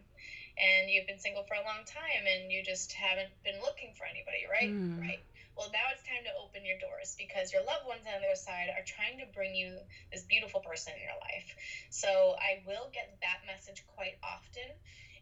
And 0.59 0.91
you've 0.91 1.07
been 1.07 1.19
single 1.19 1.43
for 1.43 1.55
a 1.55 1.63
long 1.63 1.87
time 1.87 2.27
and 2.27 2.51
you 2.51 2.61
just 2.63 2.91
haven't 2.91 3.31
been 3.43 3.61
looking 3.61 3.93
for 3.95 4.03
anybody, 4.03 4.43
right? 4.51 4.69
Mm. 4.69 4.99
Right. 4.99 5.23
Well, 5.59 5.67
now 5.75 5.91
it's 5.91 6.07
time 6.07 6.23
to 6.23 6.31
open 6.39 6.63
your 6.63 6.79
doors 6.79 7.19
because 7.19 7.51
your 7.51 7.67
loved 7.67 7.83
ones 7.83 8.07
on 8.07 8.15
the 8.15 8.31
other 8.31 8.39
side 8.39 8.71
are 8.71 8.87
trying 8.87 9.19
to 9.19 9.27
bring 9.35 9.51
you 9.51 9.75
this 10.07 10.23
beautiful 10.23 10.63
person 10.63 10.95
in 10.95 11.03
your 11.03 11.19
life. 11.19 11.51
So 11.91 12.39
I 12.39 12.63
will 12.63 12.87
get 12.95 13.19
that 13.19 13.43
message 13.43 13.83
quite 13.91 14.15
often 14.23 14.71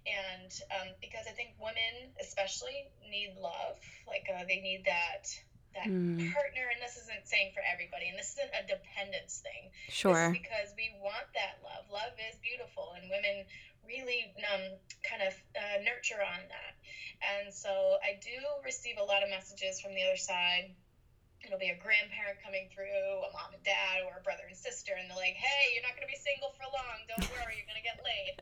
and 0.08 0.52
um, 0.72 0.88
because 1.04 1.28
I 1.28 1.36
think 1.36 1.60
women 1.60 2.16
especially 2.22 2.88
need 3.04 3.36
love, 3.36 3.76
like 4.08 4.24
uh, 4.32 4.48
they 4.48 4.64
need 4.64 4.88
that 4.88 5.28
that 5.76 5.92
mm. 5.92 6.18
partner, 6.34 6.66
and 6.74 6.80
this 6.82 6.98
isn't 6.98 7.28
saying 7.28 7.54
for 7.54 7.62
everybody, 7.62 8.10
and 8.10 8.18
this 8.18 8.34
isn't 8.40 8.50
a 8.56 8.64
dependence 8.66 9.44
thing. 9.44 9.70
Sure. 9.92 10.32
because 10.34 10.74
we 10.74 10.96
want 11.04 11.28
that 11.36 11.62
love. 11.62 11.86
Love 11.92 12.16
is 12.18 12.40
beautiful, 12.40 12.96
and 12.96 13.12
women 13.12 13.46
really 13.86 14.32
um, 14.52 14.76
kind 15.04 15.24
of 15.24 15.34
uh, 15.56 15.80
nurture 15.84 16.20
on 16.20 16.42
that. 16.50 16.74
And 17.24 17.54
so 17.54 17.98
I 18.04 18.20
do 18.20 18.38
receive 18.68 19.00
a 19.00 19.08
lot 19.08 19.24
of 19.24 19.32
messages 19.32 19.80
from 19.80 19.96
the 19.96 20.04
other 20.04 20.20
side 20.20 20.76
it'll 21.48 21.62
be 21.62 21.70
a 21.70 21.80
grandparent 21.80 22.42
coming 22.42 22.68
through, 22.74 23.24
a 23.24 23.30
mom 23.32 23.54
and 23.54 23.64
dad, 23.64 24.04
or 24.04 24.18
a 24.18 24.24
brother 24.24 24.44
and 24.48 24.58
sister, 24.58 24.92
and 24.98 25.06
they're 25.10 25.20
like, 25.20 25.38
"Hey, 25.38 25.74
you're 25.74 25.86
not 25.86 25.94
going 25.94 26.08
to 26.08 26.12
be 26.12 26.18
single 26.18 26.52
for 26.58 26.66
long. 26.68 26.98
Don't 27.08 27.24
worry, 27.38 27.62
you're 27.62 27.70
going 27.70 27.80
to 27.80 27.86
get 27.86 28.02
laid." 28.02 28.36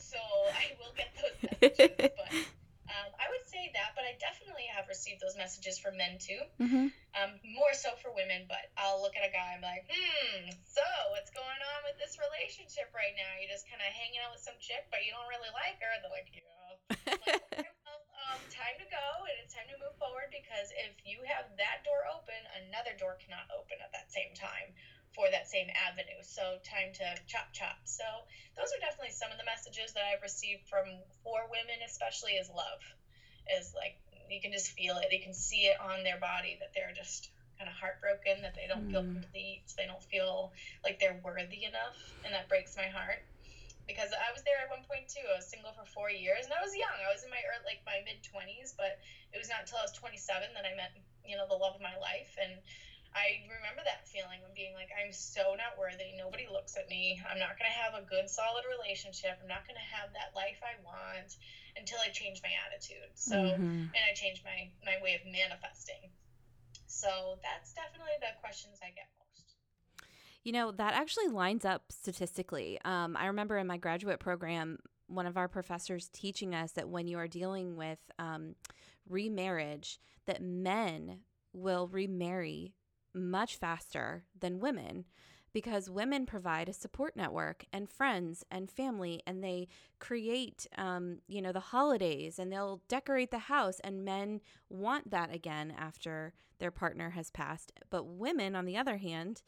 So 0.00 0.18
I 0.56 0.72
will 0.80 0.94
get 0.96 1.12
those 1.20 1.36
messages, 1.44 2.10
but 2.18 2.30
um, 2.88 3.08
I 3.20 3.26
would 3.28 3.44
say 3.44 3.68
that. 3.76 3.92
But 3.92 4.08
I 4.08 4.16
definitely 4.16 4.64
have 4.72 4.88
received 4.88 5.20
those 5.20 5.36
messages 5.36 5.76
from 5.76 6.00
men 6.00 6.16
too. 6.16 6.40
Mm-hmm. 6.58 6.86
Um, 7.14 7.30
more 7.44 7.74
so 7.76 7.92
for 8.00 8.10
women, 8.16 8.48
but 8.48 8.72
I'll 8.80 9.04
look 9.04 9.14
at 9.18 9.22
a 9.26 9.32
guy 9.32 9.54
and 9.54 9.60
be 9.60 9.68
like, 9.68 9.86
"Hmm, 9.86 10.50
so 10.64 10.84
what's 11.12 11.30
going 11.30 11.62
on 11.76 11.80
with 11.84 12.00
this 12.00 12.16
relationship 12.16 12.90
right 12.96 13.12
now? 13.14 13.30
You're 13.38 13.52
just 13.52 13.68
kind 13.68 13.84
of 13.84 13.90
hanging 13.92 14.18
out 14.24 14.32
with 14.32 14.42
some 14.42 14.56
chick, 14.58 14.88
but 14.90 15.04
you 15.04 15.12
don't 15.12 15.28
really 15.28 15.52
like 15.52 15.78
her." 15.78 15.92
They're 16.00 16.14
like, 16.14 16.28
"Yeah." 16.32 17.68
Um, 18.28 18.44
time 18.52 18.76
to 18.76 18.84
go 18.92 19.24
and 19.24 19.40
it's 19.40 19.56
time 19.56 19.64
to 19.72 19.78
move 19.80 19.96
forward 19.96 20.28
because 20.28 20.68
if 20.76 20.92
you 21.00 21.24
have 21.24 21.48
that 21.56 21.80
door 21.80 22.04
open, 22.12 22.36
another 22.68 22.92
door 22.92 23.16
cannot 23.16 23.48
open 23.56 23.80
at 23.80 23.88
that 23.96 24.12
same 24.12 24.36
time 24.36 24.68
for 25.16 25.32
that 25.32 25.48
same 25.48 25.72
avenue. 25.72 26.20
So 26.20 26.60
time 26.60 26.92
to 27.00 27.06
chop 27.24 27.48
chop. 27.56 27.80
So 27.88 28.04
those 28.52 28.68
are 28.76 28.80
definitely 28.84 29.16
some 29.16 29.32
of 29.32 29.40
the 29.40 29.48
messages 29.48 29.96
that 29.96 30.04
I've 30.04 30.20
received 30.20 30.68
from 30.68 31.00
for 31.24 31.48
women, 31.48 31.80
especially 31.80 32.36
is 32.36 32.52
love. 32.52 32.84
Is 33.48 33.72
like 33.72 33.96
you 34.28 34.44
can 34.44 34.52
just 34.52 34.76
feel 34.76 35.00
it. 35.00 35.08
You 35.08 35.24
can 35.24 35.32
see 35.32 35.64
it 35.72 35.80
on 35.80 36.04
their 36.04 36.20
body 36.20 36.60
that 36.60 36.76
they're 36.76 36.92
just 36.92 37.32
kind 37.56 37.64
of 37.64 37.74
heartbroken, 37.80 38.44
that 38.44 38.52
they 38.52 38.68
don't 38.68 38.86
mm. 38.86 38.92
feel 38.92 39.08
complete, 39.08 39.64
they 39.72 39.88
don't 39.88 40.04
feel 40.04 40.52
like 40.84 41.00
they're 41.00 41.18
worthy 41.24 41.64
enough, 41.64 41.96
and 42.28 42.36
that 42.36 42.46
breaks 42.46 42.76
my 42.76 42.86
heart 42.92 43.24
because 43.88 44.12
I 44.12 44.28
was 44.36 44.44
there 44.44 44.60
at 44.60 44.68
one 44.68 44.84
point 44.84 45.08
too. 45.08 45.24
I 45.24 45.40
was 45.40 45.48
single 45.48 45.72
for 45.72 45.88
four 45.88 46.12
years, 46.12 46.44
and 46.44 46.52
I 46.52 46.60
was 46.60 46.76
young. 46.76 46.92
I 47.00 47.08
was 47.08 47.24
in 47.24 47.32
my 47.32 47.40
early, 47.48 47.64
like 47.64 47.82
my 47.88 48.04
mid 48.04 48.20
twenties, 48.20 48.76
but 48.76 49.00
it 49.32 49.40
was 49.40 49.48
not 49.48 49.64
until 49.64 49.80
I 49.80 49.88
was 49.88 49.96
twenty 49.96 50.20
seven 50.20 50.52
that 50.52 50.68
I 50.68 50.76
met 50.76 50.92
you 51.24 51.40
know 51.40 51.48
the 51.48 51.56
love 51.56 51.74
of 51.74 51.82
my 51.82 51.96
life, 51.96 52.36
and 52.36 52.60
I 53.16 53.40
remember 53.48 53.80
that 53.88 54.04
feeling 54.04 54.44
of 54.44 54.52
being 54.52 54.76
like, 54.76 54.92
I'm 54.92 55.16
so 55.16 55.56
not 55.56 55.80
worthy. 55.80 56.12
Nobody 56.14 56.44
looks 56.44 56.76
at 56.76 56.92
me. 56.92 57.16
I'm 57.24 57.40
not 57.40 57.56
gonna 57.56 57.72
have 57.72 57.96
a 57.96 58.04
good, 58.04 58.28
solid 58.28 58.68
relationship. 58.68 59.40
I'm 59.40 59.48
not 59.48 59.64
gonna 59.64 59.88
have 59.88 60.12
that 60.12 60.36
life 60.36 60.60
I 60.60 60.76
want 60.84 61.40
until 61.74 61.98
I 62.04 62.12
change 62.12 62.44
my 62.44 62.52
attitude. 62.68 63.08
So, 63.16 63.40
mm-hmm. 63.40 63.88
and 63.88 64.02
I 64.04 64.12
changed 64.12 64.44
my 64.44 64.68
my 64.84 65.00
way 65.00 65.16
of 65.16 65.24
manifesting. 65.24 66.12
So 66.86 67.40
that's 67.40 67.72
definitely 67.72 68.20
the 68.20 68.36
questions 68.44 68.80
I 68.84 68.92
get 68.92 69.08
you 70.48 70.52
know, 70.52 70.72
that 70.72 70.94
actually 70.94 71.28
lines 71.28 71.66
up 71.66 71.82
statistically. 71.90 72.80
Um, 72.82 73.18
I 73.18 73.26
remember 73.26 73.58
in 73.58 73.66
my 73.66 73.76
graduate 73.76 74.18
program, 74.18 74.78
one 75.06 75.26
of 75.26 75.36
our 75.36 75.46
professors 75.46 76.08
teaching 76.10 76.54
us 76.54 76.72
that 76.72 76.88
when 76.88 77.06
you 77.06 77.18
are 77.18 77.28
dealing 77.28 77.76
with 77.76 77.98
um, 78.18 78.54
remarriage, 79.06 80.00
that 80.24 80.40
men 80.40 81.18
will 81.52 81.86
remarry 81.88 82.72
much 83.12 83.56
faster 83.56 84.24
than 84.40 84.58
women 84.58 85.04
because 85.52 85.90
women 85.90 86.24
provide 86.24 86.68
a 86.70 86.72
support 86.72 87.14
network 87.14 87.66
and 87.70 87.90
friends 87.90 88.42
and 88.50 88.70
family 88.70 89.20
and 89.26 89.44
they 89.44 89.68
create 89.98 90.66
um, 90.78 91.18
you 91.26 91.42
know 91.42 91.52
the 91.52 91.60
holidays 91.60 92.38
and 92.38 92.52
they'll 92.52 92.80
decorate 92.88 93.30
the 93.30 93.38
house 93.38 93.80
and 93.80 94.04
men 94.04 94.40
want 94.70 95.10
that 95.10 95.34
again 95.34 95.74
after 95.76 96.32
their 96.58 96.70
partner 96.70 97.10
has 97.10 97.30
passed 97.30 97.72
but 97.90 98.06
women 98.06 98.54
on 98.54 98.66
the 98.66 98.76
other 98.76 98.98
hand 98.98 99.42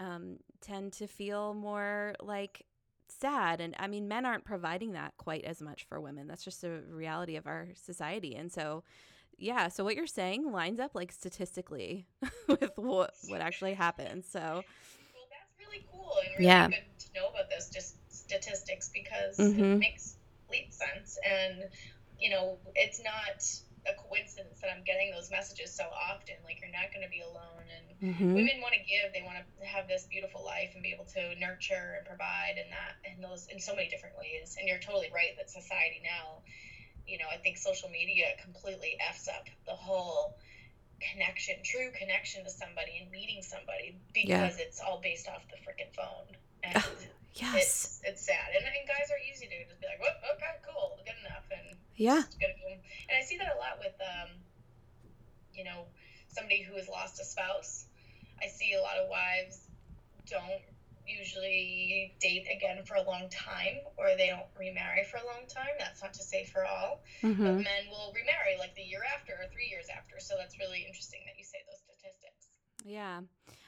um, 0.00 0.38
tend 0.60 0.94
to 0.94 1.06
feel 1.06 1.54
more 1.54 2.14
like 2.20 2.66
sad. 3.08 3.60
And 3.60 3.76
I 3.78 3.86
mean, 3.86 4.08
men 4.08 4.24
aren't 4.24 4.44
providing 4.44 4.92
that 4.92 5.12
quite 5.18 5.44
as 5.44 5.60
much 5.60 5.84
for 5.84 6.00
women. 6.00 6.26
That's 6.26 6.42
just 6.42 6.64
a 6.64 6.80
reality 6.88 7.36
of 7.36 7.46
our 7.46 7.68
society. 7.74 8.34
And 8.34 8.50
so, 8.50 8.82
yeah, 9.38 9.68
so 9.68 9.84
what 9.84 9.94
you're 9.94 10.06
saying 10.06 10.50
lines 10.50 10.80
up 10.80 10.94
like 10.94 11.12
statistically 11.12 12.06
with 12.48 12.72
what 12.76 13.14
what 13.28 13.40
actually 13.40 13.74
happens. 13.74 14.26
So, 14.28 14.40
well, 14.40 14.62
that's 15.30 15.54
really 15.58 15.84
cool 15.92 16.12
and 16.24 16.34
really 16.38 16.46
yeah. 16.46 16.68
good 16.68 16.98
to 16.98 17.06
know 17.14 17.28
about 17.28 17.50
those 17.50 17.68
just 17.68 17.96
statistics 18.12 18.90
because 18.92 19.38
mm-hmm. 19.38 19.62
it 19.62 19.78
makes 19.78 20.16
complete 20.40 20.72
sense. 20.72 21.18
And 21.28 21.64
you 22.18 22.30
know, 22.30 22.58
it's 22.74 23.02
not 23.02 23.44
a 23.88 23.94
coincidence 23.96 24.60
that 24.60 24.68
I'm 24.68 24.84
getting 24.84 25.10
those 25.10 25.30
messages 25.30 25.72
so 25.72 25.88
often. 25.88 26.36
Like 26.44 26.60
you're 26.60 26.72
not 26.72 26.92
going 26.92 27.04
to 27.04 27.12
be 27.12 27.24
alone, 27.24 27.64
and 27.68 27.86
mm-hmm. 27.96 28.34
women 28.34 28.60
want 28.60 28.76
to 28.76 28.84
give. 28.84 29.12
They 29.12 29.24
want 29.24 29.40
to 29.40 29.44
have 29.64 29.88
this 29.88 30.04
beautiful 30.10 30.44
life 30.44 30.72
and 30.74 30.82
be 30.82 30.92
able 30.92 31.08
to 31.16 31.34
nurture 31.40 32.00
and 32.00 32.04
provide, 32.04 32.60
and 32.60 32.68
that 32.72 33.00
and 33.08 33.24
those 33.24 33.48
in 33.48 33.60
so 33.60 33.72
many 33.72 33.88
different 33.88 34.16
ways. 34.20 34.56
And 34.58 34.68
you're 34.68 34.82
totally 34.82 35.08
right 35.14 35.32
that 35.40 35.48
society 35.48 36.04
now, 36.04 36.44
you 37.08 37.16
know, 37.16 37.28
I 37.32 37.40
think 37.40 37.56
social 37.56 37.88
media 37.88 38.36
completely 38.42 39.00
f's 39.00 39.28
up 39.28 39.48
the 39.64 39.76
whole 39.76 40.36
connection, 41.00 41.56
true 41.64 41.88
connection 41.96 42.44
to 42.44 42.52
somebody 42.52 43.00
and 43.00 43.10
meeting 43.10 43.40
somebody 43.40 43.96
because 44.12 44.60
yeah. 44.60 44.64
it's 44.68 44.80
all 44.80 45.00
based 45.00 45.28
off 45.28 45.40
the 45.48 45.56
freaking 45.64 45.88
phone. 45.96 46.28
And 46.62 46.76
yes, 47.32 47.56
it's, 47.56 48.00
it's 48.04 48.22
sad. 48.26 48.52
And, 48.52 48.64
and 48.68 48.84
guys 48.84 49.08
are 49.08 49.20
easy 49.24 49.48
to 49.48 49.56
just 49.64 49.80
be 49.80 49.88
like, 49.88 50.00
well, 50.00 50.12
okay, 50.36 50.60
cool, 50.60 51.00
good 51.08 51.16
enough, 51.24 51.48
and 51.48 51.80
yeah. 52.00 52.24
And 52.40 53.14
I 53.18 53.22
see 53.22 53.36
that 53.36 53.52
a 53.54 53.58
lot 53.58 53.76
with, 53.78 53.94
um, 54.00 54.30
you 55.52 55.64
know, 55.64 55.84
somebody 56.28 56.62
who 56.62 56.74
has 56.76 56.88
lost 56.88 57.20
a 57.20 57.24
spouse. 57.24 57.86
I 58.42 58.48
see 58.48 58.72
a 58.72 58.80
lot 58.80 58.96
of 58.96 59.10
wives 59.10 59.68
don't 60.26 60.62
usually 61.06 62.14
date 62.20 62.46
again 62.54 62.84
for 62.84 62.94
a 62.94 63.02
long 63.02 63.28
time 63.28 63.84
or 63.98 64.16
they 64.16 64.28
don't 64.28 64.48
remarry 64.58 65.04
for 65.04 65.18
a 65.18 65.26
long 65.26 65.44
time. 65.48 65.76
That's 65.78 66.00
not 66.02 66.14
to 66.14 66.22
say 66.22 66.44
for 66.44 66.64
all, 66.64 67.02
mm-hmm. 67.22 67.42
but 67.42 67.52
men 67.52 67.84
will 67.90 68.14
remarry 68.14 68.56
like 68.58 68.74
the 68.76 68.82
year 68.82 69.02
after 69.14 69.32
or 69.32 69.50
three 69.52 69.68
years 69.68 69.86
after. 69.94 70.20
So 70.20 70.34
that's 70.38 70.58
really 70.58 70.86
interesting 70.86 71.20
that 71.26 71.36
you 71.36 71.44
say 71.44 71.58
those 71.68 71.82
statistics. 71.84 72.48
Yeah. 72.84 73.20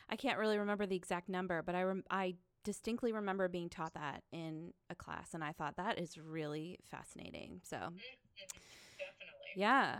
I 0.09 0.16
can't 0.16 0.38
really 0.38 0.59
remember 0.59 0.87
the 0.87 0.97
exact 0.97 1.29
number, 1.29 1.62
but 1.62 1.75
I, 1.75 1.83
rem- 1.83 2.05
I 2.11 2.37
distinctly 2.64 3.12
remember 3.12 3.49
being 3.49 3.68
taught 3.68 3.95
that 3.95 4.23
in 4.33 4.73
a 4.88 4.95
class 4.95 5.35
and 5.35 5.42
I 5.42 5.53
thought 5.53 5.77
that 5.77 5.99
is 5.99 6.16
really 6.16 6.79
fascinating. 6.90 7.61
So 7.64 7.77
mm-hmm. 7.77 7.97
Definitely. 8.38 9.53
Yeah. 9.57 9.99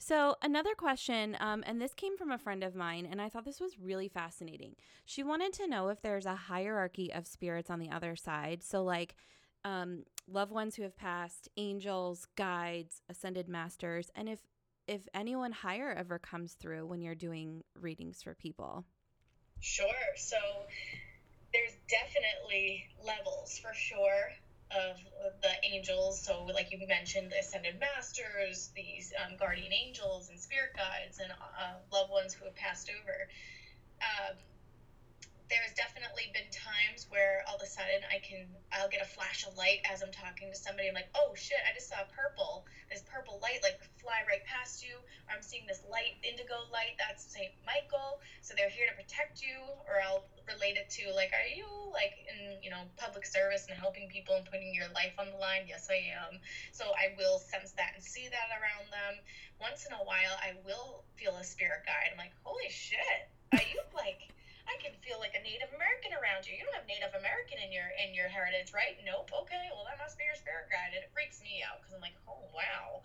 So, 0.00 0.36
another 0.42 0.74
question, 0.76 1.36
um, 1.40 1.64
and 1.66 1.82
this 1.82 1.92
came 1.92 2.16
from 2.16 2.30
a 2.30 2.38
friend 2.38 2.62
of 2.62 2.74
mine, 2.74 3.06
and 3.10 3.20
I 3.20 3.28
thought 3.28 3.44
this 3.44 3.60
was 3.60 3.78
really 3.78 4.08
fascinating. 4.08 4.76
She 5.04 5.24
wanted 5.24 5.52
to 5.54 5.66
know 5.66 5.88
if 5.88 6.00
there's 6.00 6.24
a 6.24 6.36
hierarchy 6.36 7.12
of 7.12 7.26
spirits 7.26 7.68
on 7.68 7.80
the 7.80 7.90
other 7.90 8.14
side. 8.14 8.62
So, 8.62 8.84
like 8.84 9.16
um, 9.64 10.04
loved 10.28 10.52
ones 10.52 10.76
who 10.76 10.84
have 10.84 10.96
passed, 10.96 11.48
angels, 11.56 12.28
guides, 12.36 13.02
ascended 13.08 13.48
masters, 13.48 14.10
and 14.14 14.28
if 14.28 14.40
if 14.86 15.06
anyone 15.12 15.52
higher 15.52 15.92
ever 15.92 16.18
comes 16.18 16.54
through 16.54 16.86
when 16.86 17.02
you're 17.02 17.14
doing 17.14 17.62
readings 17.78 18.22
for 18.22 18.34
people. 18.34 18.84
Sure. 19.60 19.86
So, 20.16 20.36
there's 21.52 21.76
definitely 21.90 22.86
levels 23.04 23.58
for 23.58 23.74
sure 23.74 24.32
of 24.70 24.96
the 25.40 25.52
angels. 25.62 26.20
So, 26.20 26.44
like 26.44 26.70
you 26.70 26.78
mentioned, 26.86 27.30
the 27.30 27.38
ascended 27.38 27.78
masters, 27.78 28.70
these 28.74 29.12
um, 29.24 29.36
guardian 29.36 29.72
angels, 29.72 30.28
and 30.28 30.38
spirit 30.38 30.70
guides, 30.76 31.18
and 31.18 31.30
uh, 31.32 31.74
loved 31.90 32.10
ones 32.10 32.34
who 32.34 32.44
have 32.44 32.54
passed 32.54 32.90
over. 32.90 33.28
Um, 34.00 34.36
there's 35.48 35.72
definitely 35.72 36.28
been 36.36 36.48
times 36.52 37.08
where 37.08 37.40
all 37.48 37.56
of 37.56 37.64
a 37.64 37.68
sudden 37.68 38.04
I 38.12 38.20
can 38.20 38.44
I'll 38.68 38.88
get 38.88 39.00
a 39.00 39.08
flash 39.08 39.48
of 39.48 39.56
light 39.56 39.80
as 39.88 40.04
I'm 40.04 40.12
talking 40.12 40.52
to 40.52 40.56
somebody. 40.56 40.88
I'm 40.88 40.94
like, 40.96 41.08
oh 41.16 41.32
shit, 41.32 41.58
I 41.64 41.72
just 41.72 41.88
saw 41.88 42.04
purple. 42.12 42.68
This 42.92 43.00
purple 43.08 43.40
light 43.40 43.64
like 43.64 43.80
fly 43.96 44.20
right 44.28 44.44
past 44.44 44.84
you. 44.84 44.92
Or 45.24 45.30
I'm 45.32 45.44
seeing 45.44 45.64
this 45.64 45.80
light, 45.88 46.20
indigo 46.20 46.68
light. 46.68 47.00
That's 47.00 47.24
Saint 47.24 47.56
Michael. 47.64 48.20
So 48.44 48.52
they're 48.52 48.72
here 48.72 48.84
to 48.92 48.96
protect 48.96 49.40
you. 49.40 49.56
Or 49.88 50.04
I'll 50.04 50.28
relate 50.44 50.76
it 50.76 50.92
to 51.00 51.12
like, 51.16 51.32
are 51.32 51.48
you 51.48 51.64
like 51.96 52.28
in 52.28 52.60
you 52.60 52.68
know 52.68 52.84
public 53.00 53.24
service 53.24 53.64
and 53.72 53.76
helping 53.76 54.12
people 54.12 54.36
and 54.36 54.44
putting 54.44 54.76
your 54.76 54.92
life 54.92 55.16
on 55.16 55.32
the 55.32 55.40
line? 55.40 55.64
Yes, 55.64 55.88
I 55.88 56.12
am. 56.12 56.44
So 56.76 56.92
I 56.92 57.16
will 57.16 57.40
sense 57.40 57.72
that 57.80 57.96
and 57.96 58.04
see 58.04 58.28
that 58.28 58.52
around 58.52 58.92
them. 58.92 59.16
Once 59.64 59.88
in 59.88 59.96
a 59.96 60.04
while, 60.04 60.36
I 60.44 60.60
will 60.68 61.08
feel 61.16 61.32
a 61.40 61.44
spirit 61.44 61.88
guide. 61.88 62.12
I'm 62.12 62.20
like, 62.20 62.36
holy 62.44 62.68
shit, 62.68 63.32
are 63.56 63.64
you 63.64 63.80
like 63.96 64.28
I 64.68 64.76
can 64.84 64.92
feel 65.00 65.16
like 65.16 65.32
a 65.32 65.40
Native 65.40 65.72
American 65.72 66.12
around 66.12 66.44
you. 66.44 66.52
You 66.52 66.68
don't 66.68 66.76
have 66.76 66.84
Native 66.84 67.16
American 67.16 67.56
in 67.64 67.72
your 67.72 67.88
in 67.96 68.12
your 68.12 68.28
heritage, 68.28 68.76
right? 68.76 69.00
Nope. 69.00 69.32
Okay, 69.32 69.72
well 69.72 69.88
that 69.88 69.96
must 69.96 70.20
be 70.20 70.28
your 70.28 70.36
spirit 70.36 70.68
guide, 70.68 70.92
and 70.92 71.00
it 71.00 71.10
freaks 71.16 71.40
me 71.40 71.64
out 71.64 71.80
because 71.80 71.96
I'm 71.96 72.04
like, 72.04 72.16
oh 72.28 72.44
wow. 72.52 73.00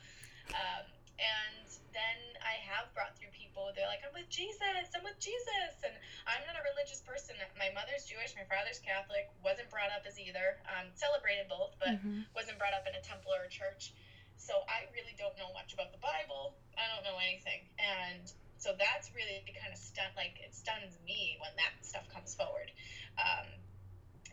Um, 0.51 0.86
and 1.24 1.68
then 1.95 2.20
I 2.43 2.59
have 2.68 2.91
brought 2.91 3.16
through 3.16 3.32
people. 3.32 3.72
They're 3.72 3.88
like, 3.88 4.03
I'm 4.03 4.11
with 4.11 4.28
Jesus. 4.28 4.91
I'm 4.91 5.05
with 5.07 5.18
Jesus, 5.24 5.80
and 5.88 5.95
I'm 6.28 6.43
not 6.43 6.59
a 6.59 6.64
religious 6.76 6.99
person. 7.05 7.39
My 7.55 7.72
mother's 7.72 8.03
Jewish. 8.03 8.36
My 8.36 8.43
father's 8.49 8.84
Catholic. 8.84 9.32
Wasn't 9.39 9.72
brought 9.72 9.93
up 9.95 10.03
as 10.03 10.20
either. 10.20 10.59
Um, 10.68 10.91
celebrated 10.99 11.47
both, 11.47 11.80
but 11.80 11.95
mm-hmm. 11.95 12.28
wasn't 12.36 12.59
brought 12.59 12.76
up 12.76 12.84
in 12.89 12.93
a 12.97 13.03
temple 13.05 13.32
or 13.32 13.47
a 13.47 13.51
church. 13.51 13.95
So 14.36 14.68
I 14.68 14.89
really 14.91 15.16
don't 15.16 15.38
know 15.39 15.53
much 15.55 15.72
about 15.72 15.95
the 15.95 16.01
Bible. 16.03 16.59
I 16.76 16.89
don't 16.91 17.05
know 17.07 17.22
anything, 17.22 17.64
and 17.80 18.28
so 18.64 18.72
that's 18.80 19.11
really 19.11 19.43
kind 19.59 19.76
of 19.76 19.80
stun 19.80 20.07
like 20.16 20.39
it 20.39 20.55
stuns 20.55 20.95
me 21.03 21.36
when 21.43 21.51
that 21.59 21.76
stuff 21.84 22.07
comes 22.07 22.32
forward. 22.32 22.72
Um, 23.20 23.51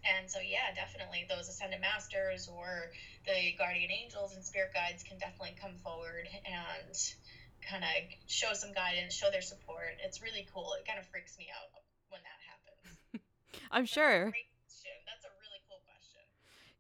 and 0.06 0.30
so 0.30 0.38
yeah 0.38 0.72
definitely 0.72 1.26
those 1.28 1.50
ascended 1.50 1.82
masters 1.82 2.48
or 2.48 2.88
the 3.26 3.52
guardian 3.58 3.90
angels 3.90 4.32
and 4.32 4.40
spirit 4.40 4.72
guides 4.72 5.02
can 5.02 5.18
definitely 5.18 5.52
come 5.60 5.76
forward 5.82 6.24
and 6.46 6.86
kind 7.60 7.84
of 7.84 7.90
show 8.30 8.54
some 8.54 8.72
guidance 8.72 9.12
show 9.12 9.30
their 9.30 9.42
support. 9.42 9.98
It's 10.02 10.22
really 10.22 10.46
cool. 10.54 10.74
It 10.78 10.86
kind 10.86 10.98
of 10.98 11.06
freaks 11.10 11.36
me 11.36 11.48
out 11.50 11.68
when 12.08 12.20
that 12.22 12.38
happens. 12.46 12.96
I'm 13.70 13.84
sure. 13.84 14.30
that's 14.30 15.26
a 15.26 15.32
really 15.42 15.60
cool 15.68 15.82
question. 15.84 16.22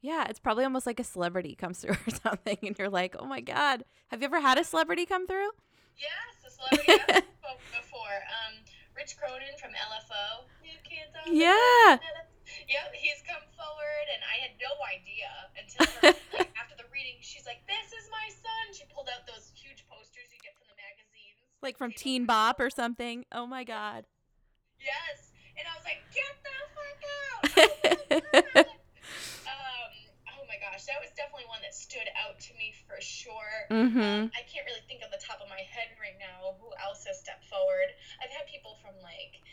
Yeah, 0.00 0.26
it's 0.30 0.38
probably 0.38 0.64
almost 0.64 0.86
like 0.86 1.00
a 1.00 1.04
celebrity 1.04 1.54
comes 1.54 1.80
through 1.80 1.96
or 2.06 2.14
something, 2.22 2.58
and 2.62 2.78
you're 2.78 2.88
like, 2.88 3.16
"Oh 3.18 3.26
my 3.26 3.40
god, 3.40 3.84
have 4.08 4.22
you 4.22 4.26
ever 4.26 4.40
had 4.40 4.58
a 4.58 4.64
celebrity 4.64 5.04
come 5.04 5.26
through?" 5.26 5.50
Yes, 6.00 6.32
a 6.42 6.50
celebrity 6.50 6.96
before. 7.76 8.16
Um, 8.40 8.56
Rich 8.96 9.16
Cronin 9.20 9.54
from 9.60 9.70
LFO. 9.76 10.48
yeah. 11.28 12.00
Yep, 12.66 12.88
he's 12.98 13.22
come 13.28 13.44
forward, 13.54 14.06
and 14.10 14.22
I 14.26 14.36
had 14.42 14.52
no 14.58 14.72
idea 14.90 15.30
until 15.54 15.86
her, 16.02 16.16
like, 16.34 16.50
after 16.60 16.74
the 16.76 16.88
reading. 16.90 17.14
She's 17.20 17.46
like, 17.46 17.62
"This 17.68 17.92
is 17.94 18.10
my 18.10 18.26
son." 18.32 18.74
She 18.74 18.84
pulled 18.90 19.08
out 19.12 19.22
those 19.26 19.52
huge 19.54 19.86
posters 19.86 20.32
you 20.34 20.40
get 20.42 20.56
from 20.58 20.66
the 20.66 20.74
magazines, 20.80 21.38
like 21.62 21.78
from 21.78 21.92
Teen 21.92 22.26
Bop 22.26 22.58
or 22.58 22.70
something. 22.70 23.24
Oh 23.30 23.46
my 23.46 23.62
god. 23.62 24.04
Yes, 24.80 25.30
and 25.54 25.62
I 25.68 25.72
was 25.78 25.86
like, 25.86 26.02
"Get 26.10 26.34
the 26.42 26.56
fuck 26.74 28.66
out!" 28.66 28.66
Gosh, 30.80 30.96
that 30.96 31.04
was 31.04 31.12
definitely 31.12 31.44
one 31.52 31.60
that 31.60 31.76
stood 31.76 32.08
out 32.16 32.40
to 32.40 32.56
me 32.56 32.72
for 32.88 32.96
sure. 33.04 33.68
Mm-hmm. 33.68 34.00
Um, 34.00 34.32
I 34.32 34.40
can't 34.48 34.64
really 34.64 34.80
think 34.88 35.04
on 35.04 35.12
the 35.12 35.20
top 35.20 35.44
of 35.44 35.48
my 35.52 35.60
head 35.60 35.92
right 36.00 36.16
now 36.16 36.56
who 36.56 36.72
else 36.80 37.04
has 37.04 37.20
stepped 37.20 37.44
forward. 37.52 37.92
I've 38.16 38.32
had 38.32 38.48
people 38.48 38.80
from 38.80 38.96
like 39.04 39.44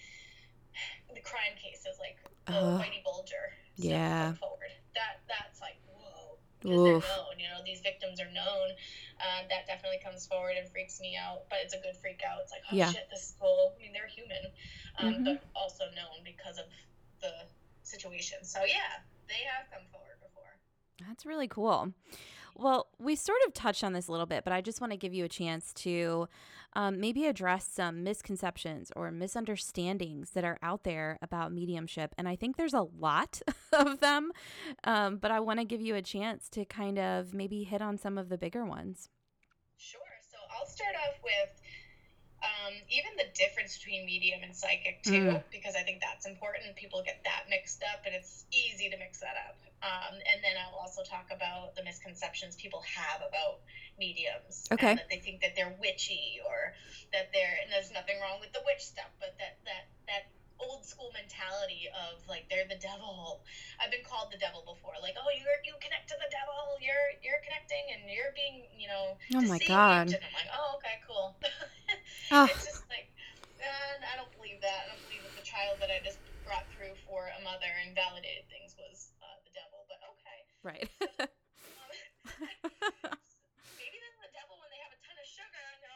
the 1.11 1.19
crime 1.19 1.59
cases, 1.59 1.99
like 1.99 2.15
uh, 2.47 2.79
Whitey 2.79 3.03
Bulger. 3.03 3.51
Yeah. 3.75 4.39
Forward. 4.39 4.71
That 4.95 5.19
that's 5.27 5.59
like 5.59 5.75
whoa. 5.91 6.39
They're 6.63 7.03
known, 7.03 7.35
you 7.43 7.51
know, 7.51 7.59
these 7.67 7.83
victims 7.83 8.23
are 8.23 8.31
known. 8.31 8.71
Um, 9.19 9.51
that 9.51 9.67
definitely 9.67 9.99
comes 9.99 10.23
forward 10.31 10.55
and 10.55 10.63
freaks 10.71 11.03
me 11.03 11.19
out, 11.19 11.43
but 11.51 11.59
it's 11.59 11.75
a 11.75 11.81
good 11.83 11.99
freak 11.99 12.23
out. 12.23 12.39
It's 12.47 12.55
like, 12.55 12.63
oh 12.71 12.75
yeah. 12.75 12.87
shit, 12.87 13.11
this 13.11 13.27
is 13.27 13.33
cool. 13.35 13.75
I 13.75 13.83
mean, 13.83 13.91
they're 13.91 14.07
human, 14.07 14.47
um, 14.95 15.05
mm-hmm. 15.11 15.23
but 15.27 15.43
also 15.59 15.91
known 15.91 16.23
because 16.23 16.55
of 16.55 16.71
the 17.19 17.35
situation. 17.83 18.47
So 18.47 18.63
yeah, 18.63 19.03
they 19.27 19.43
have 19.43 19.67
come 19.75 19.83
forward. 19.91 20.16
That's 21.05 21.25
really 21.25 21.47
cool. 21.47 21.93
Well, 22.55 22.87
we 22.97 23.15
sort 23.15 23.37
of 23.45 23.53
touched 23.53 23.83
on 23.83 23.93
this 23.93 24.07
a 24.07 24.11
little 24.11 24.25
bit, 24.25 24.43
but 24.43 24.51
I 24.51 24.61
just 24.61 24.81
want 24.81 24.91
to 24.91 24.97
give 24.97 25.13
you 25.13 25.25
a 25.25 25.29
chance 25.29 25.73
to 25.75 26.27
um, 26.73 26.99
maybe 26.99 27.27
address 27.27 27.67
some 27.67 28.03
misconceptions 28.03 28.91
or 28.95 29.11
misunderstandings 29.11 30.31
that 30.31 30.43
are 30.43 30.57
out 30.63 30.83
there 30.83 31.19
about 31.21 31.51
mediumship. 31.51 32.15
And 32.17 32.27
I 32.27 32.35
think 32.35 32.57
there's 32.57 32.73
a 32.73 32.87
lot 32.99 33.41
of 33.73 33.99
them, 33.99 34.31
um, 34.85 35.17
but 35.17 35.29
I 35.29 35.39
want 35.39 35.59
to 35.59 35.65
give 35.65 35.81
you 35.81 35.95
a 35.95 36.01
chance 36.01 36.49
to 36.49 36.65
kind 36.65 36.97
of 36.97 37.33
maybe 37.33 37.63
hit 37.63 37.81
on 37.81 37.97
some 37.97 38.17
of 38.17 38.29
the 38.29 38.37
bigger 38.37 38.65
ones. 38.65 39.09
Sure. 39.77 40.01
So 40.31 40.37
I'll 40.57 40.67
start 40.67 40.95
off 40.95 41.21
with 41.23 41.61
um, 42.41 42.73
even 42.89 43.11
the 43.17 43.29
difference 43.37 43.77
between 43.77 44.05
medium 44.05 44.41
and 44.43 44.55
psychic 44.55 45.03
too, 45.03 45.37
mm. 45.37 45.43
because 45.51 45.75
I 45.75 45.81
think 45.81 46.01
that's 46.01 46.25
important. 46.25 46.75
People 46.75 47.01
get 47.05 47.21
that 47.23 47.45
mixed 47.49 47.83
up, 47.83 48.05
and 48.05 48.13
it's 48.13 48.45
easy 48.51 48.89
to 48.89 48.97
mix 48.97 49.19
that 49.19 49.35
up. 49.49 49.57
Um, 49.83 50.17
and 50.17 50.41
then 50.41 50.57
I'll 50.57 50.77
also 50.77 51.03
talk 51.05 51.29
about 51.29 51.75
the 51.75 51.83
misconceptions 51.83 52.55
people 52.57 52.81
have 52.81 53.21
about 53.21 53.61
mediums. 53.99 54.65
Okay. 54.71 54.95
that 54.95 55.09
they 55.09 55.19
think 55.19 55.41
that 55.41 55.53
they're 55.55 55.75
witchy, 55.77 56.41
or 56.45 56.73
that 57.13 57.29
they're 57.33 57.57
and 57.61 57.69
there's 57.69 57.93
nothing 57.93 58.17
wrong 58.21 58.41
with 58.41 58.53
the 58.53 58.61
witch 58.65 58.81
stuff, 58.81 59.13
but 59.21 59.37
that 59.37 59.61
that 59.69 59.93
that 60.09 60.23
old 60.59 60.85
school 60.85 61.13
mentality 61.13 61.85
of 61.93 62.21
like 62.25 62.49
they're 62.49 62.67
the 62.67 62.81
devil. 62.81 63.41
I've 63.77 63.93
been 63.93 64.05
called 64.05 64.33
the 64.33 64.41
devil 64.41 64.65
before. 64.65 64.97
Like, 65.01 65.15
oh, 65.17 65.29
you're 65.33 65.61
you 65.65 65.73
connect 65.81 66.09
to 66.09 66.17
the 66.17 66.29
devil. 66.33 66.77
You're 66.81 67.17
you're 67.21 67.41
connecting, 67.45 67.85
and 67.93 68.09
you're 68.09 68.33
being, 68.33 68.65
you 68.73 68.89
know, 68.89 69.17
oh 69.37 69.45
my 69.45 69.61
god. 69.65 70.13
And 70.13 70.21
I'm 70.21 70.35
like, 70.35 70.51
oh, 70.53 70.77
okay, 70.81 70.97
cool. 71.05 71.27
oh. 72.35 72.45
It's 72.49 72.65
just 72.65 72.85
like, 72.89 73.09
and 73.61 74.01
I 74.05 74.17
don't 74.17 74.31
believe 74.33 74.61
that. 74.61 74.89
I 74.89 74.93
don't 74.93 75.03
believe 75.05 75.23
that 75.25 75.35
the 75.37 75.45
child 75.45 75.77
that 75.81 75.93
I 75.93 76.01
just 76.01 76.21
brought 76.45 76.65
through 76.73 76.97
for 77.05 77.29
a 77.29 77.39
mother 77.45 77.69
and 77.85 77.93
validated 77.93 78.45
things 78.49 78.73
was 78.77 79.13
uh, 79.21 79.37
the 79.45 79.53
devil. 79.53 79.85
But 79.85 80.01
okay. 80.17 80.39
Right. 80.67 80.83
maybe 80.99 81.07
they're 84.03 84.19
the 84.19 84.35
devil 84.35 84.59
when 84.59 84.67
they 84.67 84.83
have 84.83 84.91
a 84.91 84.99
ton 84.99 85.15
of 85.15 85.23
sugar. 85.23 85.63
And 85.79 85.95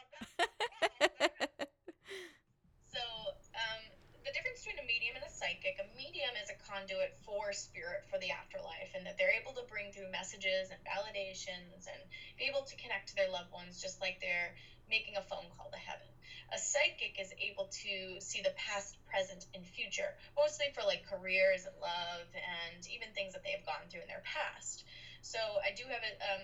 um, 3.52 3.84
between 4.32 4.80
a 4.80 4.86
medium 4.88 5.20
and 5.20 5.28
a 5.28 5.32
psychic, 5.34 5.76
a 5.76 5.84
medium 5.92 6.32
is 6.40 6.48
a 6.48 6.56
conduit 6.64 7.20
for 7.20 7.52
spirit 7.52 8.08
for 8.08 8.16
the 8.24 8.32
afterlife, 8.32 8.96
and 8.96 9.04
that 9.04 9.20
they're 9.20 9.36
able 9.36 9.52
to 9.60 9.68
bring 9.68 9.92
through 9.92 10.08
messages 10.08 10.72
and 10.72 10.80
validations 10.88 11.84
and 11.84 12.00
be 12.40 12.48
able 12.48 12.64
to 12.64 12.72
connect 12.80 13.12
to 13.12 13.14
their 13.20 13.28
loved 13.28 13.52
ones 13.52 13.76
just 13.76 14.00
like 14.00 14.24
they're 14.24 14.56
making 14.92 15.16
a 15.16 15.24
phone 15.24 15.48
call 15.56 15.72
to 15.72 15.80
heaven. 15.80 16.04
A 16.52 16.58
psychic 16.60 17.16
is 17.16 17.32
able 17.40 17.72
to 17.80 18.20
see 18.20 18.44
the 18.44 18.52
past, 18.60 19.00
present, 19.08 19.48
and 19.56 19.64
future, 19.64 20.12
mostly 20.36 20.68
for 20.76 20.84
like 20.84 21.00
careers 21.08 21.64
and 21.64 21.72
love 21.80 22.28
and 22.36 22.84
even 22.92 23.08
things 23.16 23.32
that 23.32 23.40
they 23.40 23.56
have 23.56 23.64
gone 23.64 23.88
through 23.88 24.04
in 24.04 24.10
their 24.12 24.20
past. 24.20 24.84
So 25.24 25.40
I 25.64 25.72
do 25.72 25.88
have 25.88 26.04
a, 26.04 26.12
um, 26.28 26.42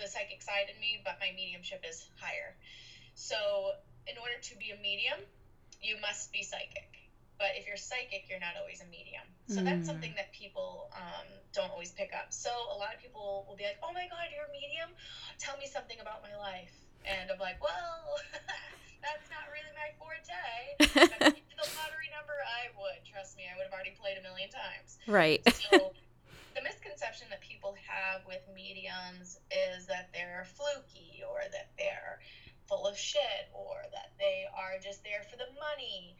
the 0.00 0.08
psychic 0.08 0.40
side 0.40 0.72
in 0.72 0.80
me, 0.80 1.04
but 1.04 1.20
my 1.20 1.28
mediumship 1.36 1.84
is 1.84 2.08
higher. 2.16 2.56
So 3.12 3.36
in 4.08 4.16
order 4.16 4.40
to 4.40 4.52
be 4.56 4.72
a 4.72 4.80
medium, 4.80 5.20
you 5.84 6.00
must 6.00 6.32
be 6.32 6.40
psychic 6.40 6.90
but 7.40 7.56
if 7.56 7.64
you're 7.64 7.80
psychic, 7.80 8.28
you're 8.28 8.38
not 8.38 8.60
always 8.60 8.84
a 8.84 8.88
medium. 8.92 9.24
So 9.48 9.64
mm. 9.64 9.64
that's 9.64 9.88
something 9.88 10.12
that 10.20 10.28
people 10.36 10.92
um, 10.92 11.24
don't 11.56 11.72
always 11.72 11.88
pick 11.88 12.12
up. 12.12 12.28
So 12.36 12.52
a 12.52 12.76
lot 12.76 12.92
of 12.92 13.00
people 13.00 13.48
will 13.48 13.56
be 13.56 13.64
like, 13.64 13.80
"Oh 13.80 13.96
my 13.96 14.04
God, 14.12 14.28
you're 14.28 14.44
a 14.44 14.52
medium? 14.52 14.92
Tell 15.40 15.56
me 15.56 15.64
something 15.64 15.96
about 16.04 16.20
my 16.20 16.36
life." 16.36 16.76
And 17.06 17.30
I'm 17.30 17.38
like, 17.40 17.62
"Well, 17.62 18.16
that's 19.04 19.26
not 19.30 19.48
really 19.52 19.72
my 19.76 19.90
forte. 19.98 20.44
If 20.80 21.56
the 21.60 21.76
lottery 21.76 22.08
number, 22.16 22.36
I 22.40 22.72
would. 22.80 23.04
Trust 23.04 23.36
me, 23.36 23.44
I 23.44 23.56
would 23.56 23.68
have 23.68 23.72
already 23.76 23.92
played 24.00 24.16
a 24.16 24.22
million 24.24 24.48
times." 24.48 24.96
Right. 25.06 25.44
so 25.52 25.92
the 26.56 26.62
misconception 26.62 27.28
that 27.30 27.40
people 27.40 27.76
have 27.84 28.24
with 28.26 28.40
mediums 28.54 29.38
is 29.52 29.86
that 29.86 30.08
they're 30.12 30.46
fluky 30.56 31.20
or 31.28 31.44
that 31.52 31.70
they're 31.76 32.20
full 32.68 32.86
of 32.86 32.96
shit 32.96 33.50
or 33.52 33.82
that 33.92 34.12
they 34.18 34.46
are 34.54 34.78
just 34.80 35.02
there 35.04 35.22
for 35.28 35.36
the 35.36 35.50
money. 35.58 36.16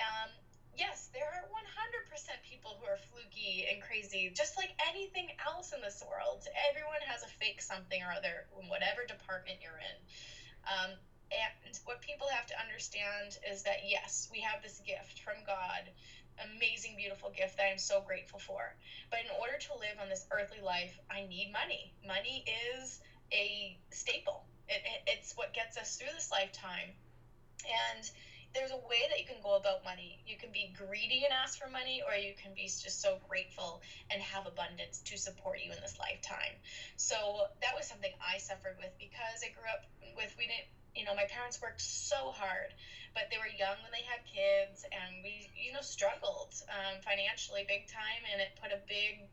Um, 0.00 0.30
yes, 0.76 1.08
there 1.12 1.24
are 1.26 1.44
100% 1.48 2.42
people 2.42 2.76
who 2.78 2.84
are 2.84 2.96
fluky 2.96 3.64
and 3.70 3.80
crazy, 3.80 4.30
just 4.34 4.56
like 4.56 4.72
anything 4.86 5.30
else 5.44 5.72
in 5.72 5.80
this 5.80 6.02
world. 6.06 6.46
Everyone 6.68 7.00
has 7.06 7.22
a 7.22 7.28
fake 7.28 7.60
something 7.60 8.00
or 8.02 8.12
other 8.12 8.44
in 8.60 8.68
whatever 8.68 9.04
department 9.04 9.58
you're 9.60 9.78
in. 9.78 9.96
Um, 10.66 10.90
and 11.32 11.78
what 11.84 12.00
people 12.00 12.26
have 12.28 12.46
to 12.46 12.60
understand 12.60 13.36
is 13.48 13.62
that, 13.62 13.78
yes, 13.82 14.28
we 14.30 14.40
have 14.40 14.60
this 14.62 14.80
gift 14.84 15.20
from 15.20 15.36
God, 15.44 15.90
amazing, 16.38 16.96
beautiful 16.96 17.30
gift 17.30 17.56
that 17.56 17.66
I'm 17.70 17.78
so 17.78 18.00
grateful 18.00 18.38
for. 18.38 18.74
But 19.10 19.20
in 19.20 19.30
order 19.30 19.56
to 19.56 19.74
live 19.74 19.98
on 20.00 20.08
this 20.08 20.26
earthly 20.30 20.60
life, 20.60 20.98
I 21.10 21.22
need 21.22 21.50
money. 21.52 21.92
Money 22.06 22.44
is 22.46 23.00
a 23.32 23.76
staple, 23.90 24.44
it, 24.68 24.80
it, 24.84 25.00
it's 25.06 25.32
what 25.36 25.52
gets 25.54 25.76
us 25.76 25.96
through 25.96 26.12
this 26.12 26.30
lifetime. 26.30 26.92
And 27.64 28.10
there's 28.54 28.70
a 28.70 28.76
way 28.76 29.06
that 29.08 29.18
you 29.18 29.24
can 29.24 29.40
go 29.42 29.54
about 29.54 29.84
money. 29.84 30.18
You 30.26 30.36
can 30.36 30.50
be 30.52 30.72
greedy 30.76 31.24
and 31.24 31.32
ask 31.32 31.58
for 31.58 31.68
money, 31.68 32.02
or 32.06 32.14
you 32.14 32.32
can 32.34 32.52
be 32.54 32.62
just 32.64 33.00
so 33.00 33.18
grateful 33.28 33.80
and 34.10 34.20
have 34.20 34.46
abundance 34.46 35.00
to 35.06 35.16
support 35.16 35.58
you 35.60 35.72
in 35.72 35.80
this 35.80 35.98
lifetime. 35.98 36.54
So 36.96 37.46
that 37.60 37.74
was 37.74 37.86
something 37.86 38.12
I 38.20 38.38
suffered 38.38 38.76
with 38.78 38.90
because 38.98 39.42
I 39.44 39.48
grew 39.48 39.68
up 39.70 39.84
with, 40.16 40.34
we 40.38 40.46
didn't, 40.46 40.66
you 40.94 41.04
know, 41.04 41.14
my 41.14 41.24
parents 41.24 41.60
worked 41.60 41.80
so 41.80 42.30
hard, 42.30 42.74
but 43.14 43.24
they 43.30 43.38
were 43.38 43.46
young 43.46 43.80
when 43.82 43.92
they 43.92 44.02
had 44.02 44.20
kids, 44.24 44.84
and 44.92 45.22
we, 45.22 45.48
you 45.56 45.72
know, 45.72 45.80
struggled 45.80 46.52
um, 46.68 47.00
financially 47.00 47.64
big 47.66 47.86
time, 47.86 48.22
and 48.30 48.40
it 48.40 48.50
put 48.60 48.70
a 48.70 48.78
big, 48.86 49.24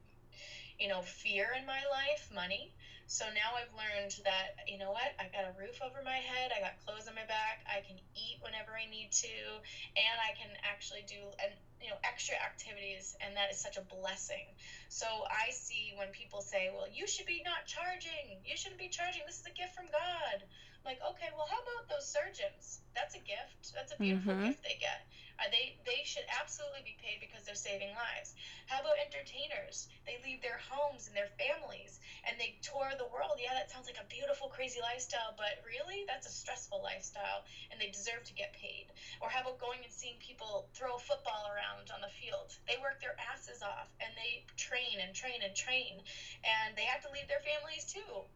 you 0.79 0.87
know, 0.87 1.01
fear 1.01 1.53
in 1.57 1.65
my 1.65 1.83
life, 1.91 2.29
money. 2.33 2.71
So 3.09 3.25
now 3.33 3.55
I've 3.57 3.73
learned 3.73 4.13
that, 4.23 4.53
you 4.67 4.77
know 4.77 4.91
what, 4.91 5.09
I've 5.17 5.31
got 5.31 5.43
a 5.43 5.49
roof 5.57 5.81
over 5.81 5.99
my 5.99 6.17
head, 6.21 6.51
I 6.53 6.59
got 6.59 6.77
clothes 6.85 7.07
on 7.07 7.15
my 7.15 7.25
back, 7.25 7.57
I 7.65 7.81
can 7.81 7.97
eat 8.13 8.37
whenever 8.39 8.77
I 8.77 8.85
need 8.85 9.09
to, 9.25 9.57
and 9.97 10.21
I 10.21 10.29
can 10.37 10.53
actually 10.61 11.01
do 11.01 11.33
an, 11.41 11.49
you 11.81 11.89
know 11.89 11.97
extra 12.03 12.35
activities 12.35 13.15
and 13.19 13.35
that 13.35 13.49
is 13.49 13.57
such 13.57 13.77
a 13.77 13.81
blessing. 13.81 14.53
So 14.89 15.23
I 15.29 15.49
see 15.49 15.91
when 15.95 16.11
people 16.11 16.41
say, 16.41 16.69
"Well, 16.69 16.85
you 16.87 17.07
should 17.07 17.25
be 17.25 17.41
not 17.41 17.65
charging. 17.65 18.37
You 18.43 18.55
shouldn't 18.55 18.77
be 18.79 18.89
charging. 18.89 19.25
This 19.25 19.39
is 19.39 19.45
a 19.45 19.49
gift 19.49 19.73
from 19.73 19.89
God." 19.89 20.43
Like, 20.85 20.99
"Okay, 21.03 21.29
well, 21.35 21.45
how 21.45 21.59
about 21.59 21.89
those 21.89 22.07
surgeons? 22.07 22.81
That's 22.95 23.15
a 23.15 23.19
gift. 23.19 23.73
That's 23.73 23.91
a 23.91 23.97
beautiful 23.97 24.33
mm-hmm. 24.33 24.47
gift 24.47 24.63
they 24.63 24.77
get. 24.79 25.05
Uh, 25.39 25.47
they 25.51 25.79
they 25.85 26.03
should 26.03 26.27
absolutely 26.27 26.83
be 26.83 26.97
paid 26.99 27.19
because 27.23 27.45
they're 27.45 27.55
saving 27.55 27.95
lives. 27.95 28.35
How 28.67 28.81
about 28.81 28.99
entertainers? 28.99 29.87
They 30.05 30.19
leave 30.23 30.41
their 30.41 30.59
homes 30.59 31.07
and 31.07 31.15
their 31.15 31.31
families 31.39 31.99
and 32.27 32.35
they 32.39 32.59
tour 32.61 32.91
the 32.97 33.07
world. 33.07 33.39
Yeah, 33.39 33.55
that 33.55 33.71
sounds 33.71 33.87
like 33.87 33.99
a 33.99 34.07
beautiful, 34.11 34.51
crazy 34.51 34.81
lifestyle, 34.83 35.33
but 35.39 35.63
really, 35.63 36.03
that's 36.07 36.27
a 36.27 36.33
stressful 36.33 36.83
lifestyle, 36.83 37.47
and 37.71 37.79
they 37.79 37.87
deserve 37.87 38.27
to 38.27 38.33
get 38.35 38.51
paid. 38.51 38.91
Or 39.21 39.29
how 39.29 39.41
about 39.41 39.59
going 39.63 39.79
and 39.83 39.93
seeing 39.93 40.19
people 40.19 40.67
throw 40.75 40.95
a 40.95 40.99
football 40.99 41.47
around 41.47 41.91
on 41.95 42.01
the 42.03 42.11
field? 42.11 42.51
They 42.67 42.75
work 42.81 42.99
their 42.99 43.15
asses 43.31 43.63
off 43.63 43.87
and 44.03 44.11
they 44.19 44.43
train 44.57 44.99
and 44.99 45.15
train 45.15 45.39
and 45.39 45.55
train, 45.55 46.03
and 46.43 46.75
they 46.75 46.83
have 46.83 47.01
to 47.07 47.11
leave 47.11 47.27
their 47.31 47.43
families 47.43 47.87
too, 47.87 48.27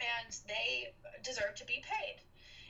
and 0.00 0.36
they 0.48 0.92
deserve 1.22 1.54
to 1.54 1.64
be 1.64 1.82
paid 1.82 2.20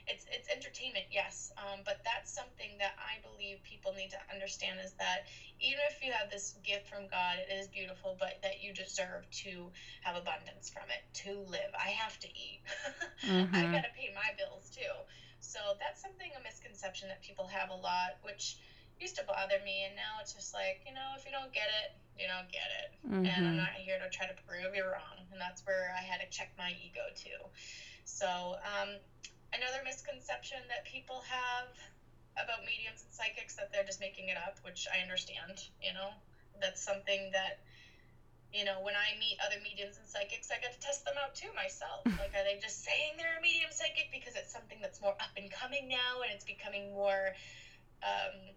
it's 0.07 0.25
it's 0.31 0.47
entertainment, 0.49 1.05
yes, 1.11 1.51
um, 1.57 1.81
but 1.85 2.01
that's 2.03 2.31
something 2.33 2.77
that 2.79 2.93
I 2.97 3.21
believe 3.21 3.61
people 3.63 3.93
need 3.93 4.09
to 4.11 4.21
understand 4.31 4.79
is 4.83 4.93
that 4.97 5.27
even 5.59 5.79
if 5.89 6.01
you 6.01 6.11
have 6.11 6.29
this 6.29 6.55
gift 6.63 6.87
from 6.87 7.07
God, 7.07 7.37
it 7.37 7.51
is 7.51 7.67
beautiful, 7.67 8.15
but 8.19 8.41
that 8.41 8.61
you 8.61 8.73
deserve 8.73 9.29
to 9.45 9.71
have 10.01 10.15
abundance 10.15 10.69
from 10.69 10.89
it 10.89 11.01
to 11.25 11.39
live. 11.47 11.71
I 11.77 11.89
have 11.89 12.17
to 12.19 12.27
eat. 12.27 12.61
mm-hmm. 13.25 13.55
I 13.55 13.71
got 13.71 13.83
to 13.85 13.93
pay 13.95 14.09
my 14.13 14.33
bills 14.37 14.69
too. 14.69 14.95
So 15.39 15.59
that's 15.79 16.01
something 16.01 16.29
a 16.37 16.43
misconception 16.43 17.07
that 17.09 17.21
people 17.21 17.47
have 17.47 17.69
a 17.69 17.75
lot, 17.77 18.17
which 18.21 18.57
used 19.01 19.17
to 19.17 19.25
bother 19.25 19.57
me, 19.65 19.89
and 19.89 19.97
now 19.97 20.21
it's 20.21 20.31
just 20.31 20.53
like 20.53 20.85
you 20.85 20.93
know, 20.93 21.17
if 21.17 21.25
you 21.25 21.33
don't 21.33 21.51
get 21.51 21.67
it, 21.83 21.97
you 22.15 22.29
don't 22.29 22.47
get 22.53 22.69
it, 22.85 22.89
mm-hmm. 23.01 23.25
and 23.25 23.41
I'm 23.47 23.57
not 23.57 23.73
here 23.75 23.97
to 23.97 24.07
try 24.13 24.29
to 24.29 24.37
prove 24.45 24.71
you 24.77 24.85
wrong, 24.85 25.17
and 25.33 25.41
that's 25.41 25.65
where 25.65 25.91
I 25.97 26.01
had 26.05 26.21
to 26.21 26.29
check 26.29 26.53
my 26.57 26.71
ego 26.77 27.09
too. 27.17 27.41
So 28.05 28.61
um, 28.61 29.01
another 29.51 29.81
misconception 29.83 30.61
that 30.69 30.85
people 30.85 31.25
have 31.25 31.73
about 32.37 32.63
mediums 32.63 33.03
and 33.03 33.11
psychics 33.11 33.57
that 33.59 33.73
they're 33.73 33.83
just 33.83 33.99
making 33.99 34.29
it 34.29 34.37
up, 34.37 34.61
which 34.63 34.87
I 34.87 35.01
understand, 35.03 35.67
you 35.81 35.91
know. 35.91 36.13
That's 36.61 36.79
something 36.79 37.33
that 37.33 37.65
you 38.53 38.67
know, 38.67 38.83
when 38.83 38.95
I 38.99 39.15
meet 39.15 39.39
other 39.39 39.55
mediums 39.63 39.95
and 39.95 40.03
psychics, 40.03 40.51
I 40.51 40.59
get 40.59 40.75
to 40.75 40.81
test 40.83 41.07
them 41.07 41.15
out 41.15 41.35
too 41.35 41.47
myself. 41.55 42.03
Like, 42.21 42.35
are 42.35 42.43
they 42.43 42.59
just 42.61 42.83
saying 42.83 43.17
they're 43.17 43.39
a 43.39 43.41
medium 43.41 43.71
psychic 43.71 44.11
because 44.11 44.35
it's 44.35 44.51
something 44.53 44.77
that's 44.83 45.01
more 45.01 45.15
up 45.17 45.33
and 45.39 45.49
coming 45.49 45.87
now 45.87 46.21
and 46.21 46.29
it's 46.29 46.45
becoming 46.45 46.93
more 46.93 47.33
um, 48.03 48.53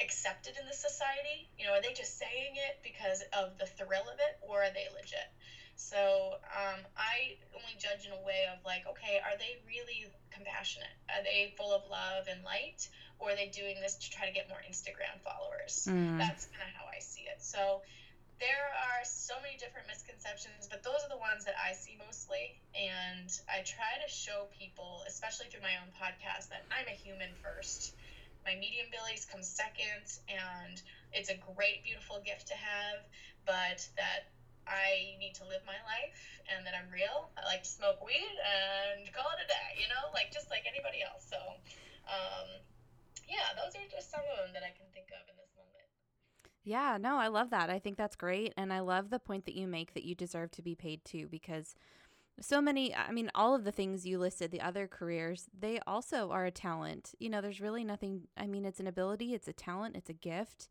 accepted 0.00 0.56
in 0.56 0.66
the 0.66 0.72
society? 0.72 1.48
You 1.58 1.66
know, 1.66 1.72
are 1.72 1.80
they 1.80 1.92
just 1.92 2.18
saying 2.18 2.56
it 2.56 2.78
because 2.82 3.22
of 3.32 3.56
the 3.58 3.66
thrill 3.66 4.08
of 4.08 4.18
it 4.18 4.36
or 4.40 4.64
are 4.64 4.70
they 4.70 4.88
legit? 4.94 5.28
So 5.76 6.36
um, 6.52 6.84
I 6.96 7.40
only 7.56 7.72
judge 7.78 8.04
in 8.04 8.12
a 8.12 8.20
way 8.20 8.44
of 8.52 8.62
like, 8.64 8.86
okay, 8.86 9.16
are 9.24 9.36
they 9.36 9.56
really 9.66 10.12
compassionate? 10.30 10.92
Are 11.08 11.22
they 11.22 11.54
full 11.56 11.72
of 11.72 11.88
love 11.88 12.28
and 12.28 12.44
light? 12.44 12.86
Or 13.18 13.30
are 13.30 13.34
they 13.34 13.46
doing 13.46 13.80
this 13.80 13.94
to 13.96 14.10
try 14.10 14.26
to 14.26 14.32
get 14.32 14.48
more 14.48 14.60
Instagram 14.68 15.20
followers? 15.24 15.88
Mm. 15.88 16.18
That's 16.18 16.46
kind 16.52 16.68
of 16.68 16.76
how 16.76 16.84
I 16.84 17.00
see 17.00 17.22
it. 17.22 17.40
So 17.40 17.80
there 18.40 18.72
are 18.72 19.04
so 19.04 19.36
many 19.40 19.56
different 19.56 19.86
misconceptions, 19.86 20.68
but 20.68 20.82
those 20.82 21.04
are 21.04 21.08
the 21.08 21.20
ones 21.20 21.44
that 21.44 21.56
I 21.60 21.72
see 21.72 21.96
mostly. 22.00 22.56
And 22.76 23.28
I 23.48 23.60
try 23.60 24.00
to 24.00 24.08
show 24.08 24.48
people, 24.56 25.04
especially 25.06 25.48
through 25.48 25.64
my 25.64 25.76
own 25.80 25.92
podcast, 25.96 26.48
that 26.48 26.64
I'm 26.72 26.88
a 26.88 26.96
human 26.96 27.32
first. 27.44 27.92
My 28.44 28.54
medium 28.56 28.88
billies 28.90 29.26
come 29.26 29.42
second, 29.42 30.20
and 30.28 30.80
it's 31.12 31.28
a 31.28 31.38
great, 31.54 31.84
beautiful 31.84 32.22
gift 32.24 32.48
to 32.48 32.56
have, 32.56 33.04
but 33.46 33.84
that 33.96 34.32
I 34.66 35.18
need 35.18 35.34
to 35.34 35.44
live 35.44 35.62
my 35.66 35.78
life 35.84 36.40
and 36.46 36.64
that 36.66 36.74
I'm 36.78 36.90
real. 36.92 37.30
I 37.36 37.44
like 37.46 37.62
to 37.64 37.68
smoke 37.68 38.04
weed 38.04 38.36
and 38.38 39.10
call 39.12 39.26
it 39.34 39.42
a 39.44 39.48
day, 39.48 39.68
you 39.82 39.88
know, 39.88 40.12
like 40.14 40.30
just 40.32 40.50
like 40.50 40.64
anybody 40.68 41.02
else. 41.02 41.26
So, 41.26 41.38
um, 42.06 42.48
yeah, 43.26 43.50
those 43.58 43.74
are 43.74 43.86
just 43.90 44.10
some 44.10 44.22
of 44.30 44.36
them 44.38 44.54
that 44.54 44.62
I 44.62 44.70
can 44.70 44.86
think 44.94 45.10
of 45.10 45.26
in 45.26 45.36
this 45.36 45.50
moment. 45.58 45.90
Yeah, 46.62 46.98
no, 47.00 47.18
I 47.18 47.28
love 47.28 47.50
that. 47.50 47.70
I 47.70 47.78
think 47.78 47.96
that's 47.96 48.16
great. 48.16 48.54
And 48.56 48.72
I 48.72 48.80
love 48.80 49.10
the 49.10 49.18
point 49.18 49.44
that 49.46 49.54
you 49.54 49.66
make 49.66 49.94
that 49.94 50.04
you 50.04 50.14
deserve 50.14 50.50
to 50.52 50.62
be 50.62 50.74
paid 50.74 51.04
too, 51.04 51.26
because 51.28 51.74
so 52.40 52.60
many, 52.60 52.94
I 52.94 53.12
mean, 53.12 53.30
all 53.34 53.54
of 53.54 53.64
the 53.64 53.72
things 53.72 54.06
you 54.06 54.18
listed, 54.18 54.50
the 54.50 54.60
other 54.60 54.86
careers, 54.86 55.46
they 55.58 55.78
also 55.86 56.30
are 56.30 56.46
a 56.46 56.50
talent. 56.50 57.14
You 57.18 57.28
know, 57.28 57.40
there's 57.40 57.60
really 57.60 57.84
nothing, 57.84 58.22
I 58.36 58.46
mean, 58.46 58.64
it's 58.64 58.80
an 58.80 58.86
ability, 58.86 59.34
it's 59.34 59.48
a 59.48 59.52
talent, 59.52 59.96
it's 59.96 60.10
a 60.10 60.14
gift. 60.14 60.68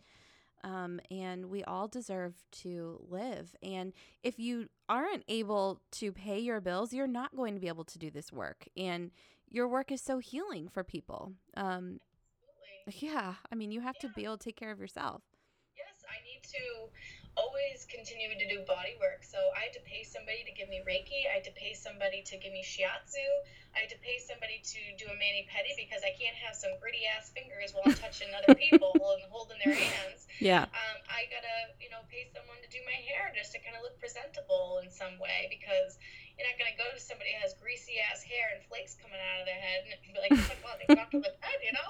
Um, 0.63 0.99
and 1.09 1.45
we 1.45 1.63
all 1.63 1.87
deserve 1.87 2.33
to 2.63 2.99
live. 3.09 3.55
And 3.63 3.93
if 4.23 4.39
you 4.39 4.67
aren't 4.89 5.23
able 5.27 5.79
to 5.91 6.11
pay 6.11 6.39
your 6.39 6.59
bills, 6.59 6.91
you're 6.91 7.07
not 7.07 7.35
going 7.35 7.53
to 7.53 7.61
be 7.61 7.69
able 7.69 7.85
to 7.85 7.99
do 7.99 8.11
this 8.11 8.33
work. 8.33 8.67
And 8.75 9.11
your 9.49 9.67
work 9.67 9.91
is 9.91 10.01
so 10.01 10.19
healing 10.19 10.67
for 10.67 10.83
people. 10.83 11.33
Um, 11.55 11.99
yeah, 12.87 13.35
I 13.51 13.55
mean, 13.55 13.71
you 13.71 13.81
have 13.81 13.95
yeah. 14.01 14.09
to 14.09 14.13
be 14.15 14.25
able 14.25 14.37
to 14.37 14.43
take 14.43 14.57
care 14.57 14.71
of 14.71 14.79
yourself. 14.79 15.21
Yes, 15.77 16.03
I 16.09 16.17
need 16.25 16.43
to 16.43 16.89
always 17.39 17.87
continuing 17.87 18.35
to 18.35 18.47
do 18.51 18.59
body 18.67 18.99
work. 18.99 19.23
So 19.23 19.39
I 19.55 19.71
had 19.71 19.75
to 19.79 19.83
pay 19.87 20.03
somebody 20.03 20.43
to 20.43 20.51
give 20.51 20.67
me 20.67 20.83
Reiki. 20.83 21.23
I 21.31 21.39
had 21.39 21.47
to 21.47 21.55
pay 21.55 21.71
somebody 21.71 22.19
to 22.27 22.35
give 22.35 22.51
me 22.51 22.59
Shiatsu. 22.59 23.23
I 23.71 23.87
had 23.87 23.91
to 23.95 23.99
pay 24.03 24.19
somebody 24.19 24.59
to 24.59 24.79
do 24.99 25.07
a 25.07 25.15
mani 25.15 25.47
pedi 25.47 25.71
because 25.79 26.03
I 26.03 26.11
can't 26.19 26.35
have 26.35 26.57
some 26.57 26.75
gritty 26.83 27.07
ass 27.07 27.31
fingers 27.31 27.71
while 27.71 27.87
I'm 27.87 27.95
touching 27.95 28.27
other 28.35 28.57
people 28.57 28.91
and 29.15 29.23
holding 29.31 29.61
their 29.63 29.77
hands. 29.77 30.27
Yeah. 30.43 30.67
Um, 30.67 30.97
I 31.07 31.29
gotta, 31.31 31.71
you 31.79 31.87
know, 31.87 32.03
pay 32.11 32.27
someone 32.35 32.59
to 32.59 32.69
do 32.73 32.81
my 32.83 32.97
hair 33.07 33.31
just 33.31 33.55
to 33.55 33.63
kind 33.63 33.77
of 33.77 33.85
look 33.85 33.95
presentable 34.01 34.83
in 34.83 34.91
some 34.91 35.15
way 35.21 35.47
because 35.47 36.01
you're 36.35 36.47
not 36.47 36.57
gonna 36.57 36.75
go 36.79 36.87
to 36.91 36.99
somebody 36.99 37.35
who 37.35 37.39
has 37.45 37.53
greasy 37.61 37.99
ass 37.99 38.25
hair 38.25 38.57
and 38.57 38.63
flakes 38.65 38.97
coming 38.97 39.19
out 39.19 39.43
of 39.43 39.47
their 39.47 39.59
head 39.59 39.85
and 39.85 39.95
be 40.11 40.17
like, 40.17 40.33
oh 40.33 40.43
my 40.49 40.57
god, 40.59 40.75
they 40.79 40.87
the 41.21 41.35
head, 41.43 41.59
you 41.61 41.73
know? 41.75 41.89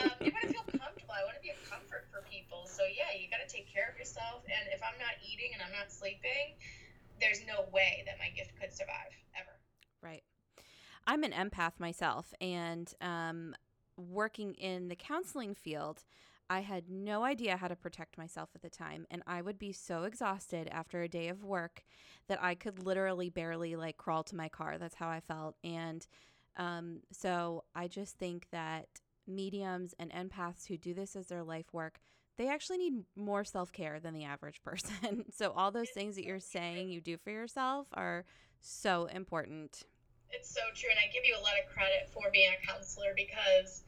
Um, 0.00 0.10
you 0.24 0.30
want 0.32 0.46
to 0.48 0.54
feel 0.54 0.57
eating 5.38 5.52
and 5.54 5.62
I'm 5.62 5.72
not 5.72 5.92
sleeping, 5.92 6.56
there's 7.20 7.40
no 7.46 7.66
way 7.72 8.02
that 8.06 8.16
my 8.18 8.30
gift 8.34 8.52
could 8.60 8.72
survive 8.72 9.12
ever. 9.38 9.56
Right. 10.02 10.22
I'm 11.06 11.24
an 11.24 11.32
empath 11.32 11.78
myself, 11.78 12.34
and 12.40 12.92
um, 13.00 13.54
working 13.96 14.54
in 14.54 14.88
the 14.88 14.96
counseling 14.96 15.54
field. 15.54 16.04
I 16.50 16.60
had 16.60 16.88
no 16.88 17.24
idea 17.24 17.58
how 17.58 17.68
to 17.68 17.76
protect 17.76 18.16
myself 18.16 18.48
at 18.54 18.62
the 18.62 18.70
time. 18.70 19.06
And 19.10 19.22
I 19.26 19.42
would 19.42 19.58
be 19.58 19.72
so 19.72 20.04
exhausted 20.04 20.66
after 20.72 21.02
a 21.02 21.08
day 21.08 21.28
of 21.28 21.44
work 21.44 21.84
that 22.26 22.42
I 22.42 22.54
could 22.54 22.86
literally 22.86 23.28
barely 23.28 23.76
like 23.76 23.98
crawl 23.98 24.22
to 24.24 24.36
my 24.36 24.48
car. 24.48 24.78
That's 24.78 24.94
how 24.94 25.10
I 25.10 25.20
felt. 25.20 25.56
And 25.62 26.06
um, 26.56 27.00
so 27.12 27.64
I 27.74 27.86
just 27.86 28.16
think 28.16 28.46
that 28.50 28.88
mediums 29.26 29.94
and 29.98 30.10
empaths 30.10 30.66
who 30.66 30.78
do 30.78 30.94
this 30.94 31.16
as 31.16 31.26
their 31.26 31.44
life 31.44 31.66
work, 31.72 32.00
they 32.38 32.48
actually 32.48 32.78
need 32.78 33.04
more 33.16 33.44
self 33.44 33.72
care 33.72 34.00
than 34.00 34.14
the 34.14 34.24
average 34.24 34.62
person. 34.64 35.24
so 35.34 35.52
all 35.54 35.70
those 35.70 35.90
things 35.90 36.16
that 36.16 36.24
you're 36.24 36.40
saying 36.40 36.88
you 36.88 37.00
do 37.00 37.18
for 37.18 37.30
yourself 37.30 37.88
are 37.92 38.24
so 38.60 39.06
important. 39.06 39.82
It's 40.30 40.52
so 40.52 40.60
true. 40.74 40.88
And 40.90 40.98
I 40.98 41.12
give 41.12 41.24
you 41.24 41.34
a 41.34 41.42
lot 41.42 41.54
of 41.62 41.72
credit 41.72 42.08
for 42.12 42.30
being 42.32 42.50
a 42.50 42.66
counselor 42.66 43.12
because 43.16 43.82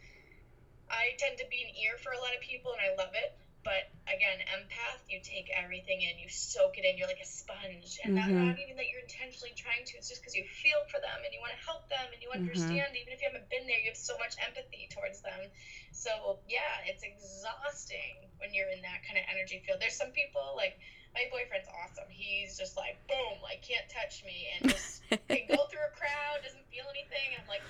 I 0.90 1.14
tend 1.18 1.38
to 1.38 1.44
be 1.50 1.62
an 1.62 1.70
ear 1.78 1.96
for 2.02 2.12
a 2.12 2.18
lot 2.18 2.34
of 2.34 2.40
people, 2.42 2.72
and 2.72 2.80
I 2.82 2.90
love 3.02 3.14
it. 3.14 3.38
But 3.60 3.92
again, 4.08 4.40
empath, 4.56 5.04
you 5.04 5.20
take 5.20 5.52
everything 5.52 6.00
in, 6.00 6.16
you 6.16 6.32
soak 6.32 6.80
it 6.80 6.88
in, 6.88 6.96
you're 6.96 7.12
like 7.12 7.20
a 7.20 7.28
sponge. 7.28 8.00
And 8.00 8.16
mm-hmm. 8.16 8.32
not, 8.32 8.56
not 8.56 8.58
even 8.58 8.80
that 8.80 8.88
you're 8.88 9.04
intentionally 9.04 9.52
trying 9.52 9.84
to, 9.84 10.00
it's 10.00 10.08
just 10.08 10.24
because 10.24 10.32
you 10.32 10.48
feel 10.48 10.80
for 10.88 10.96
them 10.96 11.20
and 11.20 11.28
you 11.28 11.44
want 11.44 11.52
to 11.52 11.60
help 11.60 11.84
them 11.92 12.08
and 12.08 12.16
you 12.24 12.32
mm-hmm. 12.32 12.40
understand, 12.40 12.96
mm-hmm. 12.96 13.04
even 13.04 13.12
if 13.12 13.20
you 13.20 13.28
haven't 13.28 13.52
been 13.52 13.68
there, 13.68 13.76
you 13.76 13.92
have 13.92 14.00
so 14.00 14.16
much 14.16 14.32
empathy 14.40 14.88
towards 14.88 15.20
them. 15.20 15.44
So, 15.92 16.40
yeah, 16.48 16.88
it's 16.88 17.04
exhausting 17.04 18.32
when 18.40 18.56
you're 18.56 18.72
in 18.72 18.80
that 18.80 19.04
kind 19.04 19.20
of 19.20 19.28
energy 19.28 19.60
field. 19.60 19.76
There's 19.76 20.00
some 20.00 20.16
people, 20.16 20.56
like, 20.56 20.80
my 21.12 21.28
boyfriend's 21.28 21.68
awesome. 21.68 22.08
He's 22.08 22.56
just 22.56 22.80
like, 22.80 22.96
boom, 23.12 23.44
like, 23.44 23.60
can't 23.60 23.84
touch 23.92 24.24
me 24.24 24.48
and 24.56 24.72
just 24.72 25.04
can 25.10 25.44
go 25.52 25.68
through 25.68 25.84
a 25.84 25.92
crowd, 25.92 26.40
doesn't 26.40 26.64
feel 26.72 26.88
anything. 26.88 27.36
And 27.36 27.44
I'm 27.44 27.50
like, 27.50 27.66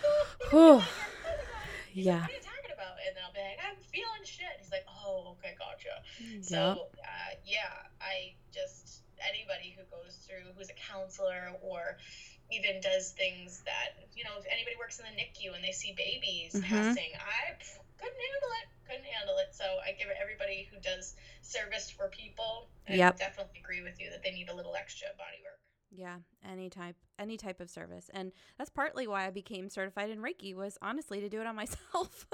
oh, 0.54 0.86
yeah. 1.90 2.30
And 3.06 3.16
then 3.16 3.22
I'll 3.24 3.34
be 3.34 3.40
like, 3.40 3.60
I'm 3.60 3.78
feeling 3.90 4.24
shit. 4.24 4.52
He's 4.60 4.70
like, 4.70 4.86
oh, 4.88 5.36
okay, 5.38 5.56
gotcha. 5.56 6.00
Yep. 6.20 6.44
So, 6.44 6.92
uh, 7.00 7.32
yeah, 7.44 7.88
I 8.00 8.36
just 8.52 9.02
anybody 9.20 9.76
who 9.76 9.84
goes 9.92 10.16
through, 10.24 10.48
who's 10.56 10.72
a 10.72 10.78
counselor, 10.78 11.52
or 11.60 12.00
even 12.50 12.80
does 12.80 13.12
things 13.14 13.62
that 13.64 13.94
you 14.16 14.24
know 14.24 14.34
if 14.40 14.46
anybody 14.50 14.74
works 14.80 14.98
in 14.98 15.06
the 15.06 15.14
NICU 15.14 15.54
and 15.54 15.62
they 15.62 15.72
see 15.72 15.94
babies 15.94 16.56
mm-hmm. 16.56 16.66
passing, 16.66 17.12
I 17.14 17.54
couldn't 18.00 18.20
handle 18.20 18.52
it. 18.64 18.66
Couldn't 18.88 19.06
handle 19.06 19.36
it. 19.38 19.54
So 19.54 19.64
I 19.84 19.92
give 19.94 20.08
everybody 20.16 20.66
who 20.72 20.80
does 20.82 21.14
service 21.42 21.92
for 21.92 22.08
people. 22.08 22.66
I 22.88 22.98
yep. 22.98 23.18
definitely 23.18 23.60
agree 23.60 23.82
with 23.82 24.00
you 24.00 24.10
that 24.10 24.24
they 24.24 24.32
need 24.32 24.48
a 24.48 24.56
little 24.56 24.74
extra 24.74 25.08
body 25.14 25.38
work. 25.44 25.60
Yeah, 25.92 26.16
any 26.48 26.70
type 26.70 26.96
any 27.18 27.36
type 27.36 27.60
of 27.60 27.68
service. 27.68 28.10
And 28.14 28.32
that's 28.56 28.70
partly 28.70 29.06
why 29.06 29.26
I 29.26 29.30
became 29.30 29.68
certified 29.68 30.10
in 30.10 30.20
Reiki 30.20 30.54
was 30.54 30.78
honestly 30.80 31.20
to 31.20 31.28
do 31.28 31.40
it 31.40 31.46
on 31.46 31.56
myself 31.62 32.26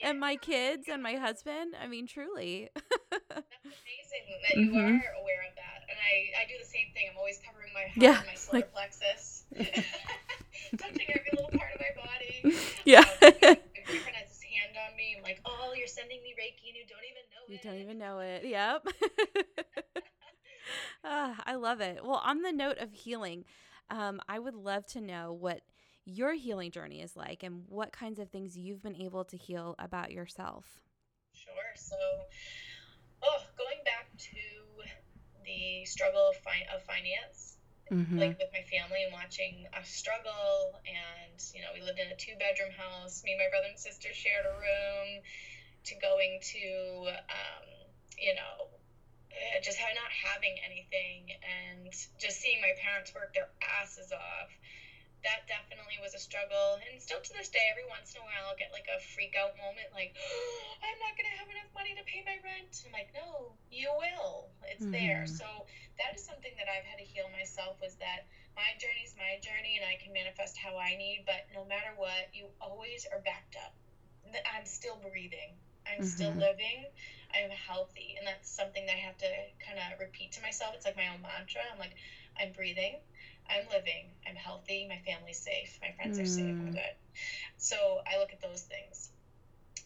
yeah. 0.00 0.10
and 0.10 0.20
my 0.20 0.36
kids 0.36 0.88
and 0.90 1.02
my 1.02 1.14
husband. 1.14 1.74
I 1.82 1.86
mean, 1.86 2.06
truly. 2.06 2.68
that's 2.74 2.86
amazing 3.64 4.24
that 4.48 4.56
you 4.56 4.70
mm-hmm. 4.70 4.78
are 4.78 5.14
aware 5.20 5.42
of 5.48 5.54
that. 5.56 5.82
And 5.88 5.98
I, 5.98 6.44
I 6.44 6.48
do 6.48 6.54
the 6.60 6.68
same 6.68 6.92
thing. 6.94 7.08
I'm 7.10 7.18
always 7.18 7.40
covering 7.44 7.72
my 7.74 7.80
heart 7.80 7.96
yeah, 7.96 8.18
and 8.18 8.26
my 8.26 8.34
solar 8.34 8.58
like, 8.58 8.72
plexus. 8.72 9.44
Touching 10.76 11.08
every 11.08 11.32
little 11.32 11.50
part 11.58 11.72
of 11.74 11.80
my 11.80 11.92
body. 11.96 12.56
Yeah. 12.84 13.00
Um, 13.00 13.06
my 13.22 13.96
boyfriend 13.96 14.16
has 14.20 14.28
his 14.28 14.44
hand 14.44 14.76
on 14.76 14.96
me. 14.96 15.16
I'm 15.16 15.22
like, 15.22 15.40
oh, 15.46 15.72
you're 15.76 15.88
sending 15.88 16.22
me 16.22 16.34
Reiki 16.36 16.68
and 16.68 16.76
you 16.76 16.84
don't 16.84 17.06
even 17.08 17.24
know 17.32 17.42
you 17.48 17.54
it. 17.54 17.64
You 17.64 17.70
don't 17.70 17.80
even 17.80 17.98
know 17.98 18.20
it. 18.20 18.44
Yep. 18.44 20.04
Uh, 21.04 21.34
I 21.44 21.54
love 21.54 21.80
it. 21.80 22.00
Well, 22.04 22.20
on 22.24 22.42
the 22.42 22.52
note 22.52 22.78
of 22.78 22.92
healing, 22.92 23.44
um, 23.90 24.20
I 24.28 24.38
would 24.38 24.54
love 24.54 24.86
to 24.86 25.00
know 25.00 25.32
what 25.32 25.62
your 26.04 26.32
healing 26.34 26.70
journey 26.70 27.00
is 27.00 27.16
like 27.16 27.42
and 27.42 27.64
what 27.68 27.92
kinds 27.92 28.18
of 28.18 28.30
things 28.30 28.56
you've 28.56 28.82
been 28.82 28.96
able 28.96 29.24
to 29.24 29.36
heal 29.36 29.74
about 29.78 30.10
yourself. 30.10 30.64
Sure. 31.34 31.72
So, 31.76 31.96
oh, 33.22 33.42
going 33.56 33.82
back 33.84 34.08
to 34.16 34.40
the 35.44 35.84
struggle 35.84 36.28
of, 36.30 36.36
fi- 36.36 36.66
of 36.74 36.82
finance, 36.84 37.56
mm-hmm. 37.90 38.18
like 38.18 38.38
with 38.38 38.48
my 38.52 38.64
family 38.68 39.04
and 39.04 39.12
watching 39.12 39.66
us 39.78 39.88
struggle, 39.88 40.80
and 40.84 41.40
you 41.54 41.60
know, 41.60 41.68
we 41.74 41.80
lived 41.80 41.98
in 41.98 42.08
a 42.08 42.16
two 42.16 42.32
bedroom 42.38 42.72
house. 42.76 43.22
Me 43.24 43.32
and 43.32 43.40
my 43.40 43.48
brother 43.50 43.68
and 43.68 43.78
sister 43.78 44.08
shared 44.12 44.44
a 44.44 44.54
room. 44.56 45.22
To 45.84 45.94
going 46.02 46.40
to, 46.42 47.08
um, 47.08 47.64
you 48.20 48.34
know, 48.34 48.68
just 49.62 49.78
not 49.78 50.10
having 50.10 50.56
anything 50.64 51.30
and 51.42 51.92
just 52.18 52.40
seeing 52.40 52.60
my 52.60 52.72
parents 52.80 53.14
work 53.14 53.34
their 53.34 53.48
asses 53.80 54.12
off 54.12 54.50
that 55.26 55.50
definitely 55.50 55.98
was 55.98 56.14
a 56.14 56.22
struggle. 56.22 56.78
And 56.86 57.02
still 57.02 57.18
to 57.18 57.32
this 57.34 57.50
day 57.50 57.62
every 57.70 57.86
once 57.90 58.14
in 58.14 58.22
a 58.22 58.24
while 58.24 58.50
i'll 58.50 58.58
get 58.58 58.70
like 58.70 58.86
a 58.86 58.98
freak 59.02 59.34
out 59.34 59.54
moment 59.58 59.90
like 59.90 60.14
oh, 60.14 60.78
i'm 60.86 60.98
not 61.02 61.18
going 61.18 61.26
to 61.26 61.36
have 61.38 61.50
enough 61.50 61.70
money 61.74 61.94
to 61.98 62.04
pay 62.06 62.22
my 62.22 62.38
rent. 62.42 62.70
I'm 62.86 62.94
like 62.94 63.10
no 63.14 63.54
you 63.70 63.90
will. 63.90 64.50
It's 64.70 64.82
mm-hmm. 64.82 64.94
there. 64.94 65.24
So 65.26 65.46
that 65.98 66.14
is 66.14 66.22
something 66.22 66.54
that 66.58 66.70
i've 66.70 66.86
had 66.86 67.02
to 67.02 67.06
heal 67.06 67.26
myself 67.34 67.78
was 67.82 67.98
that 67.98 68.30
my 68.54 68.70
journey 68.78 69.02
is 69.02 69.14
my 69.18 69.38
journey 69.42 69.78
and 69.78 69.86
i 69.86 69.98
can 69.98 70.14
manifest 70.14 70.54
how 70.54 70.78
i 70.78 70.94
need 70.94 71.26
but 71.26 71.50
no 71.50 71.66
matter 71.66 71.90
what 71.98 72.30
you 72.30 72.46
always 72.62 73.06
are 73.10 73.22
backed 73.22 73.58
up. 73.58 73.74
I'm 74.28 74.68
still 74.68 75.00
breathing 75.00 75.56
i'm 75.90 76.02
mm-hmm. 76.02 76.06
still 76.06 76.32
living 76.32 76.86
I'm 77.34 77.50
healthy. 77.50 78.16
And 78.18 78.26
that's 78.26 78.48
something 78.48 78.86
that 78.86 78.96
I 78.96 79.04
have 79.04 79.18
to 79.18 79.30
kind 79.60 79.78
of 79.78 80.00
repeat 80.00 80.32
to 80.32 80.40
myself. 80.40 80.72
It's 80.74 80.86
like 80.86 80.96
my 80.96 81.08
own 81.12 81.20
mantra. 81.20 81.60
I'm 81.72 81.78
like, 81.78 81.94
I'm 82.40 82.52
breathing, 82.52 82.96
I'm 83.50 83.66
living, 83.72 84.06
I'm 84.26 84.36
healthy, 84.36 84.86
my 84.88 84.98
family's 85.04 85.38
safe, 85.38 85.78
my 85.82 85.90
friends 85.96 86.18
mm. 86.18 86.22
are 86.22 86.26
safe, 86.26 86.54
I'm 86.54 86.70
mm. 86.70 86.78
good. 86.78 86.94
So 87.56 87.76
I 88.06 88.18
look 88.18 88.32
at 88.32 88.40
those 88.40 88.62
things. 88.62 89.10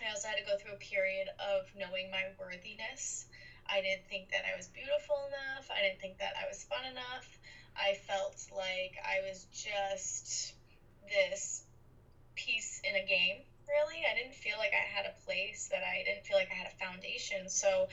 I 0.04 0.10
also 0.10 0.28
had 0.28 0.36
to 0.36 0.44
go 0.44 0.58
through 0.58 0.74
a 0.74 0.82
period 0.82 1.28
of 1.38 1.64
knowing 1.78 2.10
my 2.10 2.24
worthiness. 2.38 3.26
I 3.64 3.80
didn't 3.80 4.04
think 4.10 4.30
that 4.30 4.42
I 4.44 4.56
was 4.56 4.68
beautiful 4.68 5.16
enough. 5.30 5.70
I 5.70 5.80
didn't 5.80 6.00
think 6.00 6.18
that 6.18 6.34
I 6.36 6.48
was 6.48 6.64
fun 6.64 6.84
enough. 6.90 7.26
I 7.72 7.94
felt 8.04 8.36
like 8.52 8.98
I 9.00 9.24
was 9.26 9.46
just 9.54 10.52
this 11.08 11.62
piece 12.34 12.82
in 12.84 12.96
a 12.96 13.06
game 13.06 13.46
really. 13.68 14.02
I 14.04 14.14
didn't 14.14 14.34
feel 14.34 14.58
like 14.58 14.72
I 14.72 14.84
had 14.84 15.06
a 15.06 15.14
place, 15.24 15.68
that 15.70 15.82
I 15.82 16.02
didn't 16.04 16.24
feel 16.24 16.36
like 16.36 16.50
I 16.50 16.58
had 16.58 16.70
a 16.70 16.76
foundation. 16.76 17.48
So 17.48 17.88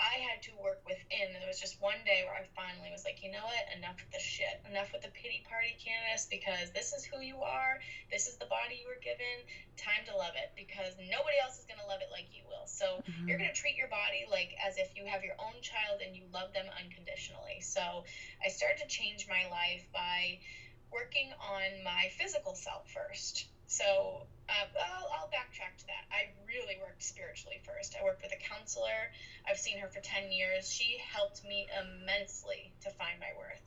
I 0.00 0.24
had 0.24 0.40
to 0.48 0.52
work 0.56 0.80
within. 0.88 1.28
And 1.28 1.44
there 1.44 1.52
was 1.52 1.60
just 1.60 1.76
one 1.84 2.00
day 2.08 2.24
where 2.24 2.32
I 2.32 2.48
finally 2.56 2.88
was 2.88 3.04
like, 3.04 3.20
you 3.20 3.28
know 3.28 3.44
what? 3.44 3.68
Enough 3.76 4.00
with 4.00 4.08
the 4.16 4.22
shit. 4.22 4.64
Enough 4.64 4.96
with 4.96 5.04
the 5.04 5.12
pity 5.12 5.44
party, 5.44 5.76
Candace, 5.76 6.24
because 6.24 6.72
this 6.72 6.96
is 6.96 7.04
who 7.04 7.20
you 7.20 7.44
are. 7.44 7.76
This 8.08 8.24
is 8.24 8.40
the 8.40 8.48
body 8.48 8.80
you 8.80 8.88
were 8.88 9.00
given. 9.04 9.44
Time 9.76 10.00
to 10.08 10.16
love 10.16 10.32
it 10.40 10.56
because 10.56 10.96
nobody 10.96 11.36
else 11.44 11.60
is 11.60 11.68
going 11.68 11.80
to 11.84 11.88
love 11.88 12.00
it 12.00 12.08
like 12.08 12.32
you 12.32 12.48
will. 12.48 12.64
So 12.64 13.04
mm-hmm. 13.04 13.28
you're 13.28 13.36
going 13.36 13.52
to 13.52 13.56
treat 13.56 13.76
your 13.76 13.92
body 13.92 14.24
like 14.32 14.56
as 14.56 14.80
if 14.80 14.96
you 14.96 15.04
have 15.04 15.20
your 15.20 15.36
own 15.36 15.60
child 15.60 16.00
and 16.00 16.16
you 16.16 16.24
love 16.32 16.56
them 16.56 16.66
unconditionally. 16.80 17.60
So 17.60 18.08
I 18.40 18.48
started 18.48 18.80
to 18.80 18.88
change 18.88 19.28
my 19.28 19.44
life 19.52 19.84
by 19.92 20.40
working 20.88 21.28
on 21.36 21.84
my 21.84 22.08
physical 22.16 22.56
self 22.56 22.88
first. 22.88 23.49
So 23.70 24.26
uh, 24.50 24.66
I'll, 24.82 25.06
I'll 25.14 25.30
backtrack 25.30 25.78
to 25.78 25.86
that. 25.86 26.02
I 26.10 26.34
really 26.42 26.74
worked 26.82 27.06
spiritually 27.06 27.62
first. 27.62 27.94
I 27.94 28.02
worked 28.02 28.20
with 28.20 28.34
a 28.34 28.42
counselor. 28.42 29.14
I've 29.46 29.62
seen 29.62 29.78
her 29.78 29.86
for 29.86 30.02
10 30.02 30.34
years. 30.34 30.66
She 30.66 30.98
helped 30.98 31.46
me 31.46 31.70
immensely 31.78 32.74
to 32.82 32.90
find 32.90 33.14
my 33.22 33.30
worth 33.38 33.62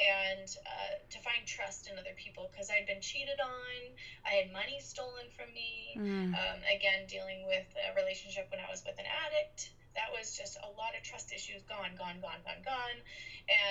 and 0.00 0.48
uh, 0.64 0.96
to 1.12 1.18
find 1.20 1.44
trust 1.44 1.92
in 1.92 2.00
other 2.00 2.16
people 2.16 2.48
because 2.50 2.72
I'd 2.72 2.88
been 2.88 3.04
cheated 3.04 3.36
on. 3.36 3.92
I 4.24 4.40
had 4.40 4.48
money 4.50 4.80
stolen 4.80 5.28
from 5.36 5.52
me. 5.52 5.92
Mm. 5.92 6.32
Um, 6.32 6.58
again, 6.64 7.04
dealing 7.04 7.44
with 7.44 7.68
a 7.76 7.92
relationship 7.92 8.48
when 8.48 8.64
I 8.64 8.72
was 8.72 8.80
with 8.80 8.96
an 8.96 9.06
addict. 9.06 9.76
That 9.92 10.08
was 10.08 10.32
just 10.32 10.56
a 10.64 10.72
lot 10.72 10.96
of 10.96 11.04
trust 11.04 11.36
issues 11.36 11.60
gone, 11.68 12.00
gone, 12.00 12.18
gone, 12.24 12.40
gone, 12.48 12.64
gone. 12.64 12.98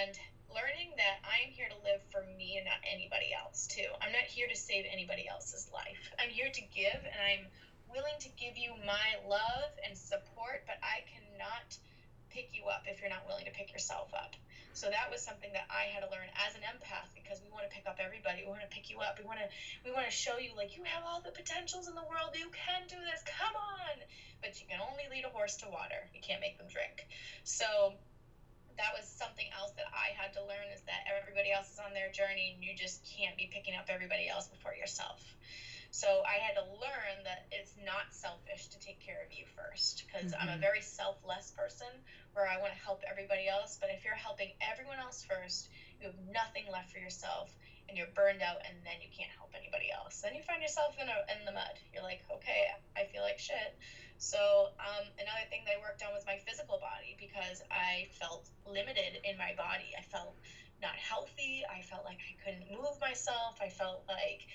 And 0.06 0.14
learning 0.50 0.96
that 0.98 1.22
I'm 1.24 1.52
here 1.52 1.68
to 1.70 1.78
live 1.84 2.02
for 2.12 2.24
me 2.38 2.58
and 2.58 2.66
not 2.66 2.80
anybody 2.84 3.32
else, 3.34 3.68
too. 3.68 3.88
I'm 4.02 4.12
not 4.12 4.28
here 4.28 4.48
to 4.48 4.56
save 4.56 4.86
anybody 4.90 5.28
else's 5.28 5.70
life. 5.72 6.12
I'm 6.20 6.30
here 6.30 6.50
to 6.50 6.64
give, 6.74 7.00
and 7.00 7.20
I'm 7.22 7.46
willing 7.90 8.18
to 8.20 8.30
give 8.36 8.58
you 8.58 8.74
my 8.86 9.22
love 9.28 9.72
and 9.86 9.98
support, 9.98 10.66
but 10.66 10.78
I 10.82 11.06
cannot 11.06 11.78
pick 12.34 12.50
you 12.58 12.66
up 12.66 12.90
if 12.90 13.00
you're 13.00 13.14
not 13.14 13.26
willing 13.30 13.46
to 13.46 13.54
pick 13.54 13.72
yourself 13.72 14.10
up. 14.18 14.34
So 14.74 14.90
that 14.90 15.14
was 15.14 15.22
something 15.22 15.54
that 15.54 15.70
I 15.70 15.94
had 15.94 16.02
to 16.02 16.10
learn 16.10 16.26
as 16.34 16.58
an 16.58 16.66
empath 16.66 17.14
because 17.14 17.38
we 17.46 17.54
want 17.54 17.70
to 17.70 17.70
pick 17.70 17.86
up 17.86 18.02
everybody. 18.02 18.42
We 18.42 18.50
want 18.50 18.66
to 18.66 18.74
pick 18.74 18.90
you 18.90 19.06
up. 19.06 19.22
We 19.22 19.26
want 19.26 19.38
to 19.38 19.48
we 19.86 19.94
want 19.94 20.10
to 20.10 20.12
show 20.12 20.42
you 20.42 20.58
like 20.58 20.74
you 20.74 20.82
have 20.82 21.06
all 21.06 21.22
the 21.22 21.30
potentials 21.30 21.86
in 21.86 21.94
the 21.94 22.02
world. 22.10 22.34
You 22.34 22.50
can 22.50 22.90
do 22.90 22.98
this. 22.98 23.22
Come 23.38 23.54
on. 23.54 24.02
But 24.42 24.58
you 24.58 24.66
can 24.66 24.82
only 24.82 25.06
lead 25.14 25.30
a 25.30 25.32
horse 25.32 25.62
to 25.62 25.70
water. 25.70 26.10
You 26.10 26.26
can't 26.26 26.42
make 26.42 26.58
them 26.58 26.66
drink. 26.74 27.06
So 27.46 27.94
that 28.78 28.92
was 28.94 29.06
something 29.06 29.46
else 29.56 29.72
that 29.78 29.88
I 29.94 30.14
had 30.18 30.34
to 30.34 30.42
learn 30.42 30.68
is 30.74 30.82
that 30.90 31.06
everybody 31.10 31.52
else 31.52 31.72
is 31.72 31.80
on 31.80 31.94
their 31.94 32.10
journey 32.10 32.54
and 32.54 32.64
you 32.64 32.74
just 32.74 33.04
can't 33.06 33.38
be 33.38 33.50
picking 33.52 33.76
up 33.76 33.86
everybody 33.90 34.28
else 34.28 34.48
before 34.48 34.74
yourself. 34.74 35.22
So 35.94 36.26
I 36.26 36.42
had 36.42 36.58
to 36.58 36.66
learn 36.82 37.22
that 37.24 37.46
it's 37.54 37.78
not 37.86 38.10
selfish 38.10 38.68
to 38.74 38.80
take 38.82 39.00
care 39.00 39.22
of 39.22 39.30
you 39.30 39.46
first 39.54 40.10
because 40.10 40.34
mm-hmm. 40.34 40.42
I'm 40.42 40.50
a 40.50 40.52
mm-hmm. 40.58 40.66
very 40.66 40.82
selfless 40.82 41.54
person 41.54 41.94
where 42.34 42.50
I 42.50 42.58
want 42.58 42.74
to 42.74 42.82
help 42.82 43.06
everybody 43.06 43.46
else. 43.46 43.78
But 43.78 43.94
if 43.94 44.02
you're 44.02 44.18
helping 44.18 44.58
everyone 44.58 44.98
else 44.98 45.22
first, 45.22 45.70
you 46.02 46.10
have 46.10 46.18
nothing 46.34 46.66
left 46.74 46.90
for 46.90 46.98
yourself 46.98 47.54
and 47.90 47.98
you're 47.98 48.12
burned 48.16 48.42
out 48.42 48.64
and 48.66 48.76
then 48.84 49.00
you 49.04 49.10
can't 49.12 49.32
help 49.38 49.52
anybody 49.56 49.92
else. 49.92 50.22
Then 50.22 50.34
you 50.34 50.42
find 50.42 50.62
yourself 50.62 50.96
in, 51.00 51.08
a, 51.08 51.18
in 51.32 51.46
the 51.46 51.52
mud. 51.52 51.76
You're 51.94 52.04
like, 52.04 52.24
okay, 52.32 52.72
I 52.96 53.06
feel 53.12 53.22
like 53.22 53.40
shit. 53.40 53.76
So 54.18 54.72
um, 54.80 55.06
another 55.20 55.46
thing 55.50 55.68
that 55.68 55.76
I 55.76 55.80
worked 55.84 56.02
on 56.02 56.16
was 56.16 56.24
my 56.26 56.40
physical 56.48 56.80
body 56.80 57.20
because 57.20 57.62
I 57.70 58.08
felt 58.16 58.48
limited 58.66 59.20
in 59.28 59.38
my 59.38 59.52
body. 59.58 59.92
I 59.98 60.04
felt 60.08 60.36
not 60.82 60.96
healthy. 60.96 61.64
I 61.68 61.84
felt 61.84 62.04
like 62.04 62.20
I 62.24 62.34
couldn't 62.40 62.72
move 62.72 62.96
myself. 63.00 63.60
I 63.60 63.68
felt 63.70 64.04
like 64.08 64.48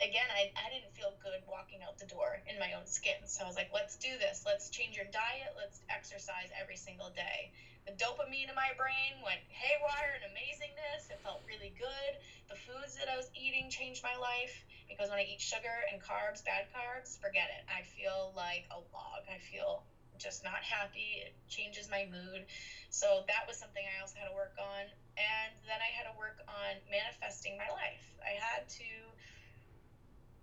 again, 0.00 0.28
I, 0.32 0.48
I 0.56 0.72
didn't 0.72 0.96
feel 0.96 1.12
good 1.20 1.44
walking 1.44 1.84
out 1.84 2.00
the 2.00 2.08
door 2.08 2.40
in 2.48 2.58
my 2.58 2.72
own 2.72 2.88
skin. 2.88 3.20
So 3.28 3.44
I 3.44 3.46
was 3.46 3.56
like, 3.56 3.68
let's 3.72 3.96
do 3.96 4.08
this. 4.16 4.42
Let's 4.48 4.72
change 4.72 4.96
your 4.96 5.08
diet. 5.12 5.52
Let's 5.56 5.80
exercise 5.92 6.48
every 6.56 6.76
single 6.76 7.12
day. 7.12 7.52
The 7.86 7.92
dopamine 7.96 8.48
in 8.48 8.54
my 8.54 8.72
brain 8.76 9.18
went 9.24 9.40
haywire 9.48 10.20
and 10.20 10.24
amazingness. 10.30 11.10
It 11.10 11.20
felt 11.24 11.42
really 11.46 11.72
good. 11.78 12.20
The 12.48 12.56
foods 12.56 12.96
that 12.96 13.08
I 13.08 13.16
was 13.16 13.30
eating 13.34 13.70
changed 13.70 14.02
my 14.02 14.16
life 14.16 14.64
because 14.88 15.08
when 15.08 15.18
I 15.18 15.24
eat 15.24 15.40
sugar 15.40 15.86
and 15.90 16.00
carbs, 16.02 16.44
bad 16.44 16.68
carbs, 16.74 17.18
forget 17.18 17.48
it. 17.50 17.64
I 17.70 17.82
feel 17.82 18.32
like 18.36 18.68
a 18.70 18.78
log. 18.92 19.24
I 19.30 19.38
feel 19.38 19.82
just 20.18 20.44
not 20.44 20.60
happy. 20.60 21.24
It 21.24 21.32
changes 21.48 21.88
my 21.88 22.04
mood. 22.10 22.44
So 22.90 23.24
that 23.26 23.48
was 23.48 23.56
something 23.56 23.82
I 23.82 24.00
also 24.00 24.20
had 24.20 24.28
to 24.28 24.36
work 24.36 24.54
on. 24.60 24.84
And 25.16 25.52
then 25.64 25.80
I 25.80 25.88
had 25.96 26.04
to 26.04 26.14
work 26.18 26.44
on 26.46 26.76
manifesting 26.90 27.56
my 27.56 27.72
life. 27.72 28.04
I 28.20 28.36
had 28.36 28.68
to 28.82 28.90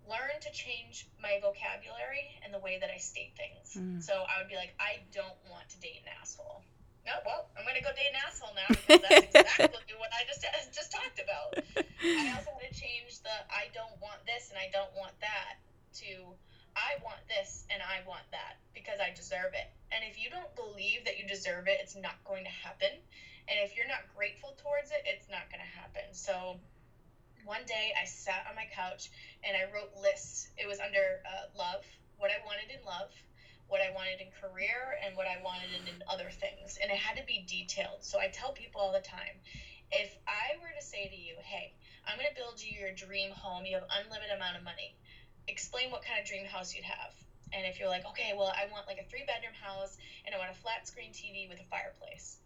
learn 0.08 0.40
to 0.40 0.50
change 0.50 1.06
my 1.20 1.38
vocabulary 1.38 2.40
and 2.42 2.52
the 2.52 2.58
way 2.58 2.78
that 2.80 2.90
I 2.90 2.98
state 2.98 3.36
things. 3.36 3.76
Mm. 3.76 4.02
So 4.02 4.24
I 4.26 4.40
would 4.40 4.48
be 4.48 4.56
like, 4.56 4.74
I 4.80 5.04
don't 5.12 5.36
want 5.46 5.68
to 5.70 5.78
date 5.78 6.02
an 6.02 6.10
asshole. 6.20 6.64
No, 7.08 7.16
well, 7.24 7.48
I'm 7.56 7.64
going 7.64 7.80
to 7.80 7.80
go 7.80 7.88
date 7.96 8.12
an 8.12 8.20
asshole 8.20 8.52
now 8.52 8.68
because 8.68 9.00
that's 9.00 9.32
exactly 9.32 9.96
what 10.02 10.12
I 10.12 10.28
just 10.28 10.44
just 10.76 10.92
talked 10.92 11.16
about. 11.16 11.56
I 12.04 12.28
also 12.36 12.52
want 12.52 12.68
to 12.68 12.76
change 12.76 13.24
the 13.24 13.32
I 13.48 13.72
don't 13.72 13.96
want 14.04 14.20
this 14.28 14.52
and 14.52 14.60
I 14.60 14.68
don't 14.68 14.92
want 14.92 15.16
that 15.24 15.56
to 16.04 16.36
I 16.76 17.00
want 17.00 17.24
this 17.24 17.64
and 17.72 17.80
I 17.80 18.04
want 18.04 18.28
that 18.36 18.60
because 18.76 19.00
I 19.00 19.16
deserve 19.16 19.56
it. 19.56 19.72
And 19.88 20.04
if 20.04 20.20
you 20.20 20.28
don't 20.28 20.52
believe 20.52 21.08
that 21.08 21.16
you 21.16 21.24
deserve 21.24 21.64
it, 21.64 21.80
it's 21.80 21.96
not 21.96 22.20
going 22.28 22.44
to 22.44 22.52
happen. 22.52 22.92
And 23.48 23.56
if 23.64 23.72
you're 23.72 23.88
not 23.88 24.04
grateful 24.12 24.52
towards 24.60 24.92
it, 24.92 25.00
it's 25.08 25.32
not 25.32 25.48
going 25.48 25.64
to 25.64 25.72
happen. 25.80 26.12
So 26.12 26.60
one 27.48 27.64
day 27.64 27.96
I 27.96 28.04
sat 28.04 28.44
on 28.52 28.54
my 28.54 28.68
couch 28.68 29.08
and 29.48 29.56
I 29.56 29.64
wrote 29.72 29.96
lists. 29.96 30.52
It 30.60 30.68
was 30.68 30.76
under 30.76 31.24
uh, 31.24 31.48
love, 31.56 31.88
what 32.20 32.28
I 32.28 32.36
wanted 32.44 32.68
in 32.68 32.84
love, 32.84 33.08
what 33.68 33.80
I 33.80 33.92
wanted 33.92 34.20
in 34.20 34.32
career, 34.32 34.96
and 35.04 35.16
what 35.16 35.28
I 35.28 35.40
wanted 35.44 35.70
in, 35.76 35.84
in 35.88 36.02
other 36.08 36.28
things. 36.32 36.78
And 36.80 36.90
it 36.90 36.96
had 36.96 37.16
to 37.20 37.24
be 37.24 37.44
detailed. 37.46 38.00
So 38.00 38.18
I 38.18 38.28
tell 38.28 38.52
people 38.52 38.80
all 38.80 38.92
the 38.92 39.04
time 39.04 39.36
if 39.92 40.16
I 40.28 40.60
were 40.60 40.72
to 40.76 40.84
say 40.84 41.08
to 41.08 41.16
you, 41.16 41.36
hey, 41.40 41.72
I'm 42.04 42.20
going 42.20 42.28
to 42.28 42.36
build 42.36 42.60
you 42.60 42.76
your 42.76 42.92
dream 42.92 43.32
home, 43.32 43.64
you 43.64 43.80
have 43.80 43.88
unlimited 43.88 44.36
amount 44.36 44.60
of 44.60 44.64
money, 44.64 44.92
explain 45.48 45.88
what 45.88 46.04
kind 46.04 46.20
of 46.20 46.28
dream 46.28 46.44
house 46.44 46.76
you'd 46.76 46.84
have. 46.84 47.16
And 47.56 47.64
if 47.64 47.80
you're 47.80 47.88
like, 47.88 48.04
okay, 48.12 48.36
well, 48.36 48.52
I 48.52 48.68
want 48.68 48.84
like 48.84 49.00
a 49.00 49.08
three 49.08 49.24
bedroom 49.24 49.56
house 49.56 49.96
and 50.28 50.34
I 50.34 50.38
want 50.38 50.52
a 50.52 50.58
flat 50.60 50.84
screen 50.84 51.16
TV 51.16 51.48
with 51.48 51.56
a 51.56 51.68
fireplace 51.72 52.36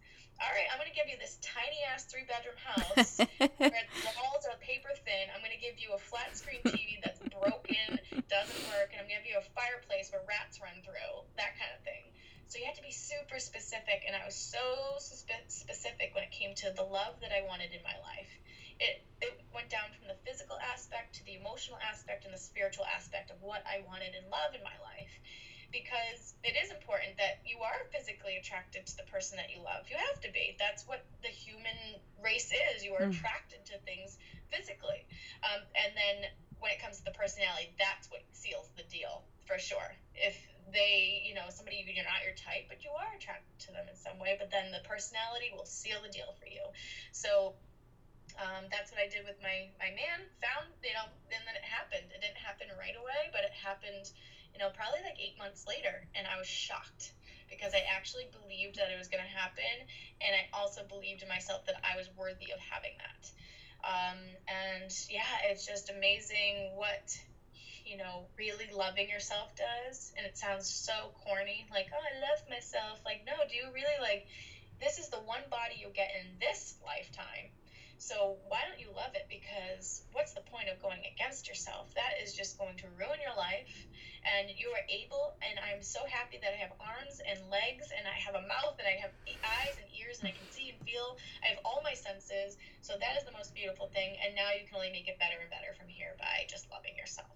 all 0.41 0.49
right, 0.49 0.65
I'm 0.71 0.81
going 0.81 0.89
to 0.89 0.97
give 0.97 1.07
you 1.07 1.19
this 1.21 1.37
tiny 1.45 1.85
ass 1.93 2.09
three 2.09 2.25
bedroom 2.25 2.57
house 2.57 3.21
where 3.61 3.85
the 4.03 4.13
walls 4.17 4.43
are 4.49 4.57
paper 4.59 4.89
thin. 5.05 5.29
I'm 5.29 5.45
going 5.45 5.53
to 5.53 5.61
give 5.61 5.77
you 5.77 5.93
a 5.93 6.01
flat 6.01 6.33
screen 6.33 6.63
TV 6.65 6.97
that's 7.03 7.21
broken, 7.29 8.01
doesn't 8.27 8.63
work, 8.73 8.91
and 8.91 8.99
I'm 9.03 9.07
going 9.07 9.21
to 9.21 9.25
give 9.29 9.37
you 9.37 9.39
a 9.39 9.47
fireplace 9.53 10.09
where 10.09 10.25
rats 10.25 10.57
run 10.57 10.81
through, 10.81 11.13
that 11.37 11.53
kind 11.59 11.69
of 11.77 11.81
thing. 11.85 12.09
So 12.49 12.57
you 12.59 12.65
have 12.67 12.77
to 12.77 12.85
be 12.85 12.93
super 12.93 13.37
specific, 13.37 14.05
and 14.05 14.13
I 14.17 14.25
was 14.25 14.37
so 14.37 14.61
spe- 14.99 15.47
specific 15.49 16.13
when 16.13 16.25
it 16.25 16.33
came 16.33 16.53
to 16.65 16.73
the 16.73 16.85
love 16.85 17.17
that 17.21 17.33
I 17.33 17.45
wanted 17.45 17.73
in 17.73 17.81
my 17.85 17.95
life. 18.03 18.29
It, 18.81 19.05
it 19.21 19.33
went 19.53 19.69
down 19.69 19.93
from 19.95 20.09
the 20.09 20.17
physical 20.25 20.57
aspect 20.59 21.15
to 21.21 21.25
the 21.25 21.37
emotional 21.37 21.79
aspect 21.79 22.25
and 22.25 22.33
the 22.33 22.41
spiritual 22.41 22.89
aspect 22.89 23.31
of 23.31 23.39
what 23.39 23.63
I 23.63 23.85
wanted 23.85 24.17
in 24.17 24.25
love 24.27 24.57
in 24.57 24.65
my 24.65 24.75
life 24.81 25.13
because 25.73 26.37
it 26.45 26.53
is 26.53 26.69
important 26.69 27.17
that 27.17 27.41
you 27.41 27.57
are 27.65 27.89
physically 27.89 28.37
attracted 28.37 28.85
to 28.85 28.95
the 28.95 29.09
person 29.09 29.41
that 29.41 29.49
you 29.49 29.57
love. 29.65 29.89
You 29.89 29.97
have 29.97 30.21
to 30.21 30.29
be. 30.29 30.53
That's 30.61 30.85
what 30.85 31.01
the 31.25 31.33
human 31.33 31.97
race 32.21 32.53
is. 32.53 32.85
You 32.85 32.93
are 32.93 33.09
mm. 33.09 33.11
attracted 33.11 33.65
to 33.73 33.81
things 33.81 34.21
physically. 34.53 35.01
Um, 35.41 35.65
and 35.73 35.91
then 35.97 36.29
when 36.61 36.71
it 36.71 36.79
comes 36.79 37.01
to 37.01 37.05
the 37.09 37.17
personality, 37.17 37.73
that's 37.81 38.07
what 38.13 38.21
seals 38.31 38.69
the 38.77 38.85
deal 38.87 39.25
for 39.49 39.57
sure. 39.57 39.97
If 40.13 40.37
they, 40.69 41.25
you 41.25 41.33
know, 41.33 41.49
somebody 41.49 41.81
you're 41.81 42.05
not 42.05 42.21
your 42.21 42.37
type, 42.37 42.69
but 42.69 42.85
you 42.85 42.93
are 42.93 43.09
attracted 43.17 43.57
to 43.67 43.69
them 43.73 43.89
in 43.89 43.97
some 43.97 44.21
way, 44.21 44.37
but 44.37 44.53
then 44.53 44.69
the 44.69 44.85
personality 44.85 45.51
will 45.51 45.67
seal 45.67 45.99
the 46.05 46.13
deal 46.13 46.37
for 46.37 46.47
you. 46.47 46.63
So 47.11 47.57
um, 48.37 48.69
that's 48.69 48.93
what 48.93 49.01
I 49.01 49.09
did 49.09 49.25
with 49.25 49.41
my 49.41 49.73
my 49.81 49.91
man. 49.91 50.23
Found 50.41 50.71
you 50.85 50.95
know, 50.95 51.05
and 51.33 51.43
then 51.43 51.55
it 51.57 51.65
happened. 51.65 52.07
It 52.13 52.21
didn't 52.23 52.39
happen 52.39 52.71
right 52.79 52.95
away, 52.95 53.33
but 53.35 53.43
it 53.43 53.53
happened 53.53 54.13
you 54.53 54.61
know, 54.61 54.69
probably 54.69 55.01
like 55.01 55.17
eight 55.17 55.37
months 55.37 55.65
later. 55.67 56.05
And 56.13 56.29
I 56.29 56.37
was 56.37 56.47
shocked 56.47 57.13
because 57.49 57.73
I 57.73 57.81
actually 57.89 58.29
believed 58.31 58.77
that 58.77 58.93
it 58.93 58.97
was 58.97 59.09
going 59.09 59.23
to 59.25 59.33
happen. 59.33 59.75
And 60.21 60.31
I 60.37 60.45
also 60.53 60.85
believed 60.85 61.25
in 61.25 61.29
myself 61.29 61.65
that 61.65 61.81
I 61.81 61.97
was 61.97 62.09
worthy 62.15 62.53
of 62.53 62.61
having 62.61 62.93
that. 63.01 63.23
Um, 63.83 64.21
and 64.47 64.89
yeah, 65.09 65.49
it's 65.49 65.65
just 65.65 65.89
amazing 65.89 66.71
what, 66.77 67.17
you 67.83 67.97
know, 67.97 68.29
really 68.37 68.69
loving 69.03 69.13
yourself 69.13 69.51
does. 69.55 70.13
And 70.17 70.25
it 70.25 70.37
sounds 70.37 70.69
so 70.69 71.11
corny, 71.25 71.67
like, 71.71 71.87
oh, 71.91 71.99
I 71.99 72.19
love 72.19 72.39
myself. 72.49 72.99
Like, 73.05 73.23
no, 73.25 73.33
do 73.49 73.55
you 73.55 73.67
really 73.73 73.99
like, 74.01 74.27
this 74.79 74.97
is 74.97 75.09
the 75.09 75.17
one 75.17 75.43
body 75.49 75.75
you'll 75.79 75.91
get 75.91 76.11
in 76.23 76.39
this 76.39 76.75
lifetime. 76.85 77.51
So 77.97 78.37
why 78.47 78.59
don't 78.67 78.79
you 78.79 78.91
love 78.95 79.11
it? 79.15 79.27
Because 79.27 80.03
what's 80.11 80.33
the 80.33 80.41
point 80.41 80.67
of 80.69 80.81
going 80.81 81.03
against 81.03 81.47
yourself? 81.47 81.93
That 81.95 82.19
is 82.23 82.33
just 82.33 82.57
going 82.57 82.77
to 82.77 82.87
ruin 82.95 83.19
your 83.19 83.35
life 83.35 83.75
and 84.23 84.47
you 84.55 84.71
are 84.71 84.83
able 84.87 85.35
and 85.43 85.59
i'm 85.59 85.83
so 85.83 85.99
happy 86.07 86.39
that 86.39 86.55
i 86.55 86.59
have 86.59 86.71
arms 86.79 87.19
and 87.27 87.39
legs 87.51 87.91
and 87.91 88.07
i 88.07 88.15
have 88.15 88.35
a 88.35 88.45
mouth 88.47 88.75
and 88.79 88.87
i 88.87 88.95
have 88.95 89.11
eyes 89.43 89.75
and 89.75 89.87
ears 89.91 90.19
and 90.23 90.31
i 90.31 90.33
can 90.35 90.47
see 90.47 90.71
and 90.71 90.79
feel 90.87 91.19
i 91.43 91.51
have 91.51 91.59
all 91.67 91.83
my 91.83 91.93
senses 91.93 92.55
so 92.81 92.95
that 92.99 93.19
is 93.19 93.23
the 93.27 93.35
most 93.35 93.51
beautiful 93.51 93.91
thing 93.91 94.15
and 94.23 94.31
now 94.35 94.47
you 94.55 94.63
can 94.63 94.75
only 94.79 94.91
make 94.91 95.07
it 95.07 95.19
better 95.19 95.35
and 95.43 95.51
better 95.51 95.75
from 95.75 95.87
here 95.91 96.15
by 96.19 96.47
just 96.47 96.71
loving 96.71 96.95
yourself 96.95 97.35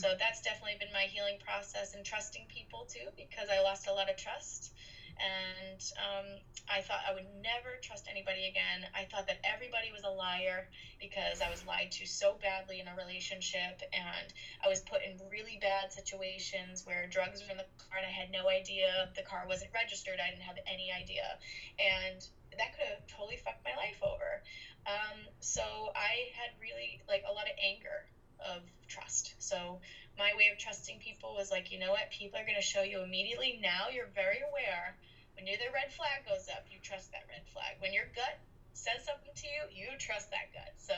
so 0.00 0.14
that's 0.18 0.40
definitely 0.40 0.76
been 0.78 0.92
my 0.92 1.04
healing 1.04 1.36
process 1.44 1.94
and 1.94 2.04
trusting 2.04 2.46
people 2.48 2.86
too 2.88 3.08
because 3.16 3.48
i 3.50 3.60
lost 3.60 3.86
a 3.86 3.92
lot 3.92 4.08
of 4.08 4.16
trust 4.16 4.72
and 5.20 5.82
um, 6.00 6.26
I 6.68 6.80
thought 6.80 7.00
I 7.06 7.12
would 7.12 7.26
never 7.42 7.76
trust 7.82 8.08
anybody 8.08 8.46
again. 8.46 8.88
I 8.94 9.04
thought 9.04 9.26
that 9.26 9.38
everybody 9.44 9.92
was 9.92 10.04
a 10.04 10.08
liar 10.08 10.68
because 10.98 11.40
I 11.40 11.50
was 11.50 11.64
lied 11.66 11.90
to 11.92 12.06
so 12.06 12.38
badly 12.40 12.80
in 12.80 12.88
a 12.88 12.94
relationship, 12.94 13.82
and 13.92 14.32
I 14.64 14.68
was 14.68 14.80
put 14.80 15.02
in 15.02 15.20
really 15.28 15.58
bad 15.60 15.92
situations 15.92 16.86
where 16.86 17.06
drugs 17.06 17.42
were 17.42 17.50
in 17.50 17.58
the 17.58 17.68
car 17.76 17.98
and 17.98 18.06
I 18.06 18.10
had 18.10 18.30
no 18.30 18.48
idea. 18.48 19.08
The 19.14 19.22
car 19.22 19.44
wasn't 19.46 19.70
registered. 19.74 20.18
I 20.20 20.30
didn't 20.30 20.48
have 20.48 20.58
any 20.66 20.90
idea, 20.90 21.36
and 21.78 22.16
that 22.56 22.72
could 22.72 22.86
have 22.88 23.06
totally 23.06 23.36
fucked 23.36 23.64
my 23.64 23.76
life 23.76 24.00
over. 24.02 24.40
Um, 24.86 25.28
so 25.40 25.92
I 25.94 26.32
had 26.32 26.56
really 26.58 27.00
like 27.08 27.24
a 27.28 27.32
lot 27.32 27.44
of 27.44 27.54
anger 27.60 28.08
of 28.46 28.62
trust. 28.88 29.34
So 29.38 29.80
my 30.18 30.32
way 30.36 30.50
of 30.52 30.58
trusting 30.58 30.98
people 30.98 31.34
was 31.34 31.50
like, 31.50 31.72
you 31.72 31.78
know 31.78 31.90
what, 31.90 32.10
people 32.10 32.38
are 32.38 32.44
going 32.44 32.60
to 32.60 32.62
show 32.62 32.82
you 32.82 33.02
immediately. 33.02 33.58
Now 33.62 33.88
you're 33.92 34.10
very 34.14 34.40
aware 34.48 34.96
when 35.40 35.44
the 35.44 35.72
red 35.72 35.92
flag 35.92 36.28
goes 36.28 36.48
up, 36.48 36.66
you 36.70 36.78
trust 36.82 37.12
that 37.12 37.24
red 37.28 37.46
flag. 37.48 37.80
When 37.80 37.92
your 37.92 38.04
gut 38.14 38.38
says 38.74 39.04
something 39.06 39.32
to 39.34 39.46
you, 39.46 39.84
you 39.84 39.98
trust 39.98 40.30
that 40.30 40.52
gut. 40.52 40.74
So 40.76 40.94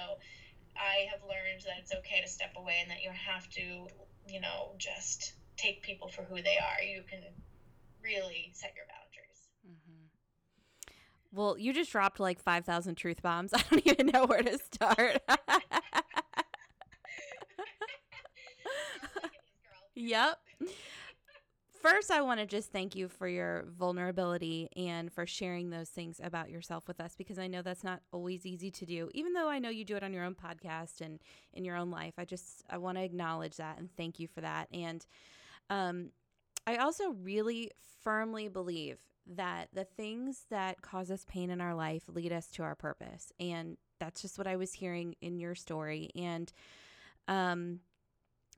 I 0.74 1.06
have 1.10 1.22
learned 1.22 1.62
that 1.66 1.78
it's 1.78 1.92
okay 1.94 2.20
to 2.22 2.28
step 2.28 2.54
away 2.56 2.78
and 2.82 2.90
that 2.90 3.02
you 3.02 3.10
have 3.10 3.48
to, 3.50 3.86
you 4.28 4.40
know, 4.40 4.72
just 4.78 5.34
take 5.56 5.82
people 5.82 6.08
for 6.08 6.22
who 6.22 6.42
they 6.42 6.58
are. 6.58 6.82
You 6.82 7.02
can 7.08 7.22
really 8.02 8.50
set 8.52 8.74
your 8.74 8.86
boundaries. 8.90 9.40
Mm-hmm. 9.62 10.06
Well, 11.32 11.56
you 11.58 11.72
just 11.72 11.92
dropped 11.92 12.18
like 12.18 12.40
5,000 12.40 12.96
truth 12.96 13.22
bombs. 13.22 13.52
I 13.54 13.62
don't 13.70 13.86
even 13.86 14.06
know 14.06 14.26
where 14.26 14.42
to 14.42 14.58
start. 14.58 15.22
yep 19.94 20.38
first, 21.82 22.12
I 22.12 22.22
want 22.22 22.40
to 22.40 22.46
just 22.46 22.70
thank 22.70 22.94
you 22.94 23.08
for 23.08 23.26
your 23.26 23.64
vulnerability 23.76 24.68
and 24.76 25.12
for 25.12 25.26
sharing 25.26 25.70
those 25.70 25.88
things 25.88 26.20
about 26.22 26.48
yourself 26.48 26.86
with 26.86 27.00
us 27.00 27.14
because 27.16 27.38
I 27.38 27.48
know 27.48 27.60
that's 27.60 27.82
not 27.82 28.00
always 28.12 28.46
easy 28.46 28.70
to 28.70 28.86
do. 28.86 29.10
Even 29.12 29.32
though 29.32 29.48
I 29.48 29.58
know 29.58 29.68
you 29.68 29.84
do 29.84 29.96
it 29.96 30.04
on 30.04 30.12
your 30.12 30.24
own 30.24 30.36
podcast 30.36 31.00
and 31.00 31.18
in 31.52 31.64
your 31.64 31.76
own 31.76 31.90
life, 31.90 32.14
I 32.16 32.24
just 32.24 32.62
I 32.70 32.78
want 32.78 32.98
to 32.98 33.04
acknowledge 33.04 33.56
that 33.56 33.78
and 33.78 33.90
thank 33.96 34.20
you 34.20 34.28
for 34.28 34.40
that. 34.40 34.68
And 34.72 35.04
um, 35.68 36.10
I 36.66 36.76
also 36.76 37.10
really 37.10 37.72
firmly 38.02 38.48
believe 38.48 38.98
that 39.26 39.68
the 39.72 39.84
things 39.84 40.46
that 40.50 40.82
cause 40.82 41.10
us 41.10 41.24
pain 41.28 41.50
in 41.50 41.60
our 41.60 41.74
life 41.74 42.04
lead 42.06 42.32
us 42.32 42.46
to 42.52 42.62
our 42.62 42.74
purpose, 42.74 43.32
and 43.38 43.76
that's 43.98 44.22
just 44.22 44.38
what 44.38 44.46
I 44.46 44.56
was 44.56 44.72
hearing 44.72 45.14
in 45.20 45.38
your 45.38 45.54
story. 45.54 46.10
And 46.14 46.52
um, 47.28 47.80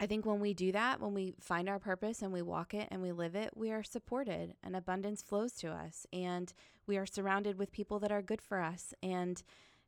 I 0.01 0.07
think 0.07 0.27
when 0.27 0.41
we 0.41 0.55
do 0.55 0.73
that, 0.73 1.01
when 1.01 1.15
we 1.15 1.35
find 1.41 1.69
our 1.69 1.79
purpose 1.79 2.23
and 2.23 2.33
we 2.33 2.43
walk 2.43 2.75
it 2.75 2.89
and 2.91 3.01
we 3.01 3.13
live 3.13 3.37
it, 3.37 3.57
we 3.57 3.71
are 3.71 3.85
supported 3.85 4.55
and 4.63 4.75
abundance 4.75 5.23
flows 5.23 5.53
to 5.55 5.71
us. 5.71 6.07
And 6.13 6.53
we 6.87 6.97
are 6.97 7.07
surrounded 7.07 7.59
with 7.59 7.71
people 7.71 8.01
that 8.01 8.11
are 8.11 8.23
good 8.23 8.43
for 8.43 8.61
us 8.61 8.93
and 9.03 9.43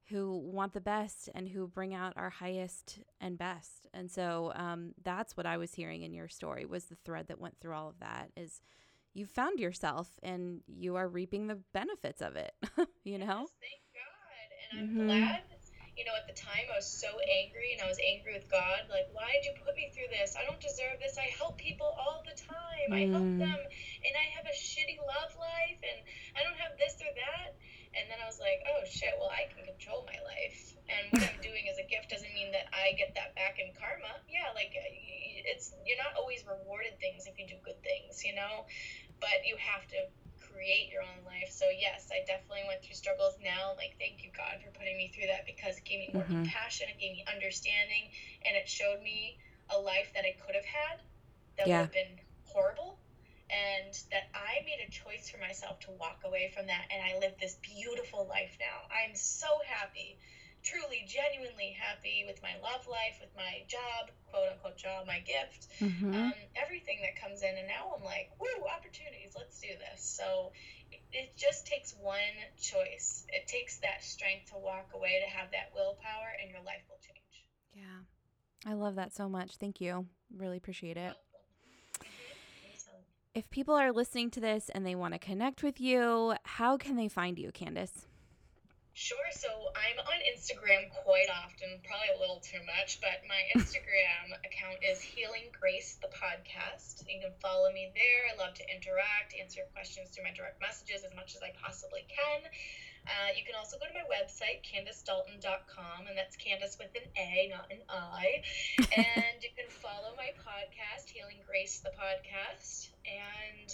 who 0.09 0.39
want 0.39 0.73
the 0.73 0.81
best 0.81 1.29
and 1.35 1.49
who 1.49 1.67
bring 1.67 1.93
out 1.93 2.13
our 2.17 2.31
highest 2.31 3.01
and 3.21 3.37
best. 3.37 3.89
And 3.93 4.09
so 4.09 4.53
um, 4.55 4.95
that's 5.03 5.37
what 5.37 5.47
I 5.47 5.57
was 5.57 5.75
hearing 5.75 6.03
in 6.03 6.13
your 6.13 6.29
story 6.29 6.65
was 6.65 6.85
the 6.85 6.97
thread 7.05 7.27
that 7.27 7.41
went 7.41 7.59
through 7.61 7.75
all 7.75 7.89
of 7.89 7.99
that 7.99 8.31
is 8.37 8.61
you 9.13 9.27
found 9.27 9.59
yourself 9.59 10.21
and 10.23 10.61
you 10.69 10.95
are 10.95 11.09
reaping 11.09 11.49
the 11.49 11.59
benefits 11.73 12.23
of 12.23 12.37
it, 12.37 12.53
you 13.05 13.19
know? 13.19 13.49
Yes, 13.49 13.51
thank 13.61 13.83
God. 13.93 14.71
And 14.71 14.81
I'm 14.81 14.89
mm-hmm. 14.89 15.07
glad 15.09 15.43
you 15.97 16.05
know, 16.05 16.13
at 16.13 16.29
the 16.29 16.37
time 16.37 16.69
I 16.69 16.77
was 16.77 16.85
so 16.85 17.09
angry 17.25 17.73
and 17.73 17.81
I 17.81 17.89
was 17.89 17.97
angry 18.05 18.37
with 18.37 18.53
God. 18.53 18.85
Like, 18.93 19.09
why 19.17 19.33
did 19.33 19.49
you 19.49 19.57
put 19.57 19.73
me 19.73 19.89
through 19.97 20.13
this? 20.13 20.37
I 20.37 20.45
don't 20.45 20.61
deserve 20.61 21.01
this. 21.01 21.17
I 21.17 21.33
help 21.33 21.57
people 21.57 21.89
all 21.97 22.21
the 22.21 22.37
time. 22.37 22.93
Mm. 22.93 23.01
I 23.01 23.03
help 23.09 23.25
mm. 23.25 23.41
them 23.41 23.61
and 24.05 24.13
I 24.13 24.27
have 24.37 24.45
a 24.45 24.53
shitty 24.53 25.01
love 25.01 25.33
life 25.41 25.81
and 25.81 25.99
I 26.37 26.45
don't 26.45 26.61
have 26.61 26.77
this 26.77 27.01
or 27.01 27.09
that. 27.09 27.57
And 27.97 28.13
then 28.13 28.21
I 28.21 28.29
was 28.29 28.37
like, 28.37 28.61
oh 28.69 28.85
shit, 28.85 29.17
well, 29.17 29.33
I 29.33 29.49
can 29.49 29.65
control 29.65 30.05
my 30.05 30.21
life. 30.21 30.77
And 30.85 31.17
what 31.17 31.25
I'm 31.33 31.41
doing 31.41 31.65
as 31.73 31.81
a 31.81 31.87
gift 31.89 32.13
doesn't 32.13 32.31
mean 32.37 32.53
that 32.53 32.69
I 32.77 32.93
get 33.01 33.17
that 33.17 33.33
back 33.33 33.57
in 33.57 33.73
karma. 33.73 34.21
Yeah, 34.29 34.53
like 34.53 34.77
it's, 34.77 35.73
you're 35.89 35.97
not 35.97 36.13
always 36.21 36.45
rewarded 36.45 37.01
things 37.01 37.25
if 37.25 37.41
you 37.41 37.49
do 37.49 37.57
good 37.65 37.81
things, 37.81 38.21
you 38.21 38.37
know? 38.37 38.69
But 39.17 39.49
you 39.49 39.57
have 39.57 39.89
to 39.97 40.13
create 40.57 40.89
your 40.89 41.05
own 41.05 41.21
life. 41.29 41.53
So 41.53 41.69
yes, 41.69 42.09
I 42.09 42.25
definitely 42.25 42.65
went 42.65 42.81
through 42.81 42.97
struggles 42.97 43.37
now. 43.45 43.77
Like 43.77 44.01
thank 44.01 44.25
you 44.25 44.33
God 44.33 44.57
for 44.65 44.73
putting 44.73 44.97
me 44.97 45.13
through 45.13 45.29
that 45.29 45.45
because 46.19 46.33
it 46.33 46.41
gave 46.41 46.41
me 46.41 46.41
more 46.41 46.41
mm-hmm. 46.41 46.43
compassion, 46.43 46.87
it 46.89 46.99
gave 47.01 47.13
me 47.13 47.25
understanding, 47.29 48.05
and 48.47 48.57
it 48.57 48.69
showed 48.69 49.03
me 49.03 49.39
a 49.71 49.79
life 49.79 50.13
that 50.15 50.25
I 50.25 50.35
could 50.45 50.55
have 50.55 50.65
had 50.65 51.03
that 51.59 51.67
yeah. 51.67 51.81
would 51.81 51.85
have 51.87 51.93
been 51.93 52.17
horrible. 52.45 52.99
And 53.47 53.95
that 54.11 54.27
I 54.35 54.67
made 54.67 54.83
a 54.83 54.91
choice 54.91 55.31
for 55.31 55.39
myself 55.39 55.79
to 55.87 55.93
walk 56.01 56.23
away 56.27 56.51
from 56.51 56.67
that, 56.67 56.91
and 56.91 56.99
I 56.99 57.19
live 57.23 57.39
this 57.41 57.57
beautiful 57.63 58.27
life 58.27 58.59
now. 58.59 58.91
I'm 58.91 59.15
so 59.15 59.47
happy 59.65 60.19
truly, 60.67 61.07
genuinely 61.07 61.79
happy 61.79 62.27
with 62.27 62.43
my 62.43 62.59
love 62.59 62.83
life, 62.91 63.23
with 63.23 63.31
my 63.39 63.63
job, 63.71 64.11
quote 64.27 64.51
unquote 64.51 64.77
job, 64.77 65.07
my 65.07 65.23
gift, 65.23 65.71
mm-hmm. 65.79 66.11
um, 66.11 66.35
everything 66.59 66.99
that 67.07 67.15
comes 67.15 67.47
in. 67.47 67.55
And 67.55 67.71
now 67.71 67.95
I'm 67.95 68.03
like, 68.03 68.35
woo, 68.43 68.67
opportunities, 68.67 69.39
let's 69.39 69.63
do 69.63 69.71
this. 69.79 70.03
So 70.03 70.51
it 71.13 71.37
just 71.37 71.67
takes 71.67 71.95
one 72.01 72.19
choice. 72.61 73.25
It 73.29 73.47
takes 73.49 73.79
that 73.79 74.03
strength 74.03 74.51
to 74.53 74.59
walk 74.59 74.91
away, 74.95 75.23
to 75.25 75.37
have 75.37 75.51
that 75.53 75.73
willpower, 75.75 76.37
and 76.41 76.51
your 76.51 76.63
life 76.63 76.83
will 76.89 76.99
change. 77.01 77.47
Yeah. 77.75 78.71
I 78.71 78.75
love 78.75 78.97
that 78.97 79.15
so 79.15 79.29
much. 79.29 79.57
Thank 79.57 79.81
you. 79.81 80.07
Really 80.37 80.57
appreciate 80.57 80.97
it. 80.97 81.15
If 83.35 83.51
people 83.51 83.75
are 83.75 83.93
listening 83.93 84.31
to 84.31 84.41
this 84.41 84.71
and 84.71 84.87
they 84.87 84.95
want 84.95 85.13
to 85.13 85.19
connect 85.19 85.63
with 85.63 85.81
you, 85.81 86.35
how 86.45 86.77
can 86.79 86.97
they 86.97 87.09
find 87.09 87.39
you, 87.39 87.53
Candace? 87.53 88.07
Sure. 88.97 89.29
So 89.29 89.53
I'm 89.77 90.01
on 90.09 90.25
Instagram 90.25 90.89
quite 90.89 91.29
often, 91.29 91.69
probably 91.85 92.17
a 92.17 92.19
little 92.19 92.41
too 92.41 92.65
much, 92.65 92.97
but 93.05 93.21
my 93.29 93.45
Instagram 93.53 94.33
account 94.41 94.81
is 94.81 95.05
Healing 95.05 95.53
Grace 95.53 96.01
the 96.01 96.09
podcast. 96.09 97.05
You 97.05 97.21
can 97.21 97.37
follow 97.37 97.69
me 97.77 97.93
there. 97.93 98.23
I 98.33 98.41
love 98.41 98.57
to 98.57 98.65
interact, 98.73 99.37
answer 99.37 99.61
your 99.61 99.69
questions 99.77 100.17
through 100.17 100.25
my 100.25 100.33
direct 100.33 100.65
messages 100.65 101.05
as 101.05 101.13
much 101.13 101.37
as 101.37 101.45
I 101.45 101.53
possibly 101.61 102.09
can. 102.09 102.49
Uh, 103.05 103.37
you 103.37 103.45
can 103.45 103.53
also 103.53 103.77
go 103.77 103.85
to 103.85 103.93
my 103.93 104.09
website, 104.09 104.65
CandaceDalton.com, 104.65 106.09
and 106.09 106.17
that's 106.17 106.41
Candace 106.41 106.81
with 106.81 106.97
an 106.97 107.05
A, 107.21 107.53
not 107.53 107.69
an 107.69 107.85
I. 107.93 108.41
and 108.97 109.37
you 109.45 109.53
can 109.53 109.69
follow 109.69 110.17
my 110.17 110.33
podcast, 110.41 111.13
Healing 111.13 111.45
Grace 111.45 111.85
the 111.85 111.93
podcast. 111.93 112.89
And 113.05 113.69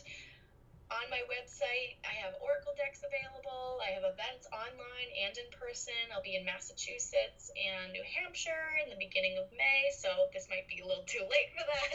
on 1.01 1.09
my 1.09 1.25
website, 1.25 1.97
I 2.05 2.13
have 2.21 2.37
Oracle 2.45 2.77
decks 2.77 3.01
available. 3.01 3.81
I 3.81 3.97
have 3.97 4.05
events 4.05 4.45
online 4.53 5.09
and 5.25 5.33
in 5.41 5.49
person. 5.57 5.97
I'll 6.13 6.25
be 6.25 6.37
in 6.37 6.45
Massachusetts 6.45 7.49
and 7.57 7.97
New 7.97 8.05
Hampshire 8.05 8.77
in 8.85 8.93
the 8.93 9.01
beginning 9.01 9.41
of 9.41 9.49
May, 9.57 9.89
so 9.97 10.29
this 10.37 10.53
might 10.53 10.69
be 10.69 10.85
a 10.85 10.87
little 10.87 11.07
too 11.09 11.25
late 11.25 11.49
for 11.57 11.65
that. 11.65 11.89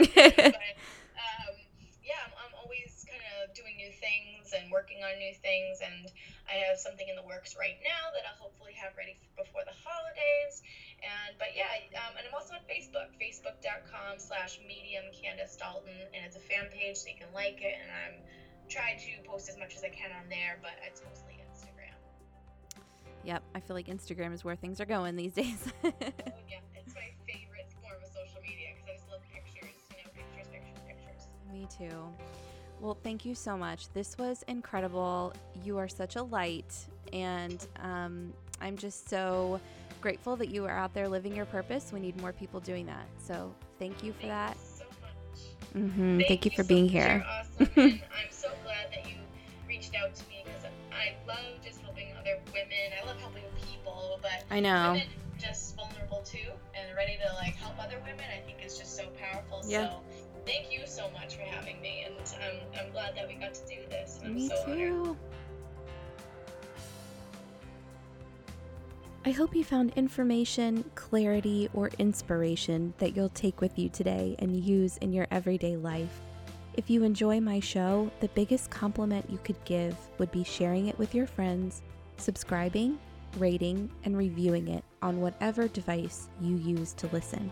but 0.57 0.73
um, 1.13 1.53
yeah, 2.01 2.17
I'm, 2.25 2.33
I'm 2.41 2.55
always 2.57 3.05
kind 3.05 3.21
of 3.37 3.53
doing 3.53 3.77
new 3.77 3.93
things 3.93 4.55
and 4.57 4.71
working 4.73 5.05
on 5.05 5.13
new 5.21 5.35
things, 5.45 5.83
and 5.85 6.09
I 6.49 6.65
have 6.65 6.81
something 6.81 7.05
in 7.05 7.13
the 7.13 7.27
works 7.27 7.53
right 7.53 7.77
now 7.85 8.09
that 8.17 8.25
I'll 8.25 8.49
hopefully 8.49 8.73
have 8.81 8.97
ready 8.97 9.19
before 9.37 9.61
the 9.61 9.77
holidays. 9.77 10.65
And 11.05 11.37
but 11.37 11.53
yeah, 11.53 11.69
um, 12.01 12.17
and 12.17 12.25
I'm 12.25 12.33
also 12.33 12.57
on 12.57 12.65
Facebook, 12.65 13.13
facebook.com 13.21 14.17
slash 14.17 14.57
medium 14.65 15.05
Candace 15.13 15.53
Dalton, 15.53 16.09
and 16.17 16.25
it's 16.25 16.39
a 16.39 16.43
fan 16.49 16.71
page, 16.73 16.97
so 16.97 17.13
you 17.13 17.19
can 17.21 17.29
like 17.35 17.61
it, 17.61 17.77
and 17.77 17.93
I'm 17.93 18.15
try 18.69 18.95
to 18.95 19.29
post 19.29 19.49
as 19.49 19.57
much 19.57 19.75
as 19.75 19.83
I 19.83 19.89
can 19.89 20.11
on 20.11 20.29
there, 20.29 20.59
but 20.61 20.71
it's 20.85 21.01
mostly 21.07 21.39
Instagram. 21.51 21.95
Yep, 23.23 23.43
I 23.55 23.59
feel 23.59 23.75
like 23.75 23.87
Instagram 23.87 24.33
is 24.33 24.43
where 24.43 24.55
things 24.55 24.79
are 24.79 24.85
going 24.85 25.15
these 25.15 25.33
days. 25.33 25.73
oh, 25.83 25.91
yeah, 25.99 26.59
it's 26.75 26.95
my 26.95 27.09
favorite 27.27 27.67
form 27.81 27.95
of 28.01 28.07
social 28.07 28.41
media 28.41 28.67
because 28.75 28.89
I 28.89 28.95
just 28.95 29.09
love 29.09 29.21
pictures, 29.33 29.75
you 29.91 30.03
know, 30.03 30.09
pictures, 30.15 30.47
pictures, 30.51 30.79
pictures. 30.87 31.27
Me 31.51 31.67
too. 31.77 32.03
Well, 32.79 32.97
thank 33.03 33.25
you 33.25 33.33
so 33.33 33.57
much. 33.57 33.91
This 33.93 34.17
was 34.17 34.43
incredible. 34.47 35.33
You 35.63 35.77
are 35.77 35.87
such 35.87 36.15
a 36.15 36.23
light, 36.23 36.75
and 37.11 37.65
um, 37.81 38.33
I'm 38.61 38.77
just 38.77 39.09
so 39.09 39.59
grateful 39.99 40.35
that 40.35 40.49
you 40.49 40.65
are 40.65 40.77
out 40.77 40.93
there 40.93 41.09
living 41.09 41.35
your 41.35 41.45
purpose. 41.45 41.91
We 41.91 41.99
need 41.99 42.19
more 42.21 42.31
people 42.31 42.59
doing 42.59 42.85
that. 42.85 43.07
So, 43.17 43.51
thank 43.79 44.03
you 44.03 44.13
for 44.13 44.27
thank 44.27 44.31
that. 44.31 44.57
You 44.57 44.77
so 44.77 44.85
much. 45.01 45.83
Mm-hmm. 45.83 46.17
Thank, 46.17 46.27
thank, 46.27 46.45
you 46.45 46.51
for 46.51 46.63
so 46.63 46.67
being 46.67 46.87
here. 46.87 47.25
out 49.97 50.15
to 50.15 50.23
me 50.29 50.43
because 50.45 50.63
I 50.91 51.15
love 51.27 51.61
just 51.63 51.81
helping 51.81 52.07
other 52.19 52.39
women. 52.47 52.93
I 53.01 53.05
love 53.05 53.19
helping 53.19 53.43
people, 53.61 54.19
but 54.21 54.43
I 54.49 54.59
know 54.59 54.93
women 54.93 55.07
just 55.37 55.75
vulnerable 55.75 56.21
too 56.23 56.49
and 56.75 56.95
ready 56.95 57.17
to 57.25 57.33
like 57.35 57.55
help 57.55 57.73
other 57.79 57.99
women. 57.99 58.25
I 58.35 58.45
think 58.45 58.57
is 58.65 58.77
just 58.77 58.95
so 58.95 59.03
powerful. 59.19 59.61
Yeah. 59.65 59.89
So 59.89 60.01
thank 60.45 60.71
you 60.71 60.85
so 60.85 61.09
much 61.11 61.35
for 61.35 61.43
having 61.43 61.81
me, 61.81 62.05
and 62.05 62.15
I'm 62.41 62.85
I'm 62.85 62.91
glad 62.91 63.15
that 63.15 63.27
we 63.27 63.35
got 63.35 63.53
to 63.53 63.61
do 63.67 63.81
this. 63.89 64.19
I'm 64.23 64.35
me 64.35 64.49
so 64.49 64.65
too. 64.65 64.71
Honored. 64.71 65.17
I 69.25 69.31
hope 69.31 69.53
you 69.53 69.65
found 69.65 69.91
information, 69.97 70.89
clarity, 70.95 71.67
or 71.73 71.89
inspiration 71.99 72.93
that 72.99 73.13
you'll 73.13 73.27
take 73.27 73.59
with 73.59 73.77
you 73.77 73.89
today 73.89 74.37
and 74.39 74.55
use 74.55 74.95
in 74.97 75.11
your 75.11 75.27
everyday 75.29 75.75
life. 75.75 76.21
If 76.77 76.89
you 76.91 77.03
enjoy 77.03 77.41
my 77.41 77.59
show, 77.59 78.11
the 78.19 78.27
biggest 78.29 78.69
compliment 78.69 79.29
you 79.29 79.39
could 79.43 79.61
give 79.65 79.97
would 80.19 80.31
be 80.31 80.43
sharing 80.43 80.87
it 80.87 80.99
with 80.99 81.15
your 81.15 81.25
friends, 81.25 81.81
subscribing, 82.17 82.99
rating, 83.37 83.89
and 84.03 84.15
reviewing 84.15 84.67
it 84.67 84.83
on 85.01 85.19
whatever 85.19 85.67
device 85.67 86.29
you 86.39 86.57
use 86.57 86.93
to 86.93 87.07
listen. 87.07 87.51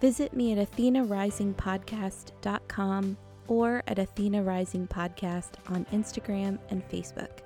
Visit 0.00 0.32
me 0.32 0.56
at 0.56 0.70
athenarisingpodcast.com 0.70 3.16
or 3.48 3.82
at 3.88 3.98
Athena 3.98 4.42
Rising 4.42 4.86
Podcast 4.86 5.54
on 5.68 5.84
Instagram 5.86 6.60
and 6.70 6.88
Facebook. 6.88 7.38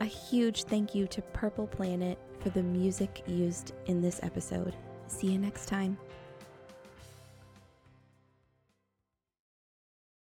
A 0.00 0.04
huge 0.04 0.64
thank 0.64 0.92
you 0.92 1.06
to 1.06 1.22
Purple 1.22 1.68
Planet 1.68 2.18
for 2.40 2.50
the 2.50 2.64
music 2.64 3.22
used 3.28 3.74
in 3.86 4.02
this 4.02 4.18
episode. 4.24 4.74
See 5.06 5.28
you 5.28 5.38
next 5.38 5.66
time. 5.66 5.96